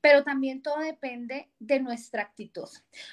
Pero 0.00 0.24
también 0.24 0.62
todo 0.62 0.78
depende 0.78 1.48
de 1.58 1.80
nuestra 1.80 2.22
actitud, 2.22 2.68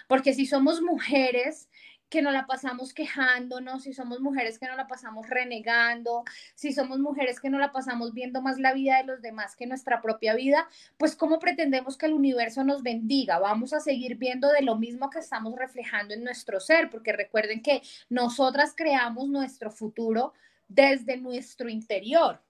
porque 0.07 0.34
si 0.34 0.45
somos 0.45 0.82
mujeres 0.82 1.70
que 2.12 2.22
no 2.22 2.32
la 2.32 2.45
pasamos 2.45 2.93
quejándonos, 2.93 3.84
si 3.84 3.93
somos 3.93 4.20
mujeres 4.20 4.59
que 4.59 4.68
no 4.68 4.76
la 4.76 4.86
pasamos 4.86 5.30
renegando, 5.30 6.26
si 6.55 6.74
somos 6.74 6.99
mujeres 6.99 7.39
que 7.39 7.49
no 7.49 7.57
la 7.57 7.72
pasamos 7.72 8.14
viendo 8.14 8.41
más 8.41 8.59
la 8.59 8.74
vida 8.74 8.97
de 8.97 9.05
los 9.05 9.22
demás 9.22 9.55
que 9.55 9.66
nuestra 9.66 10.01
propia 10.01 10.36
vida, 10.36 10.68
pues 10.97 11.16
¿cómo 11.16 11.39
pretendemos 11.39 11.97
que 11.97 12.07
el 12.07 12.14
universo 12.14 12.66
nos 12.66 12.84
bendiga? 12.84 13.39
Vamos 13.39 13.72
a 13.72 13.80
seguir 13.80 14.18
viendo 14.18 14.49
de 14.51 14.62
lo 14.62 14.76
mismo 14.76 15.09
que 15.09 15.20
estamos 15.20 15.57
reflejando 15.57 16.14
en 16.14 16.26
nuestro 16.26 16.59
ser, 16.59 16.89
porque 16.89 17.14
recuerden 17.14 17.62
que 17.62 17.82
nosotras 18.09 18.74
creamos 18.76 19.30
nuestro 19.30 19.72
futuro 19.72 20.34
desde 20.68 21.16
nuestro 21.16 21.70
interior. 21.70 22.41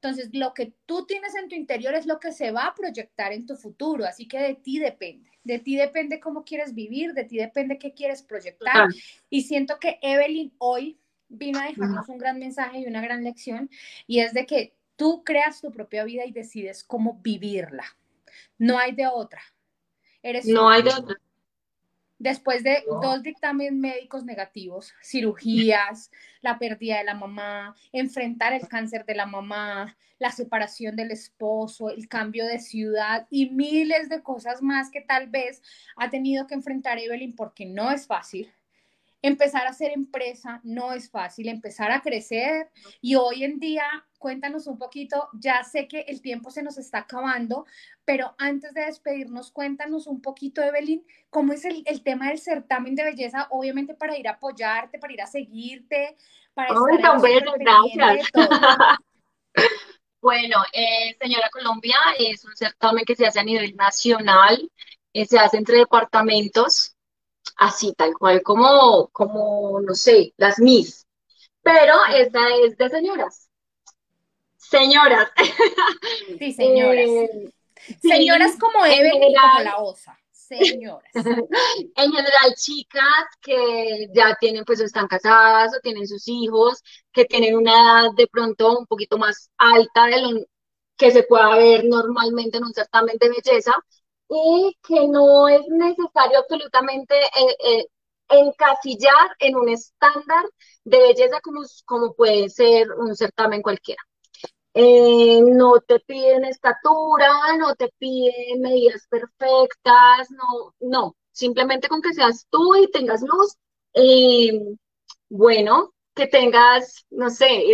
Entonces, 0.00 0.30
lo 0.32 0.54
que 0.54 0.74
tú 0.86 1.06
tienes 1.06 1.34
en 1.34 1.48
tu 1.48 1.56
interior 1.56 1.94
es 1.94 2.06
lo 2.06 2.20
que 2.20 2.30
se 2.30 2.52
va 2.52 2.66
a 2.66 2.74
proyectar 2.74 3.32
en 3.32 3.46
tu 3.46 3.56
futuro, 3.56 4.04
así 4.04 4.28
que 4.28 4.38
de 4.38 4.54
ti 4.54 4.78
depende. 4.78 5.28
De 5.42 5.58
ti 5.58 5.76
depende 5.76 6.20
cómo 6.20 6.44
quieres 6.44 6.74
vivir, 6.74 7.14
de 7.14 7.24
ti 7.24 7.36
depende 7.36 7.78
qué 7.78 7.94
quieres 7.94 8.22
proyectar. 8.22 8.88
Y 9.28 9.42
siento 9.42 9.78
que 9.80 9.98
Evelyn 10.00 10.52
hoy 10.58 11.00
vino 11.28 11.58
a 11.58 11.64
dejarnos 11.64 12.08
un 12.08 12.18
gran 12.18 12.38
mensaje 12.38 12.78
y 12.78 12.86
una 12.86 13.02
gran 13.02 13.24
lección, 13.24 13.70
y 14.06 14.20
es 14.20 14.32
de 14.34 14.46
que 14.46 14.74
tú 14.94 15.24
creas 15.24 15.60
tu 15.60 15.72
propia 15.72 16.04
vida 16.04 16.24
y 16.24 16.32
decides 16.32 16.84
cómo 16.84 17.18
vivirla. 17.22 17.84
No 18.56 18.78
hay 18.78 18.92
de 18.92 19.08
otra. 19.08 19.42
Eres. 20.22 20.46
No 20.46 20.70
hay 20.70 20.82
de 20.82 20.90
otra. 20.90 21.16
Después 22.18 22.64
de 22.64 22.82
dos 23.02 23.22
dictámenes 23.22 23.72
médicos 23.72 24.24
negativos, 24.24 24.92
cirugías, 25.02 26.10
la 26.40 26.58
pérdida 26.58 26.98
de 26.98 27.04
la 27.04 27.14
mamá, 27.14 27.76
enfrentar 27.92 28.52
el 28.52 28.66
cáncer 28.66 29.04
de 29.04 29.14
la 29.14 29.26
mamá, 29.26 29.96
la 30.18 30.32
separación 30.32 30.96
del 30.96 31.12
esposo, 31.12 31.90
el 31.90 32.08
cambio 32.08 32.44
de 32.46 32.58
ciudad 32.58 33.26
y 33.30 33.50
miles 33.50 34.08
de 34.08 34.22
cosas 34.22 34.62
más 34.62 34.90
que 34.90 35.00
tal 35.00 35.28
vez 35.28 35.62
ha 35.96 36.10
tenido 36.10 36.46
que 36.46 36.54
enfrentar 36.54 36.98
Evelyn 36.98 37.36
porque 37.36 37.66
no 37.66 37.90
es 37.90 38.06
fácil. 38.06 38.52
Empezar 39.20 39.66
a 39.66 39.72
ser 39.72 39.90
empresa 39.90 40.60
no 40.62 40.92
es 40.92 41.10
fácil, 41.10 41.48
empezar 41.48 41.90
a 41.90 42.00
crecer 42.00 42.70
y 43.00 43.16
hoy 43.16 43.44
en 43.44 43.58
día, 43.58 43.84
cuéntanos 44.18 44.66
un 44.66 44.78
poquito, 44.78 45.28
ya 45.32 45.64
sé 45.64 45.88
que 45.88 46.02
el 46.02 46.22
tiempo 46.22 46.50
se 46.50 46.62
nos 46.62 46.78
está 46.78 46.98
acabando, 46.98 47.66
pero 48.04 48.34
antes 48.38 48.74
de 48.74 48.82
despedirnos, 48.86 49.50
cuéntanos 49.50 50.06
un 50.06 50.22
poquito, 50.22 50.62
Evelyn, 50.62 51.04
cómo 51.30 51.52
es 51.52 51.64
el, 51.64 51.82
el 51.86 52.02
tema 52.02 52.28
del 52.28 52.38
certamen 52.38 52.94
de 52.94 53.04
belleza, 53.04 53.48
obviamente 53.50 53.94
para 53.94 54.16
ir 54.16 54.28
a 54.28 54.32
apoyarte, 54.32 54.98
para 54.98 55.12
ir 55.12 55.22
a 55.22 55.26
seguirte, 55.26 56.16
para 56.54 56.70
Ay, 56.70 56.96
estar 56.96 57.12
tan 57.12 57.22
bello, 57.22 57.52
de 57.52 57.64
gracias. 57.64 58.32
todo. 58.32 58.48
Bueno, 60.20 60.56
eh, 60.72 61.16
Señora 61.20 61.48
Colombia 61.50 61.96
es 62.18 62.44
un 62.44 62.54
certamen 62.56 63.04
que 63.04 63.14
se 63.14 63.24
hace 63.26 63.38
a 63.38 63.44
nivel 63.44 63.76
nacional, 63.76 64.68
eh, 65.12 65.24
se 65.24 65.38
hace 65.38 65.56
entre 65.58 65.78
departamentos, 65.78 66.96
así 67.58 67.92
tal 67.94 68.14
cual 68.14 68.42
como, 68.42 69.08
como, 69.08 69.80
no 69.80 69.94
sé, 69.94 70.32
las 70.36 70.58
Miss. 70.58 71.06
pero 71.62 71.94
esta 72.14 72.40
es 72.64 72.76
de 72.78 72.88
señoras. 72.88 73.50
Señoras. 74.56 75.30
Sí, 76.38 76.52
señoras. 76.52 77.08
Eh, 77.80 77.98
señoras 78.02 78.52
sí, 78.52 78.58
como 78.58 78.84
Evelyn 78.84 79.22
y 79.22 79.34
como 79.34 79.60
la 79.60 79.76
osa. 79.78 80.18
Señoras. 80.32 81.10
En 81.96 82.12
general, 82.12 82.54
chicas 82.56 83.24
que 83.40 84.08
ya 84.12 84.36
tienen, 84.40 84.64
pues, 84.64 84.80
o 84.80 84.84
están 84.84 85.06
casadas 85.06 85.72
o 85.76 85.80
tienen 85.80 86.06
sus 86.06 86.26
hijos, 86.26 86.82
que 87.12 87.24
tienen 87.24 87.56
una 87.56 87.72
edad 87.72 88.10
de 88.16 88.26
pronto 88.26 88.78
un 88.78 88.86
poquito 88.86 89.16
más 89.16 89.50
alta 89.58 90.06
de 90.06 90.20
lo 90.20 90.40
que 90.96 91.10
se 91.12 91.22
pueda 91.22 91.56
ver 91.56 91.84
normalmente 91.84 92.58
en 92.58 92.64
un 92.64 92.74
certamen 92.74 93.16
de 93.20 93.28
belleza 93.30 93.72
y 94.28 94.76
que 94.86 95.08
no 95.08 95.48
es 95.48 95.66
necesario 95.68 96.38
absolutamente 96.40 97.14
eh, 97.16 97.56
eh, 97.64 97.86
encasillar 98.28 99.36
en 99.38 99.56
un 99.56 99.68
estándar 99.70 100.44
de 100.84 100.98
belleza 100.98 101.40
como, 101.42 101.62
como 101.84 102.14
puede 102.14 102.48
ser 102.48 102.92
un 102.92 103.16
certamen 103.16 103.62
cualquiera. 103.62 104.02
Eh, 104.74 105.40
no 105.42 105.80
te 105.80 106.00
piden 106.00 106.44
estatura, 106.44 107.28
no 107.58 107.74
te 107.74 107.90
piden 107.98 108.60
medidas 108.60 109.06
perfectas, 109.08 110.30
no, 110.30 110.74
no, 110.80 111.16
simplemente 111.32 111.88
con 111.88 112.02
que 112.02 112.12
seas 112.14 112.46
tú 112.50 112.76
y 112.76 112.90
tengas 112.90 113.22
luz, 113.22 113.56
bueno, 115.28 115.92
que 116.14 116.26
tengas, 116.26 117.06
no 117.10 117.30
sé, 117.30 117.64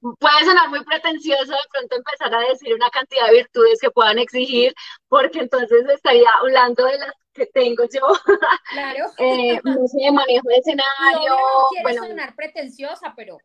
puede 0.00 0.44
sonar 0.44 0.68
muy 0.68 0.84
pretencioso 0.84 1.52
de 1.52 1.68
pronto 1.72 1.96
empezar 1.96 2.34
a 2.34 2.48
decir 2.48 2.74
una 2.74 2.90
cantidad 2.90 3.26
de 3.26 3.34
virtudes 3.34 3.78
que 3.80 3.90
puedan 3.90 4.18
exigir, 4.18 4.72
porque 5.08 5.40
entonces 5.40 5.84
estaría 5.88 6.30
hablando 6.40 6.84
de 6.84 6.98
las 6.98 7.12
que 7.32 7.46
tengo 7.46 7.84
yo, 7.84 8.00
Claro. 8.70 9.06
eh, 9.18 9.60
no 9.64 9.86
sé, 9.86 10.10
manejo 10.12 10.48
de 10.48 10.56
escenario, 10.56 11.30
no 11.30 11.68
quiere 11.70 11.82
bueno, 11.82 12.06
sonar 12.06 12.34
pretenciosa, 12.34 13.14
pero 13.16 13.38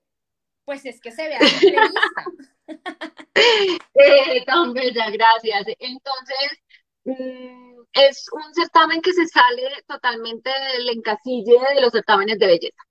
pues 0.66 0.86
es 0.86 0.99
que 1.01 1.12
se 1.12 1.28
ve 1.28 1.36
a 1.36 1.39
simple 1.39 1.82
vista. 1.82 2.26
Eh, 3.95 4.45
tan 4.45 4.74
bella, 4.74 5.10
gracias. 5.10 5.66
Entonces, 5.80 6.51
mm, 7.04 7.82
es 7.93 8.26
un 8.32 8.54
certamen 8.54 9.01
que 9.01 9.12
se 9.12 9.28
sale 9.28 9.70
totalmente 9.88 10.49
del 10.49 10.89
encasille 10.89 11.60
de 11.76 11.82
los 11.82 11.91
certámenes 11.91 12.39
de 12.39 12.47
belleza. 12.47 12.84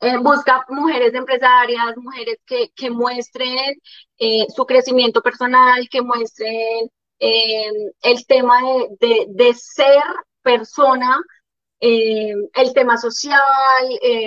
Eh, 0.00 0.16
busca 0.18 0.64
mujeres 0.68 1.12
empresarias, 1.14 1.96
mujeres 1.96 2.38
que, 2.46 2.70
que 2.74 2.90
muestren 2.90 3.74
eh, 4.18 4.46
su 4.54 4.64
crecimiento 4.66 5.22
personal, 5.22 5.88
que 5.90 6.02
muestren 6.02 6.88
eh, 7.18 7.70
el 8.02 8.26
tema 8.26 8.60
de, 8.62 8.88
de- 9.08 9.26
de 9.30 9.54
ser 9.54 10.02
persona, 10.42 11.18
el 11.80 12.72
tema 12.74 12.96
social, 12.98 13.40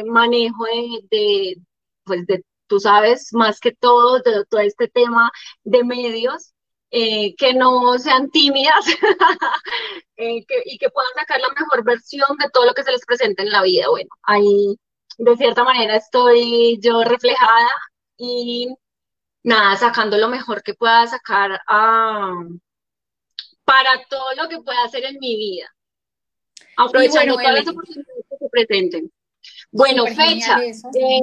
manejo 0.08 0.66
de, 0.66 1.00
de, 1.12 1.56
pues 2.04 2.26
de, 2.28 2.44
tú 2.68 2.80
sabes, 2.80 3.30
más 3.34 3.60
que 3.60 3.72
todo, 3.74 4.20
de 4.22 4.46
todo 4.50 4.62
este 4.62 4.88
tema 4.88 5.32
de 5.64 5.84
medios, 5.84 6.54
que 6.92 7.54
no 7.56 7.98
sean 8.00 8.30
tímidas 8.32 8.86
y 10.18 10.46
que 10.78 10.90
puedan 10.90 11.12
sacar 11.16 11.40
la 11.42 11.50
mejor 11.50 11.84
versión 11.84 12.28
de 12.40 12.50
todo 12.52 12.66
lo 12.66 12.74
que 12.74 12.84
se 12.84 12.92
les 12.92 13.06
presenta 13.06 13.44
en 13.44 13.50
la 13.52 13.64
vida. 13.64 13.90
Bueno, 13.90 14.10
ahí 14.24 14.76
de 15.22 15.38
cierta 15.38 15.64
manera 15.64 15.96
estoy 15.96 16.80
yo 16.82 17.04
reflejada 17.04 17.70
y 18.18 18.74
nada, 19.44 19.78
sacando 19.78 20.18
lo 20.18 20.28
mejor 20.28 20.64
que 20.64 20.74
pueda 20.74 21.06
sacar 21.06 21.62
ah, 21.68 22.44
para 23.64 24.04
todo 24.10 24.34
lo 24.36 24.50
que 24.50 24.60
pueda 24.62 24.84
hacer 24.84 25.06
en 25.06 25.20
mi 25.20 25.36
vida, 25.38 25.74
aprovechando 26.76 27.36
bueno, 27.36 27.50
todas 27.50 27.66
las 27.66 27.68
oportunidades 27.74 28.26
que 28.30 28.38
se 28.38 28.50
presenten. 28.50 29.12
Bueno, 29.72 30.06
fecha. 30.08 30.60
eh, 30.60 31.20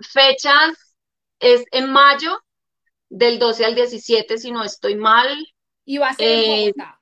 fechas 0.00 0.94
es 1.38 1.64
en 1.70 1.92
mayo, 1.92 2.42
del 3.10 3.38
12 3.38 3.64
al 3.64 3.74
17, 3.74 4.38
si 4.38 4.50
no 4.50 4.64
estoy 4.64 4.94
mal, 4.94 5.28
Y 5.84 5.98
va 5.98 6.08
a 6.08 6.14
ser 6.14 6.26
en 6.26 6.40
eh, 6.40 6.72
Bogotá. 6.76 7.00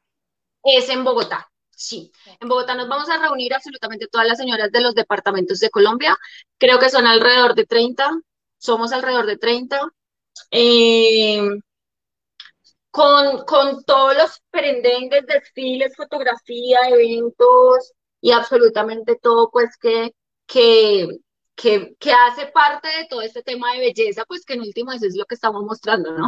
es 0.64 0.88
en 0.88 1.04
Bogotá. 1.04 1.50
Sí, 1.78 2.10
en 2.40 2.48
Bogotá 2.48 2.74
nos 2.74 2.88
vamos 2.88 3.08
a 3.10 3.18
reunir 3.18 3.52
absolutamente 3.54 4.06
todas 4.08 4.26
las 4.26 4.38
señoras 4.38 4.72
de 4.72 4.80
los 4.80 4.94
departamentos 4.94 5.58
de 5.60 5.70
Colombia. 5.70 6.16
Creo 6.58 6.78
que 6.78 6.88
son 6.90 7.06
alrededor 7.06 7.54
de 7.54 7.66
30, 7.66 8.10
somos 8.58 8.92
alrededor 8.92 9.26
de 9.26 9.36
30. 9.36 9.80
eh, 10.50 11.40
con, 12.90 13.44
con 13.44 13.84
todos 13.84 14.16
los 14.16 14.40
perendengues, 14.50 15.26
desfiles, 15.26 15.94
fotografía, 15.96 16.78
eventos 16.88 17.92
y 18.20 18.32
absolutamente 18.32 19.16
todo, 19.20 19.50
pues 19.50 19.76
que, 19.78 20.12
que, 20.46 21.08
que, 21.54 21.94
que 21.98 22.12
hace 22.12 22.46
parte 22.48 22.88
de 22.88 23.06
todo 23.08 23.22
este 23.22 23.42
tema 23.42 23.72
de 23.74 23.80
belleza, 23.80 24.24
pues 24.26 24.44
que 24.44 24.54
en 24.54 24.62
últimas 24.62 25.02
es 25.02 25.16
lo 25.16 25.26
que 25.26 25.34
estamos 25.34 25.62
mostrando, 25.64 26.12
¿no? 26.12 26.26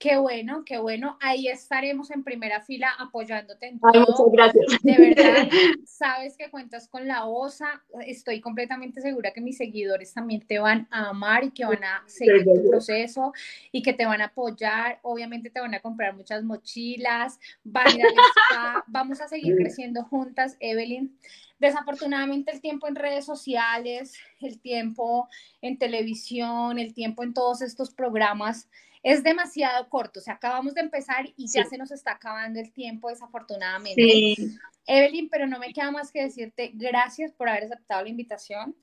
Qué 0.00 0.16
bueno, 0.16 0.64
qué 0.64 0.78
bueno. 0.78 1.18
Ahí 1.20 1.48
estaremos 1.48 2.10
en 2.10 2.24
primera 2.24 2.62
fila 2.62 2.88
apoyándote 2.98 3.66
en 3.66 3.78
Ay, 3.82 4.00
muchas 4.00 4.16
todo. 4.16 4.30
gracias. 4.30 4.82
De 4.82 4.96
verdad, 4.96 5.46
sabes 5.84 6.38
que 6.38 6.50
cuentas 6.50 6.88
con 6.88 7.06
la 7.06 7.26
OSA. 7.26 7.82
Estoy 8.06 8.40
completamente 8.40 9.02
segura 9.02 9.34
que 9.34 9.42
mis 9.42 9.58
seguidores 9.58 10.14
también 10.14 10.40
te 10.46 10.58
van 10.58 10.88
a 10.90 11.10
amar 11.10 11.44
y 11.44 11.50
que 11.50 11.66
van 11.66 11.84
a 11.84 12.02
seguir 12.06 12.46
tu 12.46 12.70
proceso 12.70 13.34
y 13.72 13.82
que 13.82 13.92
te 13.92 14.06
van 14.06 14.22
a 14.22 14.28
apoyar. 14.28 15.00
Obviamente 15.02 15.50
te 15.50 15.60
van 15.60 15.74
a 15.74 15.80
comprar 15.80 16.16
muchas 16.16 16.42
mochilas, 16.44 17.38
van 17.62 17.88
a 17.88 17.90
ir 17.90 18.02
al 18.02 18.12
spa. 18.14 18.84
Vamos 18.86 19.20
a 19.20 19.28
seguir 19.28 19.54
creciendo 19.56 20.04
juntas, 20.04 20.56
Evelyn. 20.60 21.14
Desafortunadamente 21.58 22.52
el 22.52 22.62
tiempo 22.62 22.88
en 22.88 22.94
redes 22.94 23.26
sociales, 23.26 24.14
el 24.40 24.58
tiempo 24.62 25.28
en 25.60 25.76
televisión, 25.76 26.78
el 26.78 26.94
tiempo 26.94 27.22
en 27.22 27.34
todos 27.34 27.60
estos 27.60 27.90
programas 27.90 28.66
es 29.02 29.22
demasiado 29.22 29.88
corto. 29.88 30.20
O 30.20 30.22
sea, 30.22 30.34
acabamos 30.34 30.74
de 30.74 30.82
empezar 30.82 31.26
y 31.36 31.48
ya 31.48 31.64
se 31.64 31.78
nos 31.78 31.90
está 31.90 32.12
acabando 32.12 32.60
el 32.60 32.72
tiempo, 32.72 33.08
desafortunadamente. 33.08 34.02
Sí, 34.02 34.58
Evelyn, 34.86 35.28
pero 35.28 35.46
no 35.46 35.58
me 35.58 35.72
queda 35.72 35.90
más 35.90 36.10
que 36.12 36.22
decirte 36.22 36.72
gracias 36.74 37.32
por 37.32 37.48
haber 37.48 37.64
aceptado 37.64 38.02
la 38.02 38.08
invitación. 38.08 38.76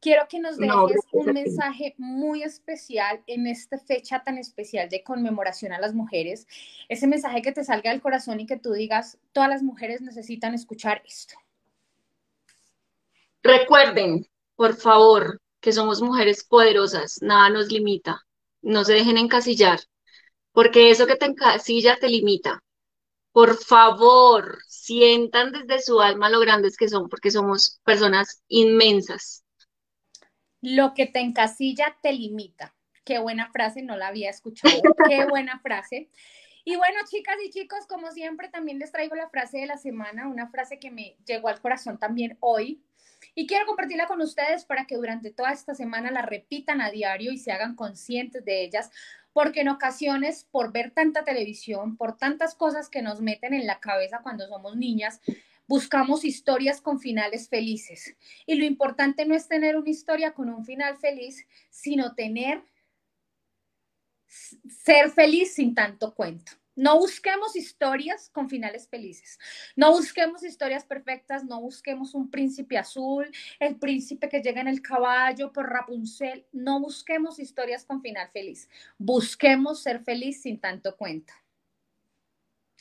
Quiero 0.00 0.28
que 0.28 0.38
nos 0.38 0.58
No, 0.58 0.86
dejes 0.86 1.02
un 1.12 1.32
mensaje 1.32 1.94
muy 1.96 2.42
especial 2.42 3.22
en 3.26 3.46
esta 3.46 3.78
fecha 3.78 4.22
tan 4.22 4.36
especial 4.36 4.90
de 4.90 5.02
conmemoración 5.02 5.72
a 5.72 5.80
las 5.80 5.94
mujeres. 5.94 6.46
Ese 6.90 7.06
mensaje 7.06 7.40
que 7.40 7.52
te 7.52 7.64
salga 7.64 7.90
del 7.90 8.02
corazón 8.02 8.38
y 8.38 8.46
que 8.46 8.58
tú 8.58 8.72
digas, 8.72 9.18
todas 9.32 9.48
las 9.48 9.62
mujeres 9.62 10.02
necesitan 10.02 10.52
escuchar 10.52 11.00
esto. 11.06 11.36
Recuerden, 13.42 14.26
por 14.56 14.76
favor, 14.76 15.40
que 15.60 15.72
somos 15.72 16.02
mujeres 16.02 16.44
poderosas, 16.44 17.22
nada 17.22 17.48
nos 17.48 17.72
limita. 17.72 18.20
No 18.64 18.84
se 18.84 18.94
dejen 18.94 19.18
encasillar, 19.18 19.78
porque 20.52 20.90
eso 20.90 21.06
que 21.06 21.16
te 21.16 21.26
encasilla 21.26 21.98
te 21.98 22.08
limita. 22.08 22.62
Por 23.32 23.56
favor, 23.56 24.58
sientan 24.68 25.52
desde 25.52 25.82
su 25.82 26.00
alma 26.00 26.30
lo 26.30 26.40
grandes 26.40 26.76
que 26.76 26.88
son, 26.88 27.08
porque 27.08 27.30
somos 27.30 27.80
personas 27.84 28.42
inmensas. 28.48 29.44
Lo 30.62 30.94
que 30.94 31.06
te 31.06 31.20
encasilla 31.20 31.96
te 32.02 32.12
limita. 32.12 32.74
Qué 33.04 33.18
buena 33.18 33.50
frase, 33.50 33.82
no 33.82 33.96
la 33.96 34.08
había 34.08 34.30
escuchado. 34.30 34.80
Qué 35.08 35.26
buena 35.26 35.60
frase. 35.60 36.08
Y 36.64 36.76
bueno, 36.76 37.00
chicas 37.10 37.36
y 37.44 37.50
chicos, 37.50 37.86
como 37.86 38.10
siempre, 38.12 38.48
también 38.48 38.78
les 38.78 38.90
traigo 38.90 39.14
la 39.14 39.28
frase 39.28 39.58
de 39.58 39.66
la 39.66 39.76
semana, 39.76 40.28
una 40.28 40.48
frase 40.48 40.78
que 40.78 40.90
me 40.90 41.16
llegó 41.26 41.48
al 41.48 41.60
corazón 41.60 41.98
también 41.98 42.38
hoy. 42.40 42.82
Y 43.34 43.46
quiero 43.46 43.66
compartirla 43.66 44.06
con 44.06 44.20
ustedes 44.20 44.64
para 44.64 44.86
que 44.86 44.96
durante 44.96 45.30
toda 45.30 45.52
esta 45.52 45.74
semana 45.74 46.10
la 46.10 46.22
repitan 46.22 46.80
a 46.80 46.90
diario 46.90 47.32
y 47.32 47.38
se 47.38 47.52
hagan 47.52 47.74
conscientes 47.76 48.44
de 48.44 48.62
ellas, 48.62 48.90
porque 49.32 49.60
en 49.60 49.68
ocasiones, 49.68 50.46
por 50.50 50.72
ver 50.72 50.92
tanta 50.92 51.24
televisión, 51.24 51.96
por 51.96 52.16
tantas 52.16 52.54
cosas 52.54 52.88
que 52.88 53.02
nos 53.02 53.20
meten 53.20 53.54
en 53.54 53.66
la 53.66 53.80
cabeza 53.80 54.20
cuando 54.22 54.46
somos 54.46 54.76
niñas, 54.76 55.20
buscamos 55.66 56.24
historias 56.24 56.80
con 56.80 57.00
finales 57.00 57.48
felices. 57.48 58.16
Y 58.46 58.54
lo 58.54 58.64
importante 58.64 59.26
no 59.26 59.34
es 59.34 59.48
tener 59.48 59.76
una 59.76 59.90
historia 59.90 60.34
con 60.34 60.48
un 60.48 60.64
final 60.64 60.96
feliz, 60.98 61.46
sino 61.70 62.14
tener, 62.14 62.62
ser 64.26 65.10
feliz 65.10 65.54
sin 65.54 65.74
tanto 65.74 66.14
cuento. 66.14 66.52
No 66.76 66.98
busquemos 66.98 67.54
historias 67.54 68.30
con 68.30 68.48
finales 68.48 68.88
felices. 68.88 69.38
No 69.76 69.92
busquemos 69.92 70.42
historias 70.42 70.84
perfectas. 70.84 71.44
No 71.44 71.60
busquemos 71.60 72.14
un 72.14 72.30
príncipe 72.30 72.76
azul, 72.76 73.30
el 73.60 73.76
príncipe 73.76 74.28
que 74.28 74.40
llega 74.40 74.60
en 74.60 74.68
el 74.68 74.82
caballo 74.82 75.52
por 75.52 75.70
Rapunzel. 75.70 76.46
No 76.52 76.80
busquemos 76.80 77.38
historias 77.38 77.84
con 77.84 78.02
final 78.02 78.28
feliz. 78.32 78.68
Busquemos 78.98 79.82
ser 79.82 80.02
feliz 80.02 80.42
sin 80.42 80.60
tanto 80.60 80.96
cuento. 80.96 81.32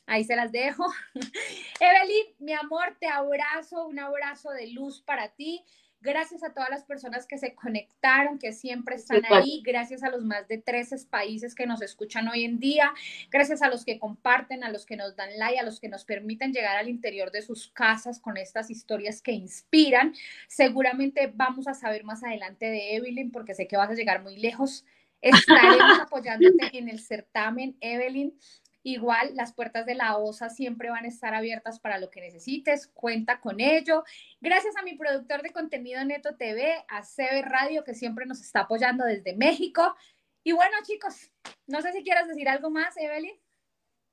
Ahí 0.06 0.24
se 0.24 0.36
las 0.36 0.52
dejo. 0.52 0.86
Evelyn, 1.80 2.36
mi 2.40 2.54
amor, 2.54 2.98
te 3.00 3.08
abrazo, 3.08 3.88
un 3.88 4.00
abrazo 4.00 4.50
de 4.52 4.68
luz 4.68 5.02
para 5.02 5.30
ti. 5.30 5.64
Gracias 6.04 6.44
a 6.44 6.54
todas 6.54 6.70
las 6.70 6.84
personas 6.84 7.26
que 7.26 7.38
se 7.38 7.56
conectaron, 7.56 8.38
que 8.38 8.52
siempre 8.52 8.98
están 8.98 9.22
ahí. 9.30 9.64
Gracias 9.66 10.04
a 10.04 10.10
los 10.10 10.26
más 10.26 10.50
de 10.50 10.58
13 10.58 10.98
países 11.10 11.56
que 11.56 11.66
nos 11.66 11.82
escuchan 11.82 12.28
hoy 12.28 12.44
en 12.44 12.60
día. 12.60 12.94
Gracias 13.32 13.62
a 13.62 13.70
los 13.70 13.86
que 13.86 14.00
comparten, 14.00 14.66
a 14.66 14.70
los 14.70 14.86
que 14.86 14.98
nos 14.98 15.16
dan 15.16 15.30
like, 15.38 15.58
a 15.58 15.64
los 15.64 15.80
que 15.80 15.88
nos 15.88 16.04
permiten 16.04 16.52
llegar 16.52 16.76
al 16.76 16.90
interior 16.90 17.32
de 17.32 17.42
sus 17.42 17.70
casas 17.70 18.20
con 18.20 18.36
estas 18.36 18.70
historias 18.70 19.22
que 19.22 19.32
inspiran. 19.32 20.14
Seguramente 20.50 21.32
vamos 21.34 21.70
a 21.70 21.74
saber 21.74 22.04
más 22.04 22.22
adelante 22.22 22.66
de 22.66 22.98
Evelyn 22.98 23.32
porque 23.32 23.56
sé 23.56 23.70
que 23.70 23.78
vas 23.78 23.90
a 23.90 23.96
llegar 23.96 24.22
muy 24.22 24.36
lejos. 24.36 24.84
Estaremos 25.24 26.02
apoyándote 26.02 26.78
en 26.78 26.90
el 26.90 27.00
certamen, 27.00 27.78
Evelyn. 27.80 28.38
Igual 28.84 29.32
las 29.36 29.54
puertas 29.54 29.86
de 29.86 29.96
la 29.96 30.18
OSA 30.18 30.50
siempre 30.50 30.90
van 30.90 31.06
a 31.06 31.08
estar 31.08 31.34
abiertas 31.34 31.80
para 31.80 31.98
lo 32.00 32.10
que 32.10 32.20
necesites, 32.20 32.88
cuenta 32.88 33.40
con 33.40 33.62
ello. 33.62 34.04
Gracias 34.42 34.76
a 34.76 34.84
mi 34.84 34.96
productor 34.96 35.42
de 35.42 35.52
contenido 35.52 36.04
Neto 36.04 36.36
TV, 36.36 36.84
a 36.90 37.02
CB 37.02 37.44
Radio, 37.44 37.84
que 37.86 37.96
siempre 37.96 38.26
nos 38.26 38.42
está 38.42 38.62
apoyando 38.62 39.06
desde 39.06 39.36
México. 39.36 39.96
Y 40.44 40.52
bueno, 40.52 40.76
chicos, 40.84 41.32
no 41.66 41.82
sé 41.82 41.94
si 41.94 42.04
quieres 42.04 42.28
decir 42.28 42.50
algo 42.50 42.70
más, 42.70 42.96
Evelyn. 42.98 43.40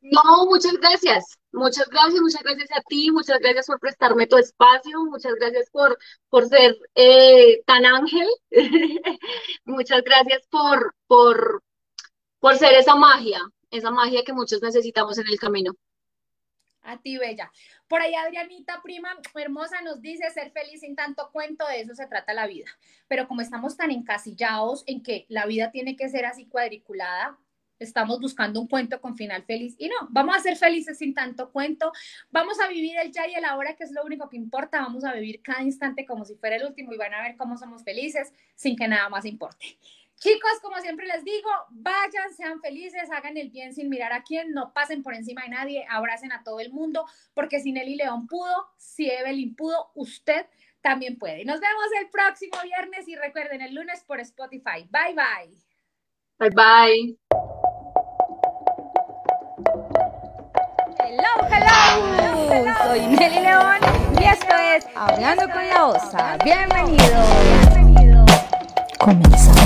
No, 0.03 0.47
muchas 0.47 0.75
gracias. 0.75 1.41
Muchas 1.53 1.89
gracias, 1.89 2.21
muchas 2.21 2.43
gracias 2.43 2.71
a 2.71 2.81
ti, 2.89 3.11
muchas 3.11 3.39
gracias 3.41 3.67
por 3.67 3.81
prestarme 3.81 4.29
tu 4.29 4.37
espacio, 4.37 5.05
muchas 5.05 5.35
gracias 5.35 5.69
por, 5.71 5.99
por 6.29 6.49
ser 6.49 6.77
eh, 6.95 7.61
tan 7.67 7.85
ángel, 7.85 8.29
muchas 9.65 10.03
gracias 10.05 10.47
por, 10.49 10.95
por, 11.09 11.65
por 12.39 12.57
ser 12.57 12.75
esa 12.75 12.95
magia, 12.95 13.41
esa 13.71 13.91
magia 13.91 14.25
que 14.25 14.33
muchos 14.33 14.63
necesitamos 14.63 15.19
en 15.19 15.29
el 15.29 15.39
camino. 15.39 15.77
A 16.83 17.01
ti, 17.01 17.19
Bella. 17.19 17.53
Por 17.89 18.01
ahí 18.01 18.15
Adrianita, 18.15 18.81
prima 18.83 19.11
hermosa, 19.35 19.83
nos 19.83 20.01
dice 20.01 20.31
ser 20.31 20.51
feliz 20.51 20.81
sin 20.81 20.97
tanto 20.97 21.31
cuento, 21.31 21.67
de 21.67 21.81
eso 21.81 21.95
se 21.95 22.07
trata 22.07 22.33
la 22.33 22.47
vida. 22.47 22.67
Pero 23.07 23.29
como 23.29 23.43
estamos 23.43 23.77
tan 23.77 23.91
encasillados 23.91 24.85
en 24.87 25.03
que 25.03 25.27
la 25.29 25.47
vida 25.47 25.71
tiene 25.71 25.97
que 25.97 26.09
ser 26.09 26.25
así 26.25 26.47
cuadriculada, 26.47 27.39
estamos 27.81 28.21
buscando 28.21 28.61
un 28.61 28.69
cuento 28.69 29.01
con 29.01 29.17
final 29.17 29.43
feliz. 29.45 29.75
Y 29.79 29.89
no, 29.89 29.95
vamos 30.11 30.37
a 30.37 30.41
ser 30.41 30.57
felices 30.57 30.99
sin 30.99 31.15
tanto 31.15 31.51
cuento, 31.51 31.93
vamos 32.31 32.61
a 32.61 32.69
vivir 32.69 32.97
el 32.99 33.11
ya 33.11 33.27
y 33.27 33.35
el 33.35 33.45
ahora, 33.45 33.75
que 33.75 33.85
es 33.85 33.91
lo 33.93 34.05
único 34.05 34.29
que 34.29 34.37
importa, 34.37 34.81
vamos 34.81 35.05
a 35.05 35.13
vivir 35.15 35.43
cada 35.43 35.63
instante 35.63 36.07
como 36.07 36.25
si 36.25 36.37
fuera 36.37 36.57
el 36.57 36.65
último 36.67 36.93
y 36.93 36.97
van 36.97 37.15
a 37.15 37.23
ver 37.23 37.37
cómo 37.37 37.57
somos 37.57 37.83
felices 37.83 38.33
sin 38.55 38.77
que 38.77 38.87
nada 38.87 39.09
más 39.09 39.25
importe. 39.25 39.79
Chicos, 40.21 40.61
como 40.61 40.77
siempre 40.83 41.07
les 41.07 41.25
digo, 41.25 41.49
vayan, 41.71 42.35
sean 42.37 42.61
felices, 42.61 43.11
hagan 43.11 43.39
el 43.39 43.49
bien 43.49 43.73
sin 43.73 43.89
mirar 43.89 44.13
a 44.13 44.23
quién, 44.23 44.53
no 44.53 44.75
pasen 44.75 45.03
por 45.03 45.15
encima 45.15 45.45
de 45.45 45.49
nadie, 45.49 45.87
abracen 45.89 46.31
a 46.31 46.45
todo 46.45 46.61
el 46.61 46.71
mundo, 46.71 47.07
porque 47.33 47.59
si 47.59 47.73
Nelly 47.73 47.97
León 47.97 48.27
pudo, 48.27 48.69
si 48.77 49.11
Evelyn 49.11 49.57
pudo, 49.57 49.91
usted 49.95 50.45
también 50.83 51.19
puede. 51.19 51.47
Nos 51.47 51.59
vemos 51.61 51.87
el 51.99 52.11
próximo 52.11 52.59
viernes 52.63 53.09
y 53.09 53.17
recuerden 53.17 53.63
el 53.63 53.75
lunes 53.75 54.05
por 54.07 54.21
Spotify. 54.21 54.87
Bye 54.91 55.15
bye. 55.15 55.57
Bye 56.39 56.51
bye. 56.51 57.19
Hello, 60.99 61.49
hello, 61.51 62.53
hello, 62.53 62.75
Soy 62.85 63.07
Nelly 63.07 63.41
León 63.41 63.79
y 64.21 64.25
esto 64.25 64.55
es 64.55 64.87
Hablando 64.95 65.49
con 65.51 65.67
la 65.67 65.87
Osa. 65.87 66.37
Bienvenido, 66.45 67.23
bienvenido. 67.73 68.27
Comenzamos. 68.99 69.60